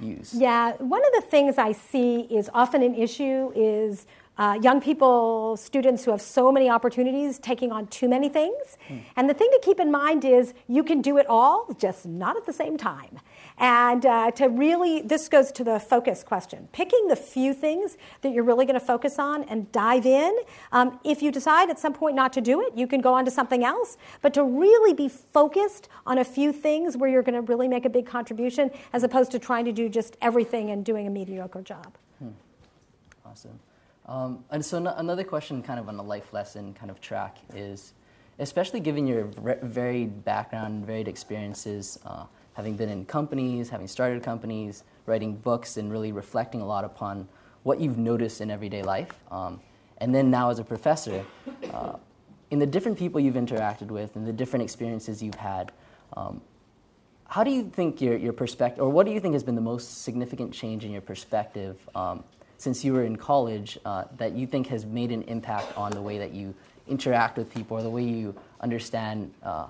use? 0.00 0.34
Yeah, 0.34 0.72
one 0.76 1.02
of 1.04 1.12
the 1.12 1.28
things 1.28 1.58
I 1.58 1.72
see 1.72 2.20
is 2.22 2.50
often 2.52 2.82
an 2.82 2.94
issue 2.94 3.52
is 3.54 4.06
uh, 4.38 4.58
young 4.60 4.80
people, 4.80 5.56
students 5.56 6.04
who 6.04 6.10
have 6.10 6.20
so 6.20 6.52
many 6.52 6.68
opportunities, 6.68 7.38
taking 7.38 7.72
on 7.72 7.86
too 7.86 8.08
many 8.08 8.28
things. 8.28 8.76
Mm. 8.88 9.00
And 9.16 9.30
the 9.30 9.34
thing 9.34 9.48
to 9.52 9.60
keep 9.62 9.80
in 9.80 9.90
mind 9.90 10.24
is 10.24 10.52
you 10.68 10.84
can 10.84 11.00
do 11.00 11.16
it 11.16 11.26
all, 11.26 11.74
just 11.78 12.06
not 12.06 12.36
at 12.36 12.44
the 12.44 12.52
same 12.52 12.76
time. 12.76 13.18
And 13.58 14.04
uh, 14.04 14.30
to 14.32 14.48
really, 14.48 15.00
this 15.00 15.28
goes 15.28 15.50
to 15.52 15.64
the 15.64 15.80
focus 15.80 16.22
question. 16.22 16.68
Picking 16.72 17.08
the 17.08 17.16
few 17.16 17.54
things 17.54 17.96
that 18.20 18.32
you're 18.32 18.44
really 18.44 18.66
going 18.66 18.78
to 18.78 18.84
focus 18.84 19.18
on 19.18 19.44
and 19.44 19.70
dive 19.72 20.04
in. 20.04 20.36
Um, 20.72 21.00
if 21.04 21.22
you 21.22 21.32
decide 21.32 21.70
at 21.70 21.78
some 21.78 21.94
point 21.94 22.14
not 22.14 22.32
to 22.34 22.42
do 22.42 22.60
it, 22.60 22.76
you 22.76 22.86
can 22.86 23.00
go 23.00 23.14
on 23.14 23.24
to 23.24 23.30
something 23.30 23.64
else. 23.64 23.96
But 24.20 24.34
to 24.34 24.44
really 24.44 24.92
be 24.92 25.08
focused 25.08 25.88
on 26.06 26.18
a 26.18 26.24
few 26.24 26.52
things 26.52 26.96
where 26.96 27.08
you're 27.08 27.22
going 27.22 27.34
to 27.34 27.40
really 27.40 27.68
make 27.68 27.86
a 27.86 27.90
big 27.90 28.06
contribution 28.06 28.70
as 28.92 29.02
opposed 29.02 29.30
to 29.32 29.38
trying 29.38 29.64
to 29.64 29.72
do 29.72 29.88
just 29.88 30.16
everything 30.20 30.70
and 30.70 30.84
doing 30.84 31.06
a 31.06 31.10
mediocre 31.10 31.62
job. 31.62 31.96
Hmm. 32.18 32.28
Awesome. 33.24 33.58
Um, 34.06 34.44
and 34.50 34.64
so, 34.64 34.78
no, 34.78 34.94
another 34.96 35.24
question, 35.24 35.62
kind 35.62 35.80
of 35.80 35.88
on 35.88 35.96
a 35.96 36.02
life 36.02 36.32
lesson 36.32 36.74
kind 36.74 36.90
of 36.90 37.00
track, 37.00 37.38
is 37.54 37.92
especially 38.38 38.80
given 38.80 39.06
your 39.06 39.24
varied 39.62 40.24
background, 40.24 40.86
varied 40.86 41.08
experiences, 41.08 41.98
uh, 42.06 42.24
having 42.54 42.76
been 42.76 42.88
in 42.88 43.04
companies, 43.04 43.68
having 43.68 43.88
started 43.88 44.22
companies, 44.22 44.84
writing 45.06 45.34
books, 45.34 45.76
and 45.76 45.90
really 45.90 46.12
reflecting 46.12 46.60
a 46.60 46.66
lot 46.66 46.84
upon 46.84 47.28
what 47.64 47.80
you've 47.80 47.98
noticed 47.98 48.40
in 48.40 48.50
everyday 48.50 48.82
life. 48.82 49.12
Um, 49.30 49.60
and 49.98 50.14
then 50.14 50.30
now, 50.30 50.50
as 50.50 50.58
a 50.58 50.64
professor, 50.64 51.24
uh, 51.72 51.96
in 52.50 52.58
the 52.60 52.66
different 52.66 52.96
people 52.96 53.20
you've 53.20 53.34
interacted 53.34 53.88
with 53.88 54.14
and 54.14 54.26
the 54.26 54.32
different 54.32 54.62
experiences 54.62 55.22
you've 55.22 55.34
had, 55.34 55.72
um, 56.16 56.40
how 57.28 57.42
do 57.42 57.50
you 57.50 57.64
think 57.64 58.00
your, 58.00 58.16
your 58.16 58.32
perspective, 58.32 58.84
or 58.84 58.88
what 58.88 59.04
do 59.04 59.12
you 59.12 59.18
think 59.18 59.32
has 59.32 59.42
been 59.42 59.56
the 59.56 59.60
most 59.60 60.02
significant 60.02 60.52
change 60.52 60.84
in 60.84 60.92
your 60.92 61.00
perspective 61.00 61.76
um, 61.96 62.22
since 62.58 62.84
you 62.84 62.92
were 62.92 63.04
in 63.04 63.16
college 63.16 63.78
uh, 63.84 64.04
that 64.16 64.32
you 64.32 64.46
think 64.46 64.66
has 64.68 64.86
made 64.86 65.12
an 65.12 65.22
impact 65.22 65.76
on 65.76 65.92
the 65.92 66.02
way 66.02 66.18
that 66.18 66.32
you 66.32 66.54
interact 66.88 67.36
with 67.36 67.52
people 67.52 67.76
or 67.76 67.82
the 67.82 67.90
way 67.90 68.04
you 68.04 68.34
understand 68.60 69.32
uh, 69.42 69.66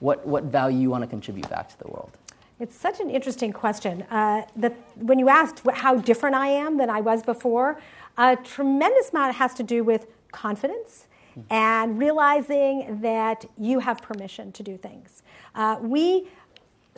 what, 0.00 0.26
what 0.26 0.44
value 0.44 0.78
you 0.78 0.90
want 0.90 1.02
to 1.02 1.08
contribute 1.08 1.48
back 1.50 1.68
to 1.68 1.78
the 1.78 1.88
world? 1.88 2.16
It's 2.60 2.76
such 2.76 3.00
an 3.00 3.10
interesting 3.10 3.52
question. 3.52 4.02
Uh, 4.10 4.44
the, 4.56 4.70
when 4.96 5.18
you 5.18 5.28
asked 5.28 5.62
how 5.74 5.96
different 5.96 6.34
I 6.34 6.48
am 6.48 6.76
than 6.76 6.90
I 6.90 7.00
was 7.00 7.22
before, 7.22 7.80
a 8.16 8.36
tremendous 8.36 9.10
amount 9.10 9.36
has 9.36 9.54
to 9.54 9.62
do 9.62 9.84
with 9.84 10.06
confidence 10.32 11.06
mm-hmm. 11.30 11.52
and 11.52 11.98
realizing 11.98 13.00
that 13.00 13.44
you 13.56 13.78
have 13.78 14.02
permission 14.02 14.50
to 14.52 14.62
do 14.62 14.76
things. 14.76 15.22
Uh, 15.54 15.76
we 15.80 16.26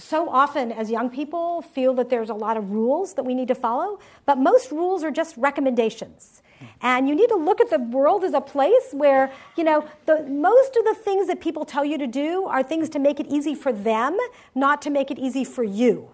so 0.00 0.28
often 0.28 0.72
as 0.72 0.90
young 0.90 1.10
people 1.10 1.62
feel 1.62 1.94
that 1.94 2.10
there's 2.10 2.30
a 2.30 2.34
lot 2.34 2.56
of 2.56 2.70
rules 2.70 3.14
that 3.14 3.24
we 3.24 3.34
need 3.34 3.48
to 3.48 3.54
follow, 3.54 3.98
but 4.26 4.38
most 4.38 4.72
rules 4.72 5.04
are 5.04 5.10
just 5.10 5.36
recommendations. 5.36 6.42
And 6.82 7.08
you 7.08 7.14
need 7.14 7.28
to 7.28 7.36
look 7.36 7.60
at 7.60 7.70
the 7.70 7.78
world 7.78 8.22
as 8.22 8.34
a 8.34 8.40
place 8.40 8.92
where, 8.92 9.32
you 9.56 9.64
know, 9.64 9.88
the, 10.06 10.22
most 10.24 10.76
of 10.76 10.84
the 10.84 10.94
things 10.94 11.26
that 11.28 11.40
people 11.40 11.64
tell 11.64 11.84
you 11.84 11.96
to 11.96 12.06
do 12.06 12.44
are 12.44 12.62
things 12.62 12.88
to 12.90 12.98
make 12.98 13.18
it 13.18 13.26
easy 13.28 13.54
for 13.54 13.72
them, 13.72 14.18
not 14.54 14.82
to 14.82 14.90
make 14.90 15.10
it 15.10 15.18
easy 15.18 15.44
for 15.44 15.64
you. 15.64 16.10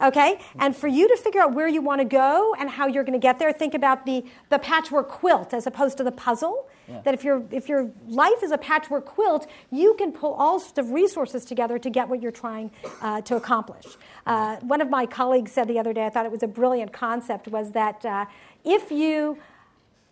Okay? 0.00 0.40
And 0.58 0.76
for 0.76 0.88
you 0.88 1.08
to 1.08 1.16
figure 1.16 1.40
out 1.40 1.54
where 1.54 1.68
you 1.68 1.80
want 1.80 2.00
to 2.00 2.04
go 2.04 2.54
and 2.58 2.68
how 2.68 2.86
you're 2.86 3.04
going 3.04 3.18
to 3.18 3.24
get 3.24 3.38
there, 3.38 3.52
think 3.52 3.74
about 3.74 4.06
the, 4.06 4.24
the 4.50 4.58
patchwork 4.58 5.08
quilt 5.08 5.54
as 5.54 5.66
opposed 5.66 5.96
to 5.98 6.04
the 6.04 6.12
puzzle. 6.12 6.68
Yeah. 6.88 7.02
That 7.02 7.14
if, 7.14 7.22
you 7.24 7.46
if 7.50 7.68
your 7.68 7.90
life 8.08 8.42
is 8.42 8.50
a 8.50 8.58
patchwork 8.58 9.04
quilt, 9.04 9.46
you 9.70 9.94
can 9.94 10.10
pull 10.10 10.32
all 10.34 10.58
sorts 10.58 10.78
of 10.78 10.92
resources 10.92 11.44
together 11.44 11.78
to 11.78 11.90
get 11.90 12.08
what 12.08 12.22
you're 12.22 12.32
trying 12.32 12.70
uh, 13.02 13.20
to 13.22 13.36
accomplish. 13.36 13.84
Uh, 14.26 14.56
one 14.56 14.80
of 14.80 14.88
my 14.88 15.04
colleagues 15.04 15.52
said 15.52 15.68
the 15.68 15.78
other 15.78 15.92
day, 15.92 16.06
I 16.06 16.10
thought 16.10 16.24
it 16.24 16.32
was 16.32 16.42
a 16.42 16.48
brilliant 16.48 16.92
concept, 16.92 17.48
was 17.48 17.72
that 17.72 18.04
uh, 18.04 18.24
if 18.64 18.90
you 18.90 19.38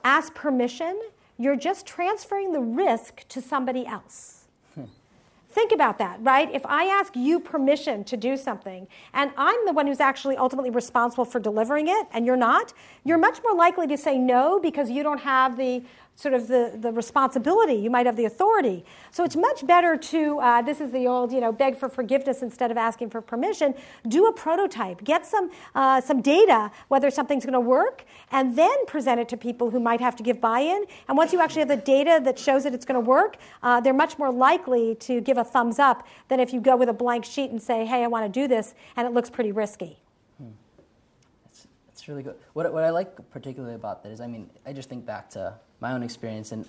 ask 0.05 0.35
permission, 0.35 1.01
you're 1.39 1.57
just 1.57 1.87
transferring 1.87 2.53
the 2.53 2.61
risk 2.61 3.27
to 3.29 3.41
somebody 3.41 3.87
else. 3.87 4.37
Think 5.57 5.73
about 5.73 5.97
that, 5.97 6.19
right? 6.21 6.55
If 6.55 6.67
I 6.67 6.85
ask 6.85 7.17
you 7.17 7.41
permission 7.41 8.05
to 8.05 8.17
do 8.19 8.37
something 8.37 8.87
and 9.15 9.31
I'm 9.39 9.65
the 9.65 9.73
one 9.73 9.87
who's 9.87 10.01
actually 10.01 10.37
ultimately 10.37 10.69
responsible 10.69 11.25
for 11.25 11.41
delivering 11.41 11.89
it 11.89 12.07
and 12.13 12.27
you're 12.27 12.37
not, 12.37 12.75
you're 13.05 13.17
much 13.17 13.39
more 13.43 13.55
likely 13.55 13.87
to 13.87 13.97
say 13.97 14.19
no 14.19 14.61
because 14.61 14.91
you 14.91 15.03
don't 15.03 15.21
have 15.21 15.57
the 15.57 15.83
sort 16.17 16.33
of 16.33 16.49
the, 16.49 16.73
the 16.81 16.91
responsibility. 16.91 17.75
You 17.75 17.91
might 17.91 18.07
have 18.07 18.17
the 18.17 18.25
authority. 18.25 18.85
So 19.11 19.23
it's 19.23 19.37
much 19.37 19.67
better 19.67 19.97
to, 19.99 20.39
uh, 20.41 20.63
this 20.63 20.81
is 20.81 20.91
the 20.91 21.07
old, 21.07 21.31
you 21.31 21.41
know, 21.41 21.53
beg 21.53 21.77
for 21.77 21.91
forgiveness 21.91 22.43
instead 22.43 22.71
of 22.71 22.79
asking 22.79 23.11
for 23.11 23.21
permission. 23.21 23.75
Do 24.09 24.27
a 24.27 24.33
prototype. 24.33 25.05
Get 25.05 25.27
some, 25.27 25.51
uh, 25.75 26.01
some 26.01 26.23
data, 26.23 26.71
whether 26.89 27.11
something's 27.11 27.45
going 27.45 27.53
to 27.53 27.61
work, 27.61 28.05
and 28.33 28.57
then 28.57 28.87
present 28.87 29.21
it 29.21 29.29
to 29.29 29.37
people 29.37 29.71
who 29.71 29.79
might 29.79 30.01
have 30.01 30.17
to 30.17 30.23
give 30.23 30.41
buy 30.41 30.61
in. 30.61 30.87
And 31.07 31.19
once 31.19 31.35
you 31.35 31.41
actually 31.41 31.61
have 31.61 31.69
the 31.69 31.77
data 31.77 32.19
that 32.25 32.39
shows 32.39 32.65
that 32.65 32.73
it's 32.73 32.87
going 32.87 33.01
to 33.03 33.07
work, 33.07 33.37
uh, 33.63 33.81
they're 33.81 33.93
much 33.93 34.19
more 34.19 34.33
likely 34.33 34.95
to 34.97 35.21
give 35.21 35.37
a 35.37 35.45
thumbs 35.45 35.79
up 35.79 36.07
than 36.29 36.41
if 36.41 36.51
you 36.53 36.61
go 36.61 36.77
with 36.77 36.89
a 36.89 36.95
blank 36.95 37.27
sheet 37.27 37.51
and 37.51 37.63
say, 37.63 37.85
hey, 37.85 38.03
I 38.03 38.07
want 38.07 38.25
to 38.25 38.41
do 38.41 38.49
this, 38.49 38.75
and 38.97 39.07
it 39.07 39.13
looks 39.13 39.29
pretty 39.29 39.53
risky. 39.53 39.99
Hmm. 40.39 40.49
That's, 41.45 41.67
that's 41.89 42.09
really 42.09 42.23
good. 42.23 42.37
What, 42.55 42.73
what 42.73 42.85
I 42.85 42.91
like 42.91 43.31
particularly 43.31 43.75
about 43.75 44.03
that 44.03 44.13
is, 44.13 44.23
I 44.23 44.27
mean, 44.27 44.49
I 44.65 44.73
just 44.73 44.89
think 44.89 45.05
back 45.05 45.29
to 45.31 45.59
my 45.81 45.93
own 45.93 46.03
experience, 46.03 46.53
and 46.53 46.67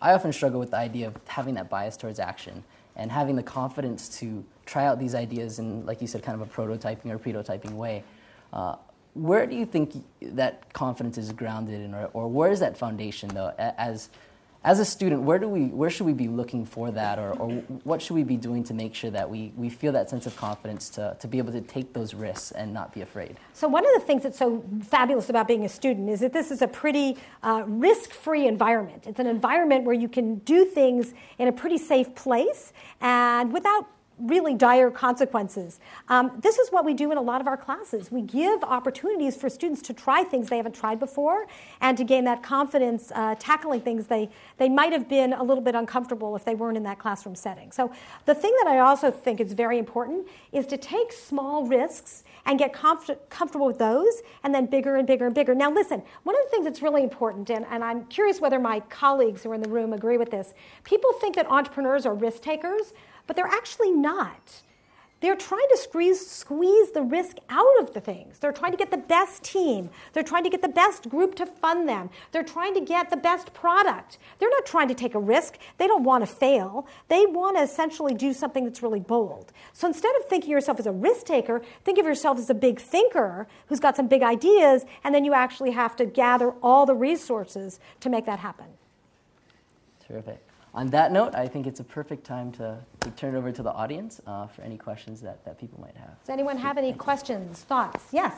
I 0.00 0.12
often 0.12 0.32
struggle 0.32 0.60
with 0.60 0.70
the 0.70 0.78
idea 0.78 1.06
of 1.08 1.16
having 1.26 1.54
that 1.54 1.68
bias 1.68 1.96
towards 1.96 2.18
action 2.18 2.64
and 2.96 3.10
having 3.10 3.36
the 3.36 3.42
confidence 3.42 4.08
to 4.20 4.44
try 4.66 4.86
out 4.86 4.98
these 4.98 5.14
ideas 5.14 5.58
in, 5.58 5.84
like 5.86 6.00
you 6.00 6.06
said, 6.06 6.22
kind 6.22 6.40
of 6.40 6.48
a 6.48 6.50
prototyping 6.50 7.06
or 7.06 7.18
prototyping 7.18 7.72
way. 7.72 8.04
Uh, 8.52 8.76
where 9.14 9.46
do 9.46 9.56
you 9.56 9.66
think 9.66 10.04
that 10.22 10.72
confidence 10.72 11.18
is 11.18 11.32
grounded 11.32 11.80
in, 11.80 11.94
or, 11.94 12.10
or 12.12 12.28
where 12.28 12.50
is 12.50 12.60
that 12.60 12.76
foundation, 12.76 13.28
though, 13.30 13.52
as 13.58 14.08
as 14.62 14.78
a 14.78 14.84
student, 14.84 15.22
where 15.22 15.38
do 15.38 15.48
we, 15.48 15.66
where 15.66 15.88
should 15.88 16.04
we 16.04 16.12
be 16.12 16.28
looking 16.28 16.66
for 16.66 16.90
that, 16.90 17.18
or, 17.18 17.32
or 17.32 17.50
what 17.84 18.02
should 18.02 18.14
we 18.14 18.24
be 18.24 18.36
doing 18.36 18.62
to 18.64 18.74
make 18.74 18.94
sure 18.94 19.10
that 19.10 19.28
we, 19.28 19.52
we 19.56 19.70
feel 19.70 19.92
that 19.92 20.10
sense 20.10 20.26
of 20.26 20.36
confidence 20.36 20.90
to, 20.90 21.16
to 21.18 21.26
be 21.26 21.38
able 21.38 21.52
to 21.52 21.62
take 21.62 21.94
those 21.94 22.12
risks 22.12 22.50
and 22.50 22.72
not 22.72 22.92
be 22.92 23.00
afraid? 23.00 23.38
So 23.54 23.68
one 23.68 23.86
of 23.86 23.92
the 23.94 24.00
things 24.00 24.22
that's 24.22 24.38
so 24.38 24.62
fabulous 24.82 25.30
about 25.30 25.48
being 25.48 25.64
a 25.64 25.68
student 25.68 26.10
is 26.10 26.20
that 26.20 26.34
this 26.34 26.50
is 26.50 26.60
a 26.60 26.68
pretty 26.68 27.16
uh, 27.42 27.64
risk-free 27.66 28.46
environment. 28.46 29.06
It's 29.06 29.18
an 29.18 29.26
environment 29.26 29.84
where 29.84 29.94
you 29.94 30.08
can 30.08 30.36
do 30.40 30.66
things 30.66 31.14
in 31.38 31.48
a 31.48 31.52
pretty 31.52 31.78
safe 31.78 32.14
place 32.14 32.74
and 33.00 33.52
without 33.52 33.86
really 34.20 34.54
dire 34.54 34.90
consequences. 34.90 35.80
Um, 36.08 36.32
this 36.42 36.58
is 36.58 36.70
what 36.70 36.84
we 36.84 36.94
do 36.94 37.10
in 37.10 37.18
a 37.18 37.22
lot 37.22 37.40
of 37.40 37.46
our 37.46 37.56
classes. 37.56 38.10
We 38.12 38.22
give 38.22 38.62
opportunities 38.62 39.36
for 39.36 39.48
students 39.48 39.82
to 39.82 39.94
try 39.94 40.22
things 40.22 40.48
they 40.48 40.56
haven't 40.56 40.74
tried 40.74 41.00
before 41.00 41.46
and 41.80 41.96
to 41.96 42.04
gain 42.04 42.24
that 42.24 42.42
confidence 42.42 43.10
uh, 43.14 43.34
tackling 43.38 43.80
things 43.80 44.06
they, 44.06 44.28
they 44.58 44.68
might 44.68 44.92
have 44.92 45.08
been 45.08 45.32
a 45.32 45.42
little 45.42 45.62
bit 45.62 45.74
uncomfortable 45.74 46.36
if 46.36 46.44
they 46.44 46.54
weren't 46.54 46.76
in 46.76 46.82
that 46.84 46.98
classroom 46.98 47.34
setting. 47.34 47.72
So, 47.72 47.92
the 48.26 48.34
thing 48.34 48.54
that 48.62 48.70
I 48.70 48.80
also 48.80 49.10
think 49.10 49.40
is 49.40 49.52
very 49.52 49.78
important 49.78 50.26
is 50.52 50.66
to 50.66 50.76
take 50.76 51.12
small 51.12 51.66
risks 51.66 52.24
and 52.46 52.58
get 52.58 52.72
comf- 52.72 53.16
comfortable 53.28 53.66
with 53.66 53.78
those 53.78 54.22
and 54.42 54.54
then 54.54 54.66
bigger 54.66 54.96
and 54.96 55.06
bigger 55.06 55.26
and 55.26 55.34
bigger. 55.34 55.54
Now, 55.54 55.70
listen, 55.70 56.02
one 56.22 56.34
of 56.34 56.42
the 56.44 56.50
things 56.50 56.64
that's 56.64 56.82
really 56.82 57.02
important, 57.02 57.50
and, 57.50 57.66
and 57.70 57.84
I'm 57.84 58.04
curious 58.06 58.40
whether 58.40 58.58
my 58.58 58.80
colleagues 58.80 59.42
who 59.42 59.50
are 59.50 59.54
in 59.54 59.62
the 59.62 59.68
room 59.68 59.92
agree 59.92 60.16
with 60.16 60.30
this, 60.30 60.54
people 60.84 61.12
think 61.14 61.36
that 61.36 61.46
entrepreneurs 61.50 62.06
are 62.06 62.14
risk 62.14 62.42
takers 62.42 62.92
but 63.26 63.36
they're 63.36 63.46
actually 63.46 63.90
not. 63.90 64.62
They're 65.20 65.36
trying 65.36 65.66
to 65.70 65.76
squeeze, 65.76 66.26
squeeze 66.26 66.92
the 66.92 67.02
risk 67.02 67.36
out 67.50 67.80
of 67.80 67.92
the 67.92 68.00
things. 68.00 68.38
They're 68.38 68.52
trying 68.52 68.72
to 68.72 68.78
get 68.78 68.90
the 68.90 68.96
best 68.96 69.42
team. 69.42 69.90
They're 70.14 70.22
trying 70.22 70.44
to 70.44 70.50
get 70.50 70.62
the 70.62 70.68
best 70.68 71.10
group 71.10 71.34
to 71.34 71.46
fund 71.46 71.86
them. 71.86 72.08
They're 72.32 72.42
trying 72.42 72.72
to 72.74 72.80
get 72.80 73.10
the 73.10 73.18
best 73.18 73.52
product. 73.52 74.16
They're 74.38 74.48
not 74.48 74.64
trying 74.64 74.88
to 74.88 74.94
take 74.94 75.14
a 75.14 75.18
risk. 75.18 75.58
They 75.76 75.86
don't 75.86 76.04
want 76.04 76.26
to 76.26 76.26
fail. 76.26 76.86
They 77.08 77.26
want 77.26 77.58
to 77.58 77.62
essentially 77.62 78.14
do 78.14 78.32
something 78.32 78.64
that's 78.64 78.82
really 78.82 79.00
bold. 79.00 79.52
So 79.74 79.86
instead 79.86 80.16
of 80.16 80.24
thinking 80.24 80.52
of 80.52 80.52
yourself 80.52 80.80
as 80.80 80.86
a 80.86 80.92
risk 80.92 81.26
taker, 81.26 81.60
think 81.84 81.98
of 81.98 82.06
yourself 82.06 82.38
as 82.38 82.48
a 82.48 82.54
big 82.54 82.80
thinker 82.80 83.46
who's 83.66 83.80
got 83.80 83.96
some 83.96 84.08
big 84.08 84.22
ideas, 84.22 84.86
and 85.04 85.14
then 85.14 85.26
you 85.26 85.34
actually 85.34 85.72
have 85.72 85.96
to 85.96 86.06
gather 86.06 86.52
all 86.62 86.86
the 86.86 86.94
resources 86.94 87.78
to 88.00 88.08
make 88.08 88.24
that 88.24 88.38
happen. 88.38 88.66
Terrific 90.08 90.40
on 90.74 90.88
that 90.88 91.12
note, 91.12 91.34
I 91.34 91.48
think 91.48 91.66
it's 91.66 91.80
a 91.80 91.84
perfect 91.84 92.24
time 92.24 92.52
to, 92.52 92.78
to 93.00 93.10
turn 93.12 93.34
it 93.34 93.38
over 93.38 93.50
to 93.50 93.62
the 93.62 93.72
audience 93.72 94.20
uh, 94.26 94.46
for 94.46 94.62
any 94.62 94.76
questions 94.76 95.20
that, 95.22 95.44
that 95.44 95.58
people 95.58 95.80
might 95.80 95.96
have. 95.96 96.18
Does 96.20 96.30
anyone 96.30 96.56
have 96.58 96.78
any 96.78 96.92
questions, 96.92 97.60
thoughts? 97.62 98.04
Yes? 98.12 98.34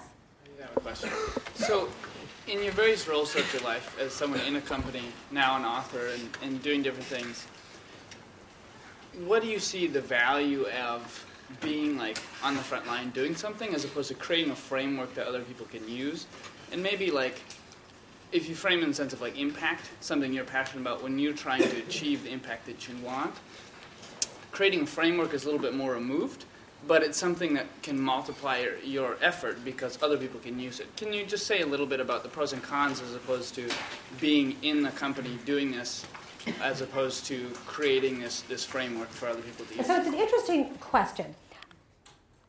I 0.58 0.62
have 0.62 0.76
a 0.76 0.80
question. 0.80 1.10
So, 1.54 1.88
in 2.48 2.62
your 2.62 2.72
various 2.72 3.06
roles 3.06 3.32
throughout 3.32 3.52
your 3.52 3.62
life, 3.62 3.96
as 4.00 4.12
someone 4.12 4.40
in 4.40 4.56
a 4.56 4.60
company, 4.60 5.02
now 5.30 5.56
an 5.56 5.64
author, 5.64 6.06
and, 6.06 6.28
and 6.42 6.62
doing 6.62 6.82
different 6.82 7.06
things, 7.06 7.46
what 9.26 9.42
do 9.42 9.48
you 9.48 9.58
see 9.58 9.86
the 9.86 10.00
value 10.00 10.66
of 10.82 11.26
being 11.60 11.98
like 11.98 12.18
on 12.42 12.54
the 12.54 12.62
front 12.62 12.86
line 12.86 13.10
doing 13.10 13.36
something 13.36 13.74
as 13.74 13.84
opposed 13.84 14.08
to 14.08 14.14
creating 14.14 14.50
a 14.50 14.56
framework 14.56 15.14
that 15.14 15.26
other 15.26 15.42
people 15.42 15.66
can 15.66 15.86
use? 15.86 16.26
And 16.72 16.82
maybe 16.82 17.10
like 17.10 17.42
if 18.32 18.48
you 18.48 18.54
frame 18.54 18.82
in 18.82 18.88
the 18.88 18.94
sense 18.94 19.12
of 19.12 19.20
like 19.20 19.38
impact, 19.38 19.90
something 20.00 20.32
you're 20.32 20.44
passionate 20.44 20.80
about, 20.80 21.02
when 21.02 21.18
you're 21.18 21.34
trying 21.34 21.62
to 21.62 21.78
achieve 21.78 22.24
the 22.24 22.30
impact 22.32 22.66
that 22.66 22.88
you 22.88 22.96
want, 23.04 23.34
creating 24.50 24.82
a 24.82 24.86
framework 24.86 25.34
is 25.34 25.44
a 25.44 25.46
little 25.46 25.60
bit 25.60 25.74
more 25.74 25.92
removed. 25.92 26.44
but 26.86 27.02
it's 27.02 27.18
something 27.18 27.54
that 27.54 27.66
can 27.82 27.98
multiply 27.98 28.58
your, 28.58 28.78
your 28.80 29.16
effort 29.20 29.64
because 29.64 30.02
other 30.02 30.16
people 30.16 30.40
can 30.40 30.58
use 30.58 30.80
it. 30.80 30.94
Can 30.96 31.12
you 31.12 31.24
just 31.24 31.46
say 31.46 31.60
a 31.60 31.66
little 31.66 31.86
bit 31.86 32.00
about 32.00 32.22
the 32.22 32.28
pros 32.28 32.52
and 32.52 32.62
cons 32.62 33.00
as 33.00 33.14
opposed 33.14 33.54
to 33.54 33.70
being 34.20 34.56
in 34.62 34.82
the 34.82 34.90
company 34.90 35.38
doing 35.44 35.70
this 35.70 36.04
as 36.60 36.80
opposed 36.80 37.24
to 37.26 37.50
creating 37.66 38.18
this, 38.20 38.42
this 38.42 38.64
framework 38.64 39.08
for 39.08 39.28
other 39.28 39.42
people 39.42 39.64
to 39.66 39.76
use? 39.76 39.86
So 39.86 39.96
it's 39.96 40.08
an 40.08 40.14
interesting 40.14 40.74
question. 40.80 41.34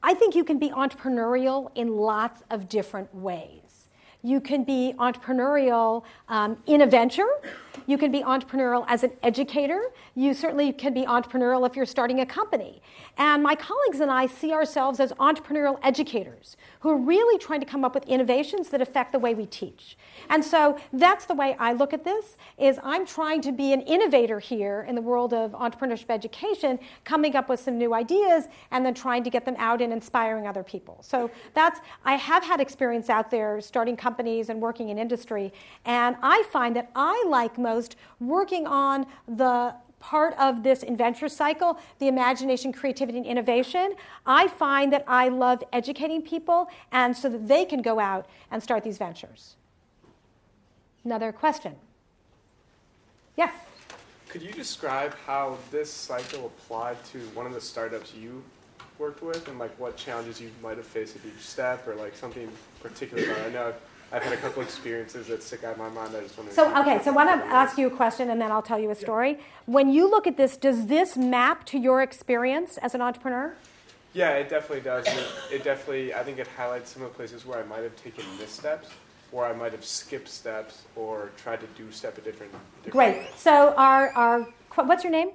I 0.02 0.14
think 0.14 0.36
you 0.36 0.44
can 0.44 0.58
be 0.58 0.70
entrepreneurial 0.70 1.72
in 1.76 1.96
lots 1.96 2.44
of 2.50 2.68
different 2.68 3.14
ways. 3.16 3.63
You 4.26 4.40
can 4.40 4.64
be 4.64 4.94
entrepreneurial 4.98 6.04
um, 6.30 6.58
in 6.66 6.82
a 6.82 6.88
venture. 6.88 7.28
You 7.88 7.98
can 7.98 8.12
be 8.12 8.22
entrepreneurial 8.22 8.86
as 8.88 9.04
an 9.04 9.12
educator. 9.22 9.82
You 10.16 10.34
certainly 10.34 10.72
can 10.72 10.94
be 10.94 11.04
entrepreneurial 11.04 11.68
if 11.68 11.76
you're 11.76 11.86
starting 11.86 12.20
a 12.20 12.26
company. 12.26 12.82
And 13.18 13.44
my 13.44 13.56
colleagues 13.56 14.00
and 14.00 14.10
I 14.10 14.28
see 14.28 14.52
ourselves 14.52 15.00
as 15.00 15.12
entrepreneurial 15.14 15.80
educators 15.84 16.58
who 16.80 16.90
are 16.90 16.98
really 16.98 17.38
trying 17.38 17.60
to 17.60 17.66
come 17.66 17.86
up 17.86 17.94
with 17.94 18.06
innovations 18.06 18.70
that 18.70 18.82
affect 18.82 19.12
the 19.12 19.20
way 19.20 19.34
we 19.34 19.46
teach. 19.46 19.98
And 20.30 20.44
so 20.44 20.80
that's 20.92 21.26
the 21.26 21.34
way 21.34 21.56
I 21.60 21.74
look 21.74 21.94
at 21.94 22.04
this 22.04 22.38
is 22.58 22.80
I'm 22.84 23.06
trying 23.06 23.42
to 23.42 23.52
be 23.52 23.74
an 23.74 23.82
innovator 23.82 24.40
here 24.40 24.86
in 24.88 24.96
the 24.96 25.02
world 25.02 25.34
of 25.34 25.52
entrepreneurship 25.52 26.10
education, 26.10 26.80
coming 27.04 27.36
up 27.36 27.50
with 27.50 27.60
some 27.60 27.78
new 27.78 27.94
ideas 27.94 28.48
and 28.72 28.86
then 28.86 28.94
trying 28.94 29.24
to 29.24 29.30
get 29.30 29.46
them 29.46 29.56
out 29.58 29.82
and 29.82 29.94
inspiring 29.94 30.48
other 30.48 30.64
people. 30.64 30.98
So 31.02 31.30
that's 31.54 31.80
I 32.06 32.16
have 32.16 32.44
had 32.44 32.60
experience 32.60 33.10
out 33.10 33.30
there 33.32 33.62
starting 33.62 33.96
companies 33.96 34.50
and 34.50 34.62
working 34.62 34.90
in 34.90 34.98
industry 34.98 35.54
and 35.86 36.16
I 36.22 36.44
find 36.52 36.76
that 36.76 36.90
I 36.96 37.24
like 37.28 37.58
most 37.64 37.96
working 38.20 38.68
on 38.68 39.08
the 39.28 39.74
part 40.04 40.36
of 40.38 40.64
this 40.64 40.84
inventure 40.84 41.30
cycle, 41.30 41.80
the 42.00 42.10
imagination, 42.10 42.74
creativity, 42.74 43.18
and 43.18 43.26
innovation, 43.26 43.96
I 44.26 44.50
find 44.50 44.92
that 44.92 45.06
I 45.08 45.30
love 45.30 45.64
educating 45.72 46.22
people 46.22 46.68
and 46.92 47.16
so 47.16 47.30
that 47.30 47.48
they 47.48 47.64
can 47.64 47.82
go 47.82 48.00
out 48.00 48.28
and 48.52 48.62
start 48.62 48.84
these 48.84 48.98
ventures. 48.98 49.56
Another 51.06 51.32
question. 51.32 51.76
Yes? 53.38 53.54
Could 54.28 54.42
you 54.42 54.52
describe 54.52 55.16
how 55.26 55.58
this 55.72 55.90
cycle 55.90 56.48
applied 56.48 57.04
to 57.06 57.20
one 57.34 57.46
of 57.46 57.54
the 57.54 57.62
startups 57.62 58.14
you 58.14 58.44
worked 59.00 59.24
with 59.24 59.48
and 59.48 59.58
like 59.58 59.78
what 59.80 59.96
challenges 59.96 60.42
you 60.42 60.52
might 60.62 60.78
have 60.78 60.86
faced 60.86 61.16
at 61.16 61.22
each 61.26 61.44
step 61.44 61.88
or 61.88 61.96
like 61.96 62.16
something 62.16 62.50
particular? 62.82 63.36
I 63.46 63.50
know 63.50 63.74
had 64.22 64.34
a 64.34 64.38
couple 64.38 64.62
experiences 64.62 65.28
that 65.28 65.42
stick 65.42 65.64
out 65.64 65.74
in 65.74 65.80
my 65.80 65.90
mind. 65.90 66.16
I 66.16 66.22
just 66.22 66.38
want 66.38 66.50
to. 66.50 66.56
So 66.56 66.70
okay, 66.82 67.02
so 67.04 67.12
I 67.12 67.14
want 67.14 67.30
to 67.30 67.48
ask 67.48 67.78
you 67.78 67.88
a 67.88 67.92
question, 67.92 68.30
and 68.30 68.40
then 68.40 68.52
I'll 68.52 68.62
tell 68.62 68.78
you 68.80 68.92
a 68.92 68.96
story. 68.96 69.40
When 69.66 69.92
you 69.92 70.10
look 70.10 70.28
at 70.28 70.38
this, 70.38 70.58
does 70.58 70.86
this 70.88 71.18
map 71.18 71.66
to 71.68 71.80
your 71.80 72.02
experience 72.04 72.78
as 72.78 72.94
an 72.94 73.02
entrepreneur? 73.02 73.56
Yeah, 74.14 74.32
it 74.34 74.50
definitely 74.50 74.82
does. 74.82 75.08
It, 75.08 75.28
it 75.52 75.64
definitely, 75.64 76.14
I 76.14 76.24
think 76.24 76.38
it 76.38 76.48
highlights 76.48 76.92
some 76.92 77.02
of 77.02 77.10
the 77.10 77.16
places 77.16 77.46
where 77.46 77.60
I 77.60 77.64
might 77.64 77.82
have 77.82 77.96
taken 77.96 78.24
missteps, 78.38 78.90
or 79.32 79.48
I 79.48 79.54
might 79.54 79.72
have 79.72 79.84
skipped 79.84 80.28
steps, 80.28 80.84
or 80.96 81.32
tried 81.36 81.62
to 81.62 81.68
do 81.76 81.92
step 81.92 82.18
a 82.20 82.22
different. 82.22 82.52
different 82.84 82.92
Great. 82.92 83.18
way. 83.18 83.28
So 83.36 83.74
our 83.76 84.10
our 84.12 84.48
what's 84.76 85.04
your 85.04 85.12
name? 85.12 85.32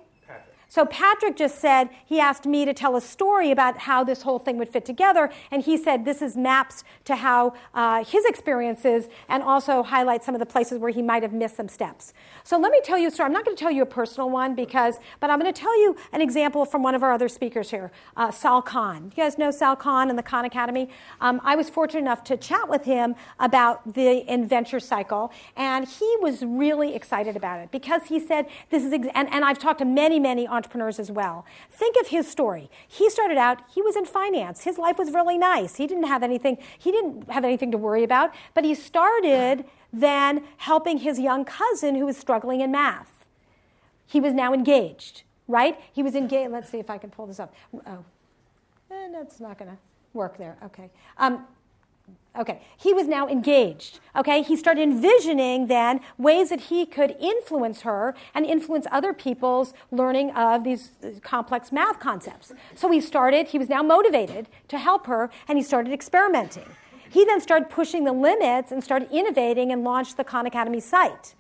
So 0.70 0.84
Patrick 0.84 1.36
just 1.36 1.58
said 1.60 1.88
he 2.04 2.20
asked 2.20 2.44
me 2.44 2.66
to 2.66 2.74
tell 2.74 2.94
a 2.94 3.00
story 3.00 3.50
about 3.50 3.78
how 3.78 4.04
this 4.04 4.22
whole 4.22 4.38
thing 4.38 4.58
would 4.58 4.68
fit 4.68 4.84
together, 4.84 5.30
and 5.50 5.62
he 5.62 5.78
said 5.78 6.04
this 6.04 6.20
is 6.20 6.36
maps 6.36 6.84
to 7.06 7.16
how 7.16 7.54
uh, 7.74 8.04
his 8.04 8.24
experiences 8.26 9.08
and 9.30 9.42
also 9.42 9.82
highlight 9.82 10.22
some 10.22 10.34
of 10.34 10.40
the 10.40 10.46
places 10.46 10.78
where 10.78 10.90
he 10.90 11.00
might 11.00 11.22
have 11.22 11.32
missed 11.32 11.56
some 11.56 11.68
steps. 11.68 12.12
So 12.44 12.58
let 12.58 12.70
me 12.70 12.80
tell 12.84 12.98
you 12.98 13.08
a 13.08 13.10
story. 13.10 13.26
I'm 13.26 13.32
not 13.32 13.46
going 13.46 13.56
to 13.56 13.60
tell 13.60 13.70
you 13.70 13.82
a 13.82 13.86
personal 13.86 14.28
one 14.28 14.54
because, 14.54 14.98
but 15.20 15.30
I'm 15.30 15.40
going 15.40 15.52
to 15.52 15.58
tell 15.58 15.78
you 15.80 15.96
an 16.12 16.20
example 16.20 16.66
from 16.66 16.82
one 16.82 16.94
of 16.94 17.02
our 17.02 17.12
other 17.12 17.28
speakers 17.28 17.70
here, 17.70 17.90
uh, 18.16 18.30
Sal 18.30 18.60
Khan. 18.60 19.04
You 19.16 19.22
guys 19.22 19.38
know 19.38 19.50
Sal 19.50 19.74
Khan 19.74 20.10
and 20.10 20.18
the 20.18 20.22
Khan 20.22 20.44
Academy. 20.44 20.90
Um, 21.22 21.40
I 21.44 21.56
was 21.56 21.70
fortunate 21.70 22.00
enough 22.00 22.24
to 22.24 22.36
chat 22.36 22.68
with 22.68 22.84
him 22.84 23.14
about 23.40 23.94
the 23.94 24.30
Inventure 24.30 24.80
cycle, 24.80 25.32
and 25.56 25.88
he 25.88 26.16
was 26.20 26.42
really 26.44 26.94
excited 26.94 27.36
about 27.36 27.60
it 27.60 27.70
because 27.70 28.02
he 28.04 28.20
said 28.20 28.46
this 28.68 28.84
is, 28.84 28.92
ex- 28.92 29.08
and, 29.14 29.32
and 29.32 29.46
I've 29.46 29.58
talked 29.58 29.78
to 29.78 29.86
many, 29.86 30.20
many 30.20 30.46
entrepreneurs 30.58 30.98
as 30.98 31.10
well. 31.10 31.46
Think 31.70 31.94
of 32.00 32.08
his 32.08 32.28
story. 32.28 32.68
He 32.86 33.08
started 33.08 33.38
out, 33.38 33.62
he 33.74 33.80
was 33.80 33.96
in 33.96 34.04
finance. 34.04 34.64
His 34.64 34.76
life 34.76 34.98
was 34.98 35.12
really 35.12 35.38
nice. 35.38 35.76
He 35.76 35.86
didn't 35.86 36.08
have 36.14 36.22
anything, 36.22 36.58
he 36.78 36.90
didn't 36.90 37.30
have 37.30 37.44
anything 37.44 37.70
to 37.72 37.78
worry 37.78 38.04
about, 38.04 38.34
but 38.54 38.64
he 38.64 38.74
started 38.74 39.64
then 39.92 40.44
helping 40.58 40.98
his 40.98 41.18
young 41.18 41.44
cousin 41.44 41.94
who 41.94 42.06
was 42.06 42.16
struggling 42.16 42.60
in 42.60 42.70
math. 42.72 43.12
He 44.06 44.20
was 44.20 44.32
now 44.34 44.52
engaged, 44.52 45.22
right? 45.46 45.78
He 45.92 46.02
was 46.02 46.14
engaged. 46.14 46.50
Let's 46.50 46.70
see 46.70 46.78
if 46.78 46.90
I 46.90 46.98
can 46.98 47.10
pull 47.10 47.26
this 47.26 47.40
up. 47.40 47.54
Oh, 47.86 48.04
eh, 48.90 49.08
that's 49.12 49.38
not 49.38 49.58
going 49.58 49.70
to 49.70 49.78
work 50.12 50.38
there. 50.38 50.56
Okay. 50.64 50.90
Um, 51.18 51.46
Okay, 52.38 52.62
he 52.76 52.94
was 52.94 53.08
now 53.08 53.26
engaged. 53.26 53.98
Okay, 54.14 54.42
he 54.42 54.54
started 54.54 54.82
envisioning 54.82 55.66
then 55.66 56.00
ways 56.18 56.50
that 56.50 56.60
he 56.62 56.86
could 56.86 57.16
influence 57.18 57.80
her 57.80 58.14
and 58.32 58.46
influence 58.46 58.86
other 58.92 59.12
people's 59.12 59.74
learning 59.90 60.30
of 60.30 60.62
these 60.62 60.92
uh, 61.02 61.08
complex 61.20 61.72
math 61.72 61.98
concepts. 61.98 62.52
So 62.76 62.92
he 62.92 63.00
started, 63.00 63.48
he 63.48 63.58
was 63.58 63.68
now 63.68 63.82
motivated 63.82 64.48
to 64.68 64.78
help 64.78 65.06
her, 65.06 65.30
and 65.48 65.58
he 65.58 65.64
started 65.64 65.92
experimenting. 65.92 66.66
He 67.10 67.24
then 67.24 67.40
started 67.40 67.70
pushing 67.70 68.04
the 68.04 68.12
limits 68.12 68.70
and 68.70 68.84
started 68.84 69.10
innovating 69.10 69.72
and 69.72 69.82
launched 69.82 70.16
the 70.16 70.24
Khan 70.24 70.46
Academy 70.46 70.80
site. 70.80 71.34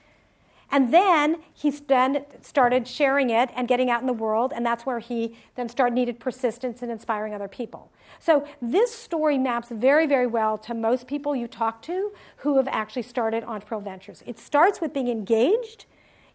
And 0.70 0.92
then 0.92 1.36
he 1.54 1.70
then 1.70 2.26
started 2.42 2.86
sharing 2.86 3.30
it 3.30 3.48
and 3.56 3.66
getting 3.66 3.88
out 3.88 4.00
in 4.02 4.06
the 4.06 4.12
world, 4.12 4.52
and 4.54 4.64
that's 4.66 4.84
where 4.84 4.98
he 4.98 5.36
then 5.54 5.68
started 5.68 5.94
needed 5.94 6.20
persistence 6.20 6.82
in 6.82 6.90
inspiring 6.90 7.34
other 7.34 7.48
people. 7.48 7.90
So 8.20 8.46
this 8.60 8.94
story 8.94 9.38
maps 9.38 9.68
very, 9.70 10.06
very 10.06 10.26
well 10.26 10.58
to 10.58 10.74
most 10.74 11.06
people 11.06 11.34
you 11.34 11.46
talk 11.46 11.80
to 11.82 12.12
who 12.38 12.56
have 12.56 12.68
actually 12.68 13.02
started 13.02 13.44
entrepreneurial 13.44 13.84
ventures. 13.84 14.22
It 14.26 14.38
starts 14.38 14.80
with 14.80 14.92
being 14.92 15.08
engaged, 15.08 15.86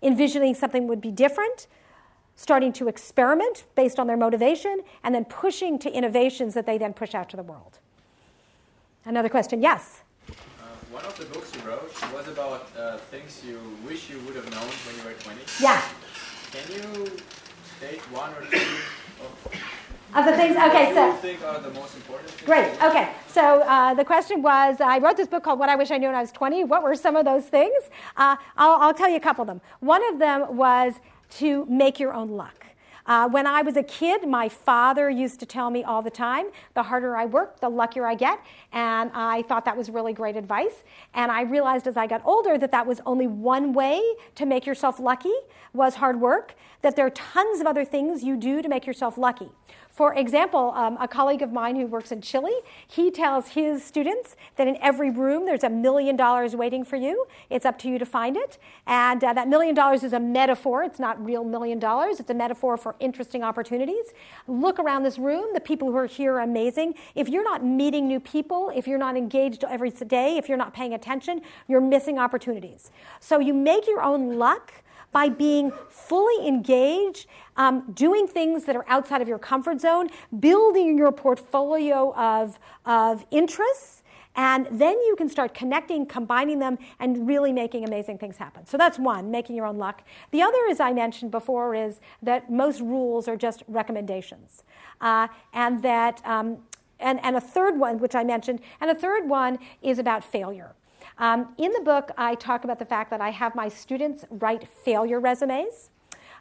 envisioning 0.02 0.56
something 0.56 0.88
would 0.88 1.02
be 1.02 1.12
different, 1.12 1.68
starting 2.36 2.74
to 2.74 2.88
experiment 2.88 3.66
based 3.76 4.00
on 4.00 4.08
their 4.08 4.18
motivation, 4.18 4.82
and 5.04 5.14
then 5.14 5.26
pushing 5.26 5.78
to 5.78 5.92
innovations 5.92 6.56
that 6.56 6.66
they 6.66 6.80
then 6.80 6.94
push 6.94 7.14
out 7.14 7.30
to 7.30 7.38
the 7.38 7.44
world. 7.44 7.78
Another 9.06 9.30
question, 9.30 9.62
yes? 9.62 10.02
One 10.94 11.06
of 11.06 11.18
the 11.18 11.26
books 11.26 11.52
you 11.56 11.68
wrote 11.68 11.92
was 12.14 12.28
about 12.28 12.70
uh, 12.78 12.98
things 13.10 13.42
you 13.44 13.60
wish 13.84 14.12
you 14.12 14.20
would 14.28 14.36
have 14.36 14.46
known 14.52 14.70
when 14.86 14.96
you 14.96 15.04
were 15.04 15.20
20. 15.20 15.40
Yeah. 15.60 15.82
Can 16.52 16.72
you 16.72 17.18
state 17.78 18.00
one 18.12 18.30
or 18.36 18.42
two 18.42 18.58
of, 19.26 19.54
Of 20.14 20.26
the 20.26 20.38
things, 20.38 20.56
okay, 20.56 20.94
so. 20.94 21.08
you 21.08 21.18
think 21.18 21.44
are 21.44 21.60
the 21.60 21.72
most 21.72 21.96
important 21.96 22.30
things? 22.30 22.46
Great. 22.46 22.80
Okay. 22.84 23.10
So 23.28 23.62
uh, 23.64 23.96
the 23.96 24.06
question 24.06 24.44
was 24.44 24.82
I 24.82 25.00
wrote 25.00 25.18
this 25.18 25.28
book 25.28 25.44
called 25.44 25.58
What 25.58 25.70
I 25.70 25.76
Wish 25.76 25.90
I 25.90 25.98
Knew 25.98 26.06
When 26.10 26.16
I 26.16 26.22
Was 26.22 26.32
20. 26.32 26.66
What 26.66 26.84
were 26.84 26.94
some 26.94 27.16
of 27.16 27.26
those 27.26 27.46
things? 27.46 27.90
Uh, 28.16 28.36
I'll, 28.56 28.80
I'll 28.80 28.94
tell 28.94 29.10
you 29.10 29.16
a 29.18 29.20
couple 29.20 29.42
of 29.42 29.48
them. 29.48 29.62
One 29.80 30.08
of 30.14 30.20
them 30.20 30.56
was 30.56 30.94
to 31.40 31.66
make 31.66 32.00
your 32.00 32.14
own 32.14 32.30
luck. 32.30 32.63
Uh, 33.06 33.28
when 33.28 33.46
I 33.46 33.62
was 33.62 33.76
a 33.76 33.84
kid, 33.84 34.28
my 34.28 34.48
father 34.48 35.10
used 35.10 35.40
to 35.42 35.46
tell 35.46 35.70
me 35.70 35.84
all 35.84 36.02
the 36.02 36.10
time 36.10 36.48
the 36.74 36.84
harder 36.84 37.18
I 37.18 37.26
work, 37.26 37.60
the 37.60 37.70
luckier 37.70 38.06
I 38.06 38.16
get. 38.16 38.40
And 38.72 39.12
I 39.14 39.42
thought 39.44 39.66
that 39.66 39.76
was 39.76 39.90
really 39.90 40.14
great 40.14 40.36
advice. 40.36 40.84
And 41.14 41.32
I 41.32 41.42
realized 41.42 41.88
as 41.88 41.98
I 41.98 42.08
got 42.08 42.22
older 42.26 42.58
that 42.58 42.72
that 42.72 42.88
was 42.88 43.02
only 43.06 43.28
one 43.28 43.74
way 43.74 44.02
to 44.36 44.46
make 44.46 44.66
yourself 44.66 45.00
lucky 45.00 45.34
was 45.74 45.96
hard 45.96 46.22
work, 46.22 46.56
that 46.82 46.96
there 46.96 47.06
are 47.06 47.12
tons 47.12 47.60
of 47.60 47.68
other 47.68 47.84
things 47.84 48.24
you 48.24 48.38
do 48.38 48.62
to 48.62 48.70
make 48.70 48.86
yourself 48.86 49.18
lucky. 49.18 49.50
For 49.94 50.16
example, 50.16 50.72
um, 50.76 50.98
a 51.00 51.08
colleague 51.08 51.44
of 51.44 51.54
mine 51.54 51.76
who 51.76 51.86
works 51.86 52.12
in 52.12 52.20
Chile, 52.20 52.52
he 52.88 53.12
tells 53.12 53.50
his 53.50 53.84
students 53.84 54.36
that 54.56 54.68
in 54.68 54.76
every 54.82 55.12
room 55.12 55.46
there's 55.46 55.64
a 55.64 55.70
million 55.70 56.16
dollars 56.16 56.56
waiting 56.56 56.84
for 56.84 56.96
you. 56.96 57.28
It's 57.52 57.64
up 57.64 57.78
to 57.80 57.88
you 57.88 58.00
to 58.00 58.06
find 58.06 58.36
it. 58.36 58.58
And 58.88 59.24
uh, 59.24 59.34
that 59.34 59.48
million 59.48 59.76
dollars 59.76 60.04
is 60.04 60.14
a 60.14 60.20
metaphor. 60.20 60.82
It's 60.82 60.98
not 60.98 61.24
real 61.24 61.44
million 61.44 61.78
dollars. 61.78 62.20
It's 62.20 62.32
a 62.32 62.34
metaphor 62.34 62.76
for 62.76 62.96
interesting 63.00 63.44
opportunities. 63.44 64.14
Look 64.48 64.80
around 64.80 65.04
this 65.04 65.20
room. 65.20 65.54
The 65.54 65.62
people 65.62 65.92
who 65.92 65.98
are 65.98 66.08
here 66.08 66.34
are 66.34 66.42
amazing. 66.42 66.96
If 67.14 67.30
you're 67.30 67.44
not 67.44 67.64
meeting 67.64 68.08
new 68.08 68.20
people, 68.20 68.72
if 68.76 68.88
you're 68.88 68.98
not 68.98 69.16
engaged 69.16 69.64
every 69.64 69.92
day, 69.92 70.38
if 70.38 70.50
you're 70.50 70.58
not 70.58 70.74
paying 70.74 70.96
attention, 70.96 71.42
you're 71.68 71.82
missing 71.82 72.18
opportunities. 72.18 72.90
So 73.20 73.38
you 73.38 73.54
make 73.54 73.86
your 73.86 74.02
own 74.02 74.40
luck 74.40 74.74
by 75.14 75.30
being 75.30 75.72
fully 75.90 76.48
engaged, 76.48 77.28
um, 77.56 77.92
doing 77.94 78.28
things 78.28 78.66
that 78.66 78.76
are 78.76 78.86
outside 78.90 79.22
of 79.22 79.28
your 79.28 79.40
comfort 79.40 79.80
zone, 79.80 80.10
building 80.40 80.98
your 80.98 81.12
portfolio 81.12 82.14
of, 82.16 82.60
of 82.86 83.26
interests, 83.32 84.04
and 84.36 84.68
then 84.72 85.00
you 85.02 85.16
can 85.16 85.30
start 85.30 85.54
connecting, 85.54 86.06
combining 86.08 86.58
them, 86.58 86.80
and 87.00 87.28
really 87.28 87.54
making 87.54 87.86
amazing 87.86 88.18
things 88.18 88.38
happen. 88.38 88.66
So 88.66 88.78
that's 88.78 88.98
one, 88.98 89.30
making 89.30 89.56
your 89.56 89.68
own 89.68 89.78
luck. 89.78 90.02
The 90.32 90.42
other, 90.42 90.58
as 90.72 90.80
I 90.80 90.92
mentioned 90.92 91.30
before, 91.30 91.76
is 91.76 92.00
that 92.24 92.52
most 92.52 92.82
rules 92.82 93.28
are 93.28 93.38
just 93.38 93.64
recommendations. 93.68 94.64
Uh, 95.02 95.28
and 95.54 95.84
that, 95.84 96.20
um, 96.26 96.58
and, 97.00 97.24
and 97.24 97.36
a 97.36 97.42
third 97.42 97.78
one, 97.78 98.00
which 98.00 98.16
I 98.16 98.24
mentioned, 98.24 98.62
and 98.82 98.90
a 98.90 98.96
third 98.96 99.30
one 99.30 99.60
is 99.84 100.00
about 100.00 100.24
failure. 100.24 100.74
Um, 101.18 101.54
in 101.58 101.72
the 101.72 101.82
book, 101.82 102.12
I 102.18 102.36
talk 102.36 102.64
about 102.64 102.80
the 102.80 102.86
fact 102.86 103.10
that 103.12 103.22
I 103.22 103.30
have 103.30 103.56
my 103.56 103.70
students 103.70 104.26
write 104.30 104.68
failure 104.68 105.20
resumes, 105.20 105.90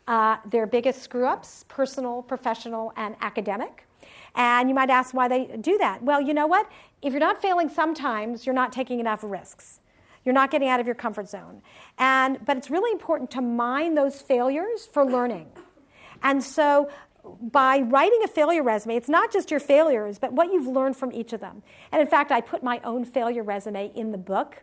uh, 0.08 0.36
their 0.48 0.66
biggest 0.66 1.02
screw 1.02 1.26
ups, 1.26 1.64
personal, 1.68 2.22
professional, 2.22 2.92
and 2.96 3.14
academic. 3.20 3.86
And 4.34 4.68
you 4.68 4.74
might 4.74 4.90
ask 4.90 5.14
why 5.14 5.28
they 5.28 5.56
do 5.60 5.78
that. 5.78 6.02
Well, 6.02 6.20
you 6.20 6.34
know 6.34 6.46
what? 6.46 6.70
If 7.02 7.12
you're 7.12 7.20
not 7.20 7.42
failing 7.42 7.68
sometimes, 7.68 8.46
you're 8.46 8.54
not 8.54 8.72
taking 8.72 8.98
enough 8.98 9.20
risks. 9.22 9.80
You're 10.24 10.34
not 10.34 10.50
getting 10.50 10.68
out 10.68 10.80
of 10.80 10.86
your 10.86 10.94
comfort 10.94 11.28
zone. 11.28 11.62
And, 11.98 12.44
but 12.44 12.56
it's 12.56 12.70
really 12.70 12.92
important 12.92 13.30
to 13.32 13.40
mine 13.40 13.94
those 13.94 14.22
failures 14.22 14.88
for 14.90 15.04
learning. 15.04 15.48
And 16.22 16.42
so 16.42 16.88
by 17.40 17.80
writing 17.80 18.20
a 18.24 18.28
failure 18.28 18.62
resume, 18.62 18.96
it's 18.96 19.08
not 19.08 19.32
just 19.32 19.50
your 19.50 19.60
failures, 19.60 20.18
but 20.18 20.32
what 20.32 20.52
you've 20.52 20.66
learned 20.66 20.96
from 20.96 21.12
each 21.12 21.32
of 21.32 21.40
them. 21.40 21.62
And 21.92 22.00
in 22.00 22.08
fact, 22.08 22.32
I 22.32 22.40
put 22.40 22.62
my 22.62 22.80
own 22.84 23.04
failure 23.04 23.42
resume 23.42 23.92
in 23.94 24.10
the 24.12 24.18
book. 24.18 24.62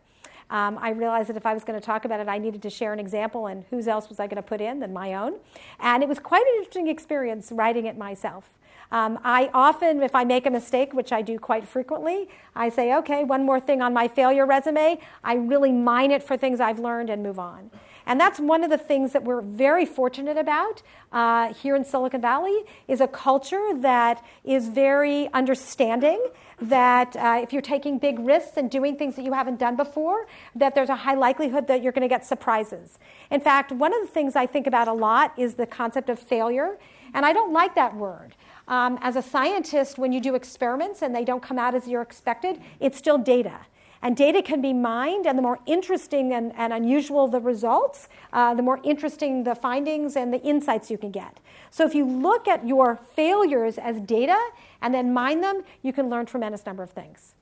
Um, 0.49 0.79
I 0.81 0.89
realized 0.89 1.29
that 1.29 1.37
if 1.37 1.45
I 1.45 1.53
was 1.53 1.63
going 1.63 1.79
to 1.79 1.85
talk 1.85 2.05
about 2.05 2.19
it, 2.19 2.27
I 2.27 2.37
needed 2.37 2.61
to 2.63 2.69
share 2.69 2.91
an 2.91 2.99
example, 2.99 3.47
and 3.47 3.63
whose 3.69 3.87
else 3.87 4.09
was 4.09 4.19
I 4.19 4.25
going 4.25 4.37
to 4.37 4.41
put 4.41 4.61
in 4.61 4.79
than 4.79 4.91
my 4.91 5.13
own? 5.13 5.35
And 5.79 6.01
it 6.01 6.09
was 6.09 6.19
quite 6.19 6.41
an 6.41 6.53
interesting 6.57 6.87
experience 6.87 7.51
writing 7.51 7.85
it 7.85 7.97
myself. 7.97 8.45
Um, 8.91 9.19
I 9.23 9.51
often, 9.53 10.01
if 10.01 10.15
I 10.15 10.23
make 10.23 10.47
a 10.47 10.49
mistake, 10.49 10.93
which 10.93 11.11
I 11.11 11.21
do 11.21 11.37
quite 11.37 11.67
frequently, 11.67 12.27
I 12.55 12.69
say, 12.69 12.95
okay, 12.95 13.23
one 13.23 13.45
more 13.45 13.59
thing 13.59 13.83
on 13.83 13.93
my 13.93 14.07
failure 14.07 14.47
resume. 14.47 14.99
I 15.23 15.35
really 15.35 15.71
mine 15.71 16.09
it 16.09 16.23
for 16.23 16.35
things 16.35 16.59
I've 16.59 16.79
learned 16.79 17.11
and 17.11 17.21
move 17.21 17.37
on. 17.37 17.69
And 18.05 18.19
that's 18.19 18.39
one 18.39 18.63
of 18.63 18.69
the 18.69 18.77
things 18.77 19.13
that 19.13 19.23
we're 19.23 19.41
very 19.41 19.85
fortunate 19.85 20.37
about 20.37 20.81
uh, 21.11 21.53
here 21.53 21.75
in 21.75 21.83
Silicon 21.83 22.21
Valley 22.21 22.63
is 22.87 23.01
a 23.01 23.07
culture 23.07 23.73
that 23.75 24.23
is 24.43 24.67
very 24.67 25.31
understanding 25.33 26.23
that 26.61 27.15
uh, 27.15 27.39
if 27.41 27.53
you're 27.53 27.61
taking 27.61 27.97
big 27.97 28.19
risks 28.19 28.57
and 28.57 28.69
doing 28.69 28.97
things 28.97 29.15
that 29.15 29.23
you 29.23 29.33
haven't 29.33 29.59
done 29.59 29.75
before, 29.75 30.27
that 30.55 30.75
there's 30.75 30.89
a 30.89 30.95
high 30.95 31.13
likelihood 31.13 31.67
that 31.67 31.81
you're 31.81 31.91
going 31.91 32.01
to 32.01 32.09
get 32.09 32.25
surprises. 32.25 32.99
In 33.31 33.39
fact, 33.39 33.71
one 33.71 33.93
of 33.93 34.01
the 34.01 34.11
things 34.11 34.35
I 34.35 34.45
think 34.45 34.67
about 34.67 34.87
a 34.87 34.93
lot 34.93 35.33
is 35.37 35.55
the 35.55 35.65
concept 35.65 36.09
of 36.09 36.19
failure, 36.19 36.77
and 37.13 37.25
I 37.25 37.33
don't 37.33 37.53
like 37.53 37.75
that 37.75 37.95
word. 37.95 38.35
Um, 38.67 38.99
as 39.01 39.15
a 39.15 39.21
scientist, 39.21 39.97
when 39.97 40.11
you 40.11 40.21
do 40.21 40.35
experiments 40.35 41.01
and 41.01 41.15
they 41.15 41.25
don't 41.25 41.41
come 41.41 41.57
out 41.57 41.73
as 41.73 41.87
you're 41.87 42.03
expected, 42.03 42.61
it's 42.79 42.97
still 42.97 43.17
data. 43.17 43.61
And 44.01 44.15
data 44.15 44.41
can 44.41 44.61
be 44.61 44.71
mined, 44.71 45.27
and 45.27 45.37
the 45.37 45.41
more 45.41 45.59
interesting 45.65 46.33
and, 46.33 46.53
and 46.55 46.71
unusual 46.71 47.27
the 47.27 47.41
results, 47.41 48.07
uh, 48.31 48.53
the 48.53 48.63
more 48.63 48.79
interesting 48.83 49.43
the 49.43 49.55
findings 49.55 50.15
and 50.15 50.33
the 50.33 50.41
insights 50.41 50.89
you 50.89 50.97
can 50.97 51.11
get. 51.11 51.39
So 51.69 51.85
if 51.85 51.93
you 51.93 52.05
look 52.05 52.47
at 52.47 52.65
your 52.65 52.95
failures 53.13 53.77
as 53.77 53.99
data 53.99 54.39
and 54.81 54.93
then 54.93 55.13
mine 55.13 55.41
them, 55.41 55.63
you 55.81 55.91
can 55.91 56.09
learn 56.09 56.25
tremendous 56.25 56.65
number 56.65 56.81
of 56.81 56.91
things. 56.91 57.35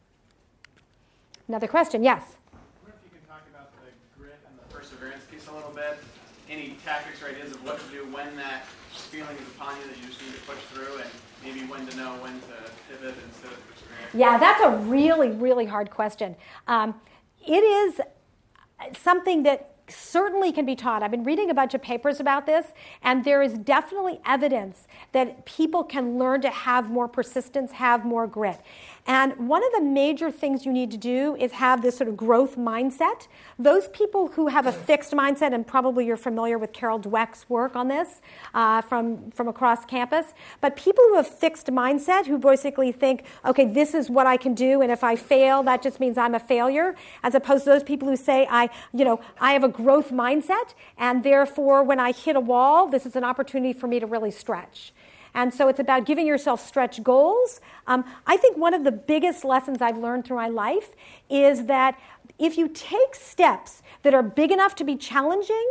Another 1.47 1.67
question, 1.67 2.03
yes? 2.03 2.35
Wonder 2.83 2.97
if 2.97 3.13
you 3.13 3.19
can 3.19 3.27
talk 3.29 3.45
about 3.53 3.71
the 3.77 3.93
grit 4.19 4.39
and 4.49 4.57
the 4.57 4.73
perseverance 4.73 5.23
piece 5.29 5.47
a 5.47 5.53
little 5.53 5.71
bit. 5.71 5.99
Any 6.49 6.75
tactics 6.83 7.21
or 7.21 7.27
ideas 7.27 7.51
of 7.51 7.63
what 7.63 7.79
to 7.79 7.87
do 7.91 8.03
when 8.11 8.35
that 8.35 8.65
feeling 9.11 9.37
is 9.37 9.47
upon 9.55 9.77
you 9.77 9.87
that 9.87 9.97
you 9.97 10.07
just 10.07 10.21
need 10.21 10.33
to 10.33 10.41
push 10.41 10.59
through 10.73 10.97
and 10.97 11.09
maybe 11.43 11.61
when 11.67 11.85
to 11.87 11.95
know 11.95 12.17
when 12.19 12.33
to 12.41 12.55
pivot 12.89 13.15
instead 13.29 13.51
of 13.51 13.76
yeah, 14.18 14.38
that's 14.38 14.63
a 14.63 14.78
really, 14.89 15.30
really 15.30 15.65
hard 15.65 15.91
question. 15.91 16.36
Um, 16.68 16.95
it 17.45 17.63
is 17.63 18.01
something 18.97 19.43
that 19.43 19.76
certainly 19.89 20.51
can 20.51 20.65
be 20.65 20.76
taught. 20.76 21.01
I've 21.01 21.11
been 21.11 21.24
reading 21.24 21.49
a 21.49 21.53
bunch 21.53 21.74
of 21.74 21.82
papers 21.82 22.20
about 22.20 22.45
this, 22.45 22.68
and 23.03 23.24
there 23.24 23.41
is 23.41 23.53
definitely 23.53 24.20
evidence 24.26 24.88
that 25.13 25.45
people 25.45 25.84
can 25.84 26.18
learn 26.18 26.41
to 26.41 26.49
have 26.49 26.89
more 26.89 27.07
persistence, 27.07 27.72
have 27.74 28.05
more 28.05 28.28
grit. 28.28 28.59
And 29.07 29.47
one 29.47 29.63
of 29.63 29.71
the 29.71 29.81
major 29.81 30.29
things 30.31 30.65
you 30.65 30.73
need 30.73 30.91
to 30.91 30.97
do 30.97 31.37
is 31.39 31.53
have 31.53 31.81
this 31.81 31.95
sort 31.95 32.09
of 32.09 32.17
growth 32.17 32.57
mindset. 32.57 33.27
Those 33.57 33.87
people 33.87 34.27
who 34.27 34.47
have 34.47 34.67
a 34.67 34.71
fixed 34.73 35.13
mindset, 35.13 35.53
and 35.53 35.65
probably 35.65 36.05
you're 36.05 36.17
familiar 36.17 36.57
with 36.57 36.73
Carol 36.73 36.99
Dweck's 36.99 37.49
work 37.49 37.77
on 37.77 37.87
this 37.87 38.21
uh, 38.53 38.81
from, 38.81 39.31
from 39.31 39.47
across 39.47 39.85
campus, 39.85 40.33
but 40.59 40.75
people 40.75 41.05
who 41.07 41.15
have 41.15 41.27
fixed 41.27 41.67
mindset, 41.67 42.27
who 42.27 42.37
basically 42.37 42.91
think, 42.91 43.23
okay, 43.45 43.65
this 43.65 43.93
is 43.93 44.09
what 44.09 44.27
I 44.27 44.35
can 44.35 44.53
do, 44.53 44.81
and 44.81 44.91
if 44.91 45.05
I 45.05 45.15
fail, 45.15 45.63
that 45.63 45.81
just 45.81 46.01
means 46.01 46.17
I'm 46.17 46.35
a 46.35 46.39
failure, 46.39 46.93
as 47.23 47.33
opposed 47.33 47.63
to 47.63 47.69
those 47.69 47.83
people 47.83 48.09
who 48.09 48.17
say, 48.17 48.45
I, 48.49 48.69
you 48.93 49.05
know, 49.05 49.21
I 49.39 49.53
have 49.53 49.63
a 49.63 49.69
growth 49.69 50.11
mindset, 50.11 50.73
and 50.97 51.23
therefore 51.23 51.81
when 51.81 51.99
I 51.99 52.11
hit 52.11 52.35
a 52.35 52.41
wall, 52.41 52.87
this 52.87 53.05
is 53.05 53.15
an 53.15 53.23
opportunity 53.23 53.71
for 53.71 53.87
me 53.87 54.01
to 54.01 54.05
really 54.05 54.31
stretch. 54.31 54.91
And 55.38 55.53
so 55.53 55.67
it's 55.67 55.79
about 55.79 56.05
giving 56.07 56.25
yourself 56.25 56.67
stretch 56.67 57.03
goals. 57.03 57.61
Um, 57.85 58.03
I 58.25 58.38
think 58.38 58.57
one 58.57 58.73
of 58.73 58.83
the 58.83 58.91
biggest 58.91 59.45
lessons 59.45 59.83
I've 59.83 59.99
learned 59.99 60.25
through 60.25 60.38
my 60.38 60.47
life 60.47 60.95
is 61.29 61.65
that 61.65 61.99
if 62.39 62.57
you 62.57 62.67
take 62.67 63.13
steps 63.13 63.83
that 64.01 64.15
are 64.15 64.23
big 64.23 64.51
enough 64.51 64.73
to 64.77 64.83
be 64.83 64.95
challenging, 64.95 65.69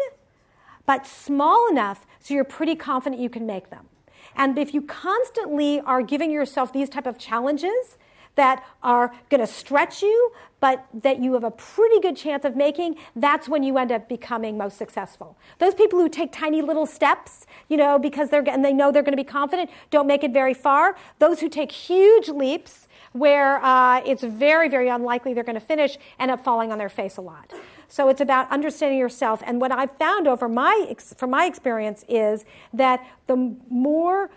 but 0.87 1.05
small 1.05 1.69
enough 1.69 2.07
so 2.21 2.33
you're 2.33 2.45
pretty 2.45 2.77
confident 2.77 3.21
you 3.21 3.29
can 3.29 3.45
make 3.45 3.71
them. 3.71 3.89
And 4.37 4.57
if 4.57 4.73
you 4.73 4.83
constantly 4.83 5.81
are 5.81 6.01
giving 6.01 6.31
yourself 6.31 6.73
these 6.73 6.89
type 6.89 7.07
of 7.07 7.19
challenges, 7.19 7.99
that 8.37 8.65
are 8.83 9.13
going 9.29 9.41
to 9.41 9.47
stretch 9.47 10.03
you, 10.03 10.33
but 10.61 10.87
that 10.95 11.21
you 11.21 11.35
have 11.35 11.45
a 11.45 11.51
pretty 11.51 12.01
good 12.01 12.17
chance 12.17 12.45
of 12.45 12.57
making, 12.57 12.97
that's 13.15 13.49
when 13.49 13.63
you 13.63 13.77
end 13.77 13.93
up 13.93 14.09
becoming 14.09 14.57
most 14.57 14.79
successful. 14.79 15.37
Those 15.59 15.75
people 15.75 15.99
who 15.99 16.09
take 16.09 16.33
tiny 16.33 16.63
little 16.63 16.87
steps, 16.87 17.47
you 17.69 17.77
know, 17.77 17.99
because 17.99 18.31
they're 18.31 18.49
and 18.49 18.65
they 18.65 18.73
know 18.73 18.91
they're 18.91 19.03
going 19.03 19.17
to 19.17 19.23
be 19.23 19.25
confident, 19.25 19.71
don't 19.91 20.07
make 20.07 20.25
it 20.25 20.33
very 20.33 20.55
far. 20.55 20.97
Those 21.19 21.41
who 21.41 21.49
take 21.49 21.73
huge 21.73 22.29
leaps, 22.29 22.89
where 23.13 23.65
uh, 23.65 24.03
it's 24.05 24.23
very, 24.23 24.69
very 24.69 24.89
unlikely 24.89 25.33
they're 25.35 25.45
going 25.45 25.55
to 25.55 25.61
finish, 25.61 25.97
end 26.19 26.31
up 26.31 26.45
falling 26.45 26.71
on 26.71 26.79
their 26.79 26.89
face 26.89 27.17
a 27.17 27.23
lot. 27.23 27.53
So 27.89 28.09
it's 28.09 28.21
about 28.21 28.51
understanding 28.51 28.99
yourself. 28.99 29.43
And 29.47 29.61
what 29.61 29.73
I've 29.73 29.97
found 29.97 30.27
over 30.27 30.49
my 30.49 30.95
from 31.17 31.31
my 31.31 31.47
experience 31.47 32.05
is 32.09 32.45
that 32.73 33.07
the 33.27 33.57
more 33.71 34.31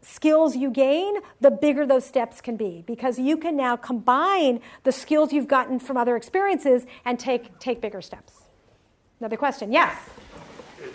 skills 0.00 0.56
you 0.56 0.70
gain, 0.70 1.14
the 1.40 1.50
bigger 1.50 1.86
those 1.86 2.04
steps 2.04 2.40
can 2.40 2.56
be 2.56 2.84
because 2.86 3.18
you 3.18 3.36
can 3.36 3.56
now 3.56 3.76
combine 3.76 4.60
the 4.84 4.92
skills 4.92 5.32
you've 5.32 5.48
gotten 5.48 5.78
from 5.78 5.96
other 5.96 6.16
experiences 6.16 6.86
and 7.04 7.18
take, 7.18 7.58
take 7.58 7.80
bigger 7.80 8.00
steps. 8.00 8.32
Another 9.20 9.36
question? 9.36 9.72
Yes? 9.72 9.96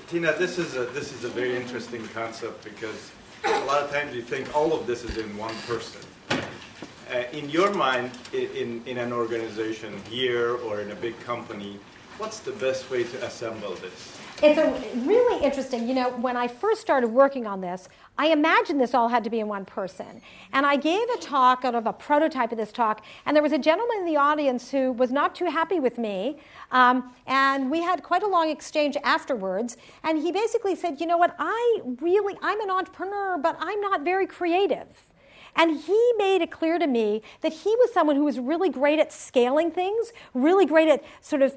Tina, 0.07 0.33
this 0.37 0.57
is, 0.57 0.75
a, 0.75 0.85
this 0.85 1.11
is 1.11 1.23
a 1.23 1.29
very 1.29 1.55
interesting 1.55 2.07
concept 2.09 2.63
because 2.63 3.11
a 3.45 3.65
lot 3.65 3.83
of 3.83 3.91
times 3.91 4.15
you 4.15 4.21
think 4.21 4.55
all 4.55 4.73
of 4.73 4.87
this 4.87 5.03
is 5.03 5.17
in 5.17 5.35
one 5.37 5.55
person. 5.67 6.01
Uh, 6.29 7.23
in 7.33 7.49
your 7.49 7.73
mind, 7.73 8.11
in, 8.31 8.81
in 8.85 8.97
an 8.97 9.11
organization 9.11 10.01
here 10.09 10.55
or 10.55 10.79
in 10.81 10.91
a 10.91 10.95
big 10.95 11.19
company, 11.19 11.77
what's 12.17 12.39
the 12.39 12.53
best 12.53 12.89
way 12.89 13.03
to 13.03 13.25
assemble 13.25 13.75
this? 13.75 14.17
It's 14.45 14.59
a 14.59 14.99
really 15.05 15.41
interesting. 15.41 15.87
You 15.87 15.95
know, 15.95 16.09
when 16.17 16.35
I 16.35 16.49
first 16.49 16.81
started 16.81 17.07
working 17.07 17.47
on 17.47 17.61
this, 17.61 17.87
I 18.17 18.27
imagined 18.27 18.81
this 18.81 18.93
all 18.93 19.07
had 19.07 19.23
to 19.23 19.29
be 19.29 19.39
in 19.39 19.47
one 19.47 19.63
person. 19.63 20.21
And 20.51 20.65
I 20.65 20.75
gave 20.75 21.07
a 21.15 21.17
talk 21.17 21.63
out 21.63 21.75
of 21.75 21.87
a 21.87 21.93
prototype 21.93 22.51
of 22.51 22.57
this 22.57 22.73
talk, 22.73 23.05
and 23.25 23.33
there 23.33 23.41
was 23.41 23.53
a 23.53 23.57
gentleman 23.57 23.99
in 23.99 24.05
the 24.05 24.17
audience 24.17 24.69
who 24.69 24.91
was 24.91 25.13
not 25.13 25.33
too 25.33 25.45
happy 25.45 25.79
with 25.79 25.97
me. 25.97 26.39
Um, 26.73 27.13
and 27.25 27.71
we 27.71 27.81
had 27.81 28.03
quite 28.03 28.21
a 28.21 28.27
long 28.27 28.49
exchange 28.49 28.97
afterwards. 29.05 29.77
And 30.03 30.21
he 30.21 30.33
basically 30.33 30.75
said, 30.75 30.99
You 30.99 31.07
know 31.07 31.17
what? 31.17 31.33
I 31.39 31.79
really, 32.01 32.37
I'm 32.41 32.59
an 32.59 32.69
entrepreneur, 32.69 33.37
but 33.37 33.55
I'm 33.61 33.79
not 33.79 34.01
very 34.01 34.27
creative. 34.27 35.12
And 35.55 35.79
he 35.79 36.13
made 36.17 36.41
it 36.41 36.51
clear 36.51 36.79
to 36.79 36.87
me 36.87 37.21
that 37.41 37.53
he 37.53 37.69
was 37.69 37.93
someone 37.93 38.15
who 38.15 38.25
was 38.25 38.39
really 38.39 38.69
great 38.69 38.99
at 38.99 39.13
scaling 39.13 39.71
things, 39.71 40.11
really 40.33 40.65
great 40.65 40.87
at 40.87 41.03
sort 41.21 41.41
of 41.41 41.55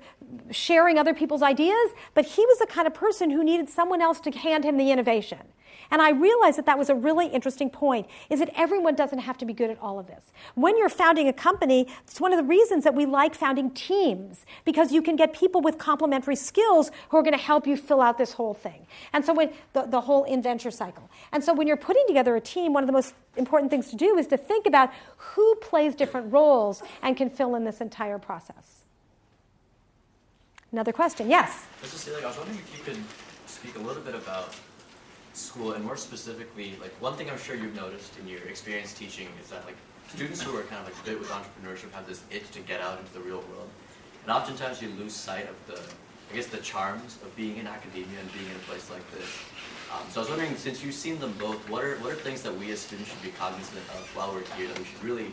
sharing 0.50 0.98
other 0.98 1.14
people's 1.14 1.42
ideas, 1.42 1.90
but 2.14 2.24
he 2.26 2.44
was 2.46 2.58
the 2.58 2.66
kind 2.66 2.86
of 2.86 2.94
person 2.94 3.30
who 3.30 3.42
needed 3.42 3.68
someone 3.68 4.02
else 4.02 4.20
to 4.20 4.30
hand 4.30 4.64
him 4.64 4.76
the 4.76 4.90
innovation. 4.90 5.38
And 5.90 6.02
I 6.02 6.10
realized 6.10 6.58
that 6.58 6.66
that 6.66 6.78
was 6.78 6.90
a 6.90 6.94
really 6.94 7.26
interesting 7.26 7.70
point, 7.70 8.06
is 8.30 8.40
that 8.40 8.50
everyone 8.56 8.94
doesn't 8.94 9.20
have 9.20 9.38
to 9.38 9.44
be 9.44 9.52
good 9.52 9.70
at 9.70 9.78
all 9.80 9.98
of 9.98 10.06
this. 10.06 10.32
When 10.54 10.76
you're 10.76 10.88
founding 10.88 11.28
a 11.28 11.32
company, 11.32 11.86
it's 12.04 12.20
one 12.20 12.32
of 12.32 12.38
the 12.38 12.44
reasons 12.44 12.84
that 12.84 12.94
we 12.94 13.06
like 13.06 13.34
founding 13.34 13.70
teams, 13.70 14.44
because 14.64 14.92
you 14.92 15.02
can 15.02 15.16
get 15.16 15.32
people 15.32 15.60
with 15.60 15.78
complementary 15.78 16.36
skills 16.36 16.90
who 17.08 17.16
are 17.16 17.22
going 17.22 17.32
to 17.32 17.38
help 17.38 17.66
you 17.66 17.76
fill 17.76 18.00
out 18.00 18.18
this 18.18 18.32
whole 18.32 18.54
thing. 18.54 18.86
And 19.12 19.24
so 19.24 19.32
when 19.32 19.52
the, 19.72 19.82
the 19.82 20.00
whole 20.00 20.24
inventure 20.24 20.70
cycle. 20.70 21.08
And 21.32 21.42
so 21.42 21.52
when 21.54 21.66
you're 21.66 21.76
putting 21.76 22.04
together 22.06 22.36
a 22.36 22.40
team, 22.40 22.72
one 22.72 22.82
of 22.82 22.86
the 22.86 22.92
most 22.92 23.14
important 23.36 23.70
things 23.70 23.90
to 23.90 23.96
do 23.96 24.16
is 24.16 24.26
to 24.28 24.36
think 24.36 24.66
about 24.66 24.90
who 25.16 25.54
plays 25.56 25.94
different 25.94 26.32
roles 26.32 26.82
and 27.02 27.16
can 27.16 27.30
fill 27.30 27.54
in 27.54 27.64
this 27.64 27.80
entire 27.80 28.18
process. 28.18 28.82
Another 30.72 30.92
question, 30.92 31.30
yes? 31.30 31.64
Seelig, 31.82 32.24
I 32.24 32.26
was 32.26 32.36
wondering 32.38 32.58
if 32.58 32.78
you 32.78 32.84
could 32.84 33.02
speak 33.46 33.76
a 33.76 33.78
little 33.78 34.02
bit 34.02 34.14
about 34.14 34.54
school, 35.36 35.72
and 35.72 35.84
more 35.84 35.96
specifically, 35.96 36.76
like 36.80 36.92
one 37.00 37.14
thing 37.14 37.30
I'm 37.30 37.38
sure 37.38 37.54
you've 37.54 37.76
noticed 37.76 38.18
in 38.18 38.26
your 38.28 38.42
experience 38.42 38.92
teaching 38.92 39.28
is 39.42 39.50
that 39.50 39.64
like 39.66 39.76
students 40.08 40.40
who 40.40 40.56
are 40.56 40.62
kind 40.62 40.80
of 40.80 40.92
like 40.92 41.04
bit 41.04 41.18
with 41.18 41.28
entrepreneurship 41.30 41.92
have 41.92 42.06
this 42.06 42.22
itch 42.30 42.50
to 42.52 42.60
get 42.60 42.80
out 42.80 42.98
into 42.98 43.12
the 43.12 43.20
real 43.20 43.42
world, 43.52 43.68
and 44.22 44.32
oftentimes 44.32 44.80
you 44.80 44.88
lose 44.98 45.14
sight 45.14 45.48
of 45.48 45.56
the, 45.66 45.80
I 46.32 46.36
guess, 46.36 46.46
the 46.46 46.58
charms 46.58 47.18
of 47.22 47.34
being 47.36 47.58
in 47.58 47.66
academia 47.66 48.18
and 48.20 48.32
being 48.32 48.46
in 48.46 48.56
a 48.56 48.64
place 48.70 48.90
like 48.90 49.08
this. 49.12 49.28
Um, 49.92 50.02
so 50.10 50.20
I 50.20 50.22
was 50.22 50.30
wondering, 50.30 50.56
since 50.56 50.82
you've 50.82 50.94
seen 50.94 51.20
them 51.20 51.32
both, 51.38 51.58
what 51.70 51.84
are 51.84 51.96
what 51.96 52.12
are 52.12 52.16
things 52.16 52.42
that 52.42 52.56
we 52.56 52.72
as 52.72 52.80
students 52.80 53.10
should 53.10 53.22
be 53.22 53.30
cognizant 53.30 53.78
of 53.94 54.16
while 54.16 54.32
we're 54.32 54.44
here 54.56 54.66
that 54.68 54.78
we 54.78 54.84
should 54.84 55.04
really 55.04 55.30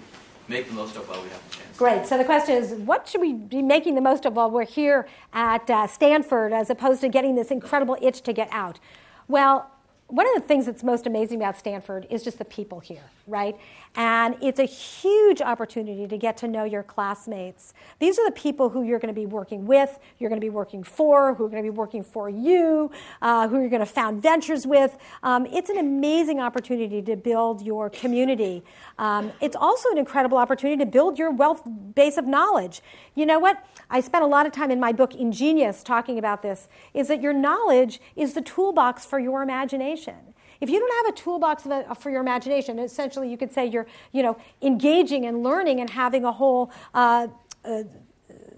make 0.48 0.68
the 0.68 0.74
most 0.74 0.96
of 0.96 1.08
while 1.08 1.22
we 1.24 1.30
have 1.30 1.50
the 1.50 1.56
chance. 1.56 1.78
Great. 1.78 2.06
So 2.06 2.18
the 2.18 2.26
question 2.26 2.56
is, 2.58 2.74
what 2.74 3.08
should 3.08 3.22
we 3.22 3.34
be 3.34 3.62
making 3.62 3.96
the 3.96 4.02
most 4.02 4.26
of 4.26 4.36
while 4.36 4.52
we're 4.52 4.66
here 4.66 5.08
at 5.32 5.70
uh, 5.70 5.88
Stanford, 5.88 6.52
as 6.52 6.70
opposed 6.70 7.02
to 7.02 7.10
getting 7.10 7.36
this 7.36 7.50
incredible 7.50 7.98
itch 8.02 8.22
to 8.24 8.34
get 8.34 8.50
out? 8.52 8.80
Well, 9.28 9.72
one 10.14 10.28
of 10.28 10.40
the 10.40 10.48
things 10.48 10.68
that's 10.68 10.84
most 10.84 11.08
amazing 11.08 11.40
about 11.40 11.58
Stanford 11.58 12.06
is 12.08 12.22
just 12.22 12.38
the 12.38 12.46
people 12.46 12.80
here, 12.80 13.02
right? 13.28 13.58
And 13.96 14.36
it's 14.42 14.60
a 14.60 14.66
huge 14.66 15.42
opportunity 15.42 16.08
to 16.08 16.18
get 16.18 16.38
to 16.38 16.48
know 16.48 16.64
your 16.64 16.84
classmates. 16.84 17.74
These 18.00 18.20
are 18.20 18.26
the 18.26 18.36
people 18.36 18.70
who 18.70 18.84
you're 18.84 19.00
going 19.00 19.14
to 19.14 19.20
be 19.20 19.26
working 19.26 19.66
with, 19.66 20.00
you're 20.20 20.30
going 20.30 20.42
to 20.42 20.46
be 20.46 20.50
working 20.50 20.84
for, 20.84 21.34
who 21.34 21.46
are 21.46 21.50
going 21.50 21.64
to 21.64 21.72
be 21.72 21.76
working 21.76 22.04
for 22.04 22.30
you, 22.30 22.92
uh, 23.22 23.48
who 23.48 23.60
you're 23.60 23.70
going 23.70 23.80
to 23.80 23.86
found 23.86 24.22
ventures 24.22 24.68
with. 24.68 24.98
Um, 25.22 25.46
it's 25.46 25.70
an 25.70 25.78
amazing 25.78 26.40
opportunity 26.40 27.02
to 27.04 27.16
build 27.16 27.62
your 27.62 27.90
community. 27.90 28.64
Um, 28.98 29.32
it's 29.42 29.56
also 29.56 29.90
an 29.92 29.98
incredible 29.98 30.38
opportunity 30.38 30.84
to 30.84 30.90
build 30.90 31.18
your 31.18 31.32
wealth 31.32 31.64
base 31.96 32.18
of 32.18 32.26
knowledge. 32.26 32.82
You 33.16 33.26
know 33.26 33.40
what? 33.40 33.64
I 33.90 34.02
spent 34.02 34.24
a 34.24 34.28
lot 34.28 34.46
of 34.46 34.52
time 34.52 34.72
in 34.72 34.80
my 34.80 34.92
book 34.92 35.16
Ingenious 35.16 35.84
talking 35.84 36.18
about 36.18 36.42
this. 36.42 36.68
Is 36.94 37.08
that 37.08 37.22
your 37.22 37.34
knowledge 37.34 38.02
is 38.16 38.34
the 38.34 38.42
toolbox 38.42 39.06
for 39.06 39.20
your 39.20 39.44
imagination. 39.44 40.33
If 40.64 40.70
you 40.70 40.80
don't 40.80 41.06
have 41.06 41.14
a 41.14 41.18
toolbox 41.18 41.68
for 42.00 42.10
your 42.10 42.22
imagination, 42.22 42.80
essentially 42.80 43.30
you 43.30 43.38
could 43.38 43.52
say 43.52 43.66
you're, 43.66 43.86
you 44.14 44.24
know, 44.24 44.38
engaging 44.62 45.26
and 45.26 45.44
learning 45.44 45.82
and 45.82 45.90
having 45.90 46.24
a 46.24 46.32
whole 46.32 46.72
uh, 46.94 47.28
uh, 47.66 47.84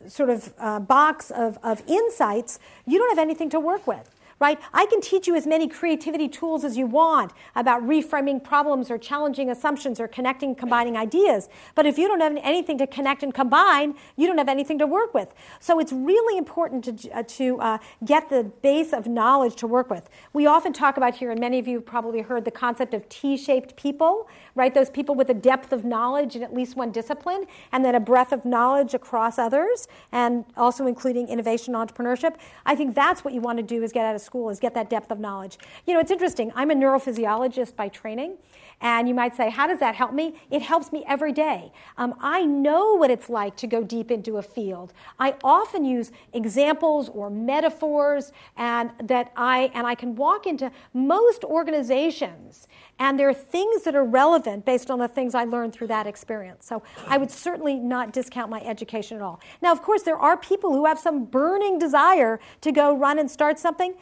sort 0.07 0.29
of 0.29 0.53
uh, 0.59 0.79
box 0.81 1.31
of, 1.31 1.57
of 1.63 1.81
insights, 1.87 2.59
you 2.85 2.99
don't 2.99 3.09
have 3.09 3.17
anything 3.17 3.49
to 3.49 3.59
work 3.59 3.87
with 3.87 4.07
right? 4.45 4.59
I 4.73 4.85
can 4.85 5.01
teach 5.01 5.25
you 5.25 5.35
as 5.35 5.47
many 5.47 5.67
creativity 5.67 6.27
tools 6.27 6.63
as 6.63 6.77
you 6.77 6.85
want 6.85 7.31
about 7.55 7.81
reframing 7.81 8.43
problems 8.43 8.91
or 8.91 8.97
challenging 8.99 9.49
assumptions 9.49 9.99
or 9.99 10.07
connecting, 10.07 10.53
combining 10.53 10.95
ideas. 10.95 11.49
But 11.73 11.87
if 11.87 11.97
you 11.97 12.07
don't 12.07 12.19
have 12.19 12.37
anything 12.43 12.77
to 12.77 12.85
connect 12.85 13.23
and 13.23 13.33
combine, 13.33 13.95
you 14.15 14.27
don't 14.27 14.37
have 14.37 14.47
anything 14.47 14.77
to 14.79 14.85
work 14.85 15.15
with. 15.15 15.33
So 15.59 15.79
it's 15.79 15.91
really 15.91 16.37
important 16.37 16.81
to, 16.85 17.09
uh, 17.09 17.23
to 17.39 17.59
uh, 17.59 17.77
get 18.05 18.29
the 18.29 18.43
base 18.61 18.93
of 18.93 19.07
knowledge 19.07 19.55
to 19.55 19.67
work 19.67 19.89
with. 19.89 20.09
We 20.33 20.45
often 20.45 20.73
talk 20.73 20.97
about 20.97 21.15
here, 21.15 21.31
and 21.31 21.39
many 21.39 21.57
of 21.57 21.67
you 21.67 21.81
probably 21.81 22.21
heard 22.21 22.45
the 22.45 22.51
concept 22.51 22.93
of 22.93 23.09
T 23.09 23.37
shaped 23.37 23.75
people, 23.75 24.29
right? 24.53 24.75
Those 24.75 24.91
people 24.91 25.15
with 25.15 25.29
a 25.29 25.33
depth 25.33 25.73
of 25.73 25.83
knowledge 25.83 26.35
in 26.35 26.43
at 26.43 26.53
least 26.53 26.75
one 26.75 26.91
discipline, 26.91 27.45
and 27.71 27.83
then 27.83 27.95
a 27.95 27.99
breadth 27.99 28.31
of 28.31 28.45
knowledge 28.45 28.93
across 28.93 29.39
others, 29.39 29.87
and 30.11 30.45
also 30.55 30.85
including 30.85 31.27
innovation 31.29 31.73
entrepreneurship. 31.73 32.35
I 32.63 32.75
think 32.75 32.93
that's 32.93 33.23
what 33.23 33.33
you 33.33 33.41
want 33.41 33.57
to 33.57 33.63
do 33.63 33.81
is 33.81 33.91
get 33.91 34.05
out 34.05 34.13
of 34.13 34.21
school 34.21 34.34
is 34.49 34.59
get 34.59 34.73
that 34.73 34.89
depth 34.89 35.11
of 35.11 35.19
knowledge. 35.19 35.57
You 35.85 35.93
know, 35.93 35.99
it's 35.99 36.11
interesting. 36.11 36.51
I'm 36.55 36.71
a 36.71 36.75
neurophysiologist 36.75 37.75
by 37.75 37.87
training. 37.89 38.37
And 38.81 39.07
you 39.07 39.13
might 39.13 39.35
say, 39.35 39.49
how 39.49 39.67
does 39.67 39.79
that 39.79 39.95
help 39.95 40.13
me? 40.13 40.35
It 40.51 40.61
helps 40.61 40.91
me 40.91 41.05
every 41.07 41.31
day. 41.31 41.71
Um, 41.97 42.13
I 42.19 42.43
know 42.43 42.95
what 42.95 43.09
it's 43.09 43.29
like 43.29 43.55
to 43.57 43.67
go 43.67 43.83
deep 43.83 44.11
into 44.11 44.37
a 44.37 44.41
field. 44.41 44.93
I 45.17 45.35
often 45.43 45.85
use 45.85 46.11
examples 46.33 47.07
or 47.09 47.29
metaphors, 47.29 48.33
and 48.57 48.91
that 49.01 49.31
I 49.37 49.71
and 49.73 49.87
I 49.87 49.95
can 49.95 50.15
walk 50.15 50.45
into 50.45 50.71
most 50.93 51.43
organizations, 51.43 52.67
and 52.99 53.17
there 53.17 53.29
are 53.29 53.33
things 53.33 53.83
that 53.83 53.95
are 53.95 54.03
relevant 54.03 54.65
based 54.65 54.91
on 54.91 54.99
the 54.99 55.07
things 55.07 55.35
I 55.35 55.45
learned 55.45 55.71
through 55.71 55.87
that 55.87 56.05
experience. 56.05 56.65
So 56.65 56.83
I 57.07 57.17
would 57.17 57.31
certainly 57.31 57.75
not 57.75 58.11
discount 58.11 58.49
my 58.49 58.61
education 58.61 59.15
at 59.15 59.23
all. 59.23 59.39
Now, 59.61 59.71
of 59.71 59.81
course, 59.81 60.03
there 60.03 60.17
are 60.17 60.35
people 60.35 60.73
who 60.73 60.85
have 60.85 60.99
some 60.99 61.23
burning 61.23 61.79
desire 61.79 62.41
to 62.59 62.71
go 62.73 62.95
run 62.95 63.19
and 63.19 63.31
start 63.31 63.57
something 63.57 63.95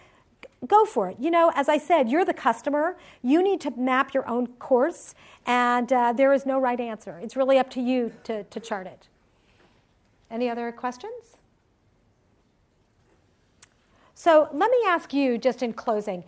go 0.68 0.86
for 0.86 1.10
it. 1.10 1.18
You 1.20 1.32
know, 1.32 1.52
as 1.56 1.70
I 1.70 1.78
said, 1.78 2.10
you're 2.10 2.26
the 2.26 2.34
customer. 2.34 2.98
You 3.22 3.44
need 3.44 3.62
to 3.62 3.72
map 3.72 4.14
your 4.14 4.28
own 4.28 4.48
course, 4.48 5.16
and 5.46 5.92
uh, 5.92 6.14
there 6.14 6.34
is 6.34 6.46
no 6.46 6.60
right 6.60 6.80
answer. 6.80 7.20
It's 7.22 7.36
really 7.36 7.58
up 7.58 7.70
to 7.72 7.82
you 7.82 8.12
to, 8.24 8.44
to 8.44 8.60
chart 8.60 8.88
it. 8.88 9.08
Any 10.32 10.50
other 10.50 10.72
questions? 10.72 11.38
So 14.16 14.48
let 14.54 14.72
me 14.72 14.78
ask 14.88 15.14
you, 15.14 15.38
just 15.38 15.64
in 15.64 15.74
closing, 15.74 16.24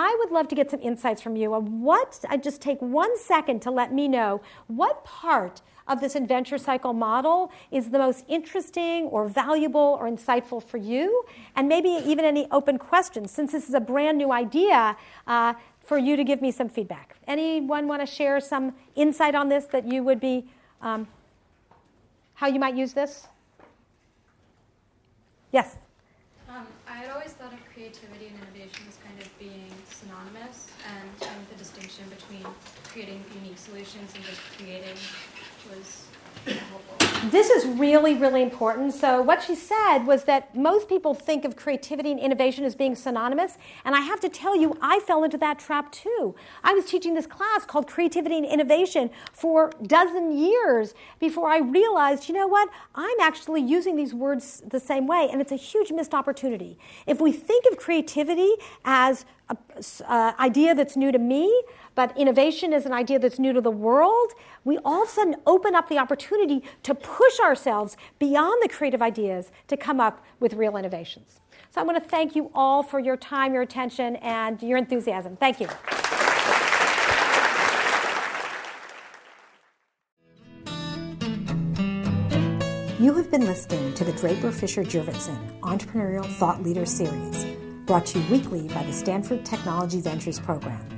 I 0.00 0.16
would 0.20 0.30
love 0.30 0.46
to 0.46 0.54
get 0.54 0.70
some 0.70 0.80
insights 0.80 1.20
from 1.20 1.34
you 1.34 1.52
on 1.54 1.82
what, 1.82 2.24
I 2.28 2.36
just 2.36 2.60
take 2.60 2.80
one 2.80 3.18
second 3.18 3.62
to 3.62 3.72
let 3.72 3.92
me 3.92 4.06
know 4.06 4.40
what 4.68 5.04
part 5.04 5.60
of 5.88 6.00
this 6.00 6.14
inventure 6.14 6.56
cycle 6.56 6.92
model 6.92 7.50
is 7.72 7.90
the 7.90 7.98
most 7.98 8.24
interesting 8.28 9.06
or 9.06 9.26
valuable 9.26 9.98
or 9.98 10.08
insightful 10.08 10.62
for 10.62 10.76
you, 10.76 11.24
and 11.56 11.68
maybe 11.68 11.88
even 11.88 12.24
any 12.24 12.46
open 12.52 12.78
questions, 12.78 13.32
since 13.32 13.50
this 13.50 13.68
is 13.68 13.74
a 13.74 13.80
brand 13.80 14.18
new 14.18 14.30
idea, 14.30 14.96
uh, 15.26 15.54
for 15.80 15.98
you 15.98 16.14
to 16.14 16.22
give 16.22 16.40
me 16.40 16.52
some 16.52 16.68
feedback. 16.68 17.16
Anyone 17.26 17.88
want 17.88 18.00
to 18.00 18.06
share 18.06 18.38
some 18.38 18.74
insight 18.94 19.34
on 19.34 19.48
this 19.48 19.64
that 19.64 19.84
you 19.84 20.04
would 20.04 20.20
be, 20.20 20.44
um, 20.80 21.08
how 22.34 22.46
you 22.46 22.60
might 22.60 22.76
use 22.76 22.92
this? 22.92 23.26
Yes? 25.50 25.76
Um, 26.48 26.68
I 26.88 26.98
had 26.98 27.10
always 27.10 27.32
thought 27.32 27.52
of 27.52 27.58
creativity 27.74 28.26
and 28.28 28.36
innovation 28.36 28.84
as 28.88 28.97
being 29.38 29.72
synonymous, 29.88 30.70
and 30.86 31.08
the 31.48 31.56
distinction 31.56 32.04
between 32.10 32.44
creating 32.84 33.22
unique 33.42 33.58
solutions 33.58 34.12
and 34.14 34.24
just 34.24 34.40
creating 34.56 34.96
was 35.70 36.06
this 37.30 37.50
is 37.50 37.66
really, 37.66 38.14
really 38.14 38.42
important. 38.42 38.94
So, 38.94 39.20
what 39.20 39.42
she 39.42 39.54
said 39.54 40.04
was 40.04 40.24
that 40.24 40.54
most 40.54 40.88
people 40.88 41.14
think 41.14 41.44
of 41.44 41.56
creativity 41.56 42.10
and 42.10 42.20
innovation 42.20 42.64
as 42.64 42.74
being 42.74 42.94
synonymous. 42.94 43.58
And 43.84 43.94
I 43.94 44.00
have 44.00 44.20
to 44.20 44.28
tell 44.28 44.56
you, 44.56 44.76
I 44.80 45.00
fell 45.00 45.24
into 45.24 45.36
that 45.38 45.58
trap 45.58 45.90
too. 45.92 46.34
I 46.62 46.74
was 46.74 46.84
teaching 46.84 47.14
this 47.14 47.26
class 47.26 47.64
called 47.66 47.86
Creativity 47.86 48.36
and 48.36 48.46
Innovation 48.46 49.10
for 49.32 49.72
a 49.80 49.84
dozen 49.84 50.36
years 50.36 50.94
before 51.18 51.50
I 51.50 51.58
realized, 51.58 52.28
you 52.28 52.34
know 52.34 52.46
what? 52.46 52.68
I'm 52.94 53.20
actually 53.20 53.62
using 53.62 53.96
these 53.96 54.14
words 54.14 54.62
the 54.66 54.80
same 54.80 55.06
way, 55.06 55.28
and 55.30 55.40
it's 55.40 55.52
a 55.52 55.56
huge 55.56 55.90
missed 55.90 56.14
opportunity. 56.14 56.78
If 57.06 57.20
we 57.20 57.32
think 57.32 57.64
of 57.70 57.78
creativity 57.78 58.52
as 58.84 59.24
an 59.50 59.56
uh, 60.06 60.32
idea 60.38 60.74
that's 60.74 60.96
new 60.96 61.10
to 61.10 61.18
me, 61.18 61.62
but 61.98 62.16
innovation 62.16 62.72
is 62.72 62.86
an 62.86 62.92
idea 62.92 63.18
that's 63.18 63.40
new 63.40 63.52
to 63.52 63.60
the 63.60 63.72
world, 63.72 64.32
we 64.64 64.78
all 64.84 65.02
of 65.02 65.08
a 65.08 65.10
sudden 65.10 65.34
open 65.48 65.74
up 65.74 65.88
the 65.88 65.98
opportunity 65.98 66.62
to 66.84 66.94
push 66.94 67.40
ourselves 67.40 67.96
beyond 68.20 68.62
the 68.62 68.68
creative 68.68 69.02
ideas 69.02 69.50
to 69.66 69.76
come 69.76 69.98
up 69.98 70.24
with 70.38 70.52
real 70.52 70.76
innovations. 70.76 71.40
So 71.72 71.80
I 71.80 71.82
want 71.82 72.00
to 72.00 72.08
thank 72.08 72.36
you 72.36 72.52
all 72.54 72.84
for 72.84 73.00
your 73.00 73.16
time, 73.16 73.52
your 73.52 73.62
attention, 73.62 74.14
and 74.14 74.62
your 74.62 74.78
enthusiasm. 74.78 75.36
Thank 75.38 75.58
you. 75.58 75.66
You 83.04 83.12
have 83.14 83.28
been 83.28 83.44
listening 83.44 83.92
to 83.94 84.04
the 84.04 84.12
Draper 84.12 84.52
Fisher 84.52 84.84
Jurvetson 84.84 85.58
Entrepreneurial 85.62 86.26
Thought 86.36 86.62
Leader 86.62 86.86
Series, 86.86 87.44
brought 87.86 88.06
to 88.06 88.20
you 88.20 88.30
weekly 88.30 88.68
by 88.68 88.84
the 88.84 88.92
Stanford 88.92 89.44
Technology 89.44 90.00
Ventures 90.00 90.38
Program. 90.38 90.97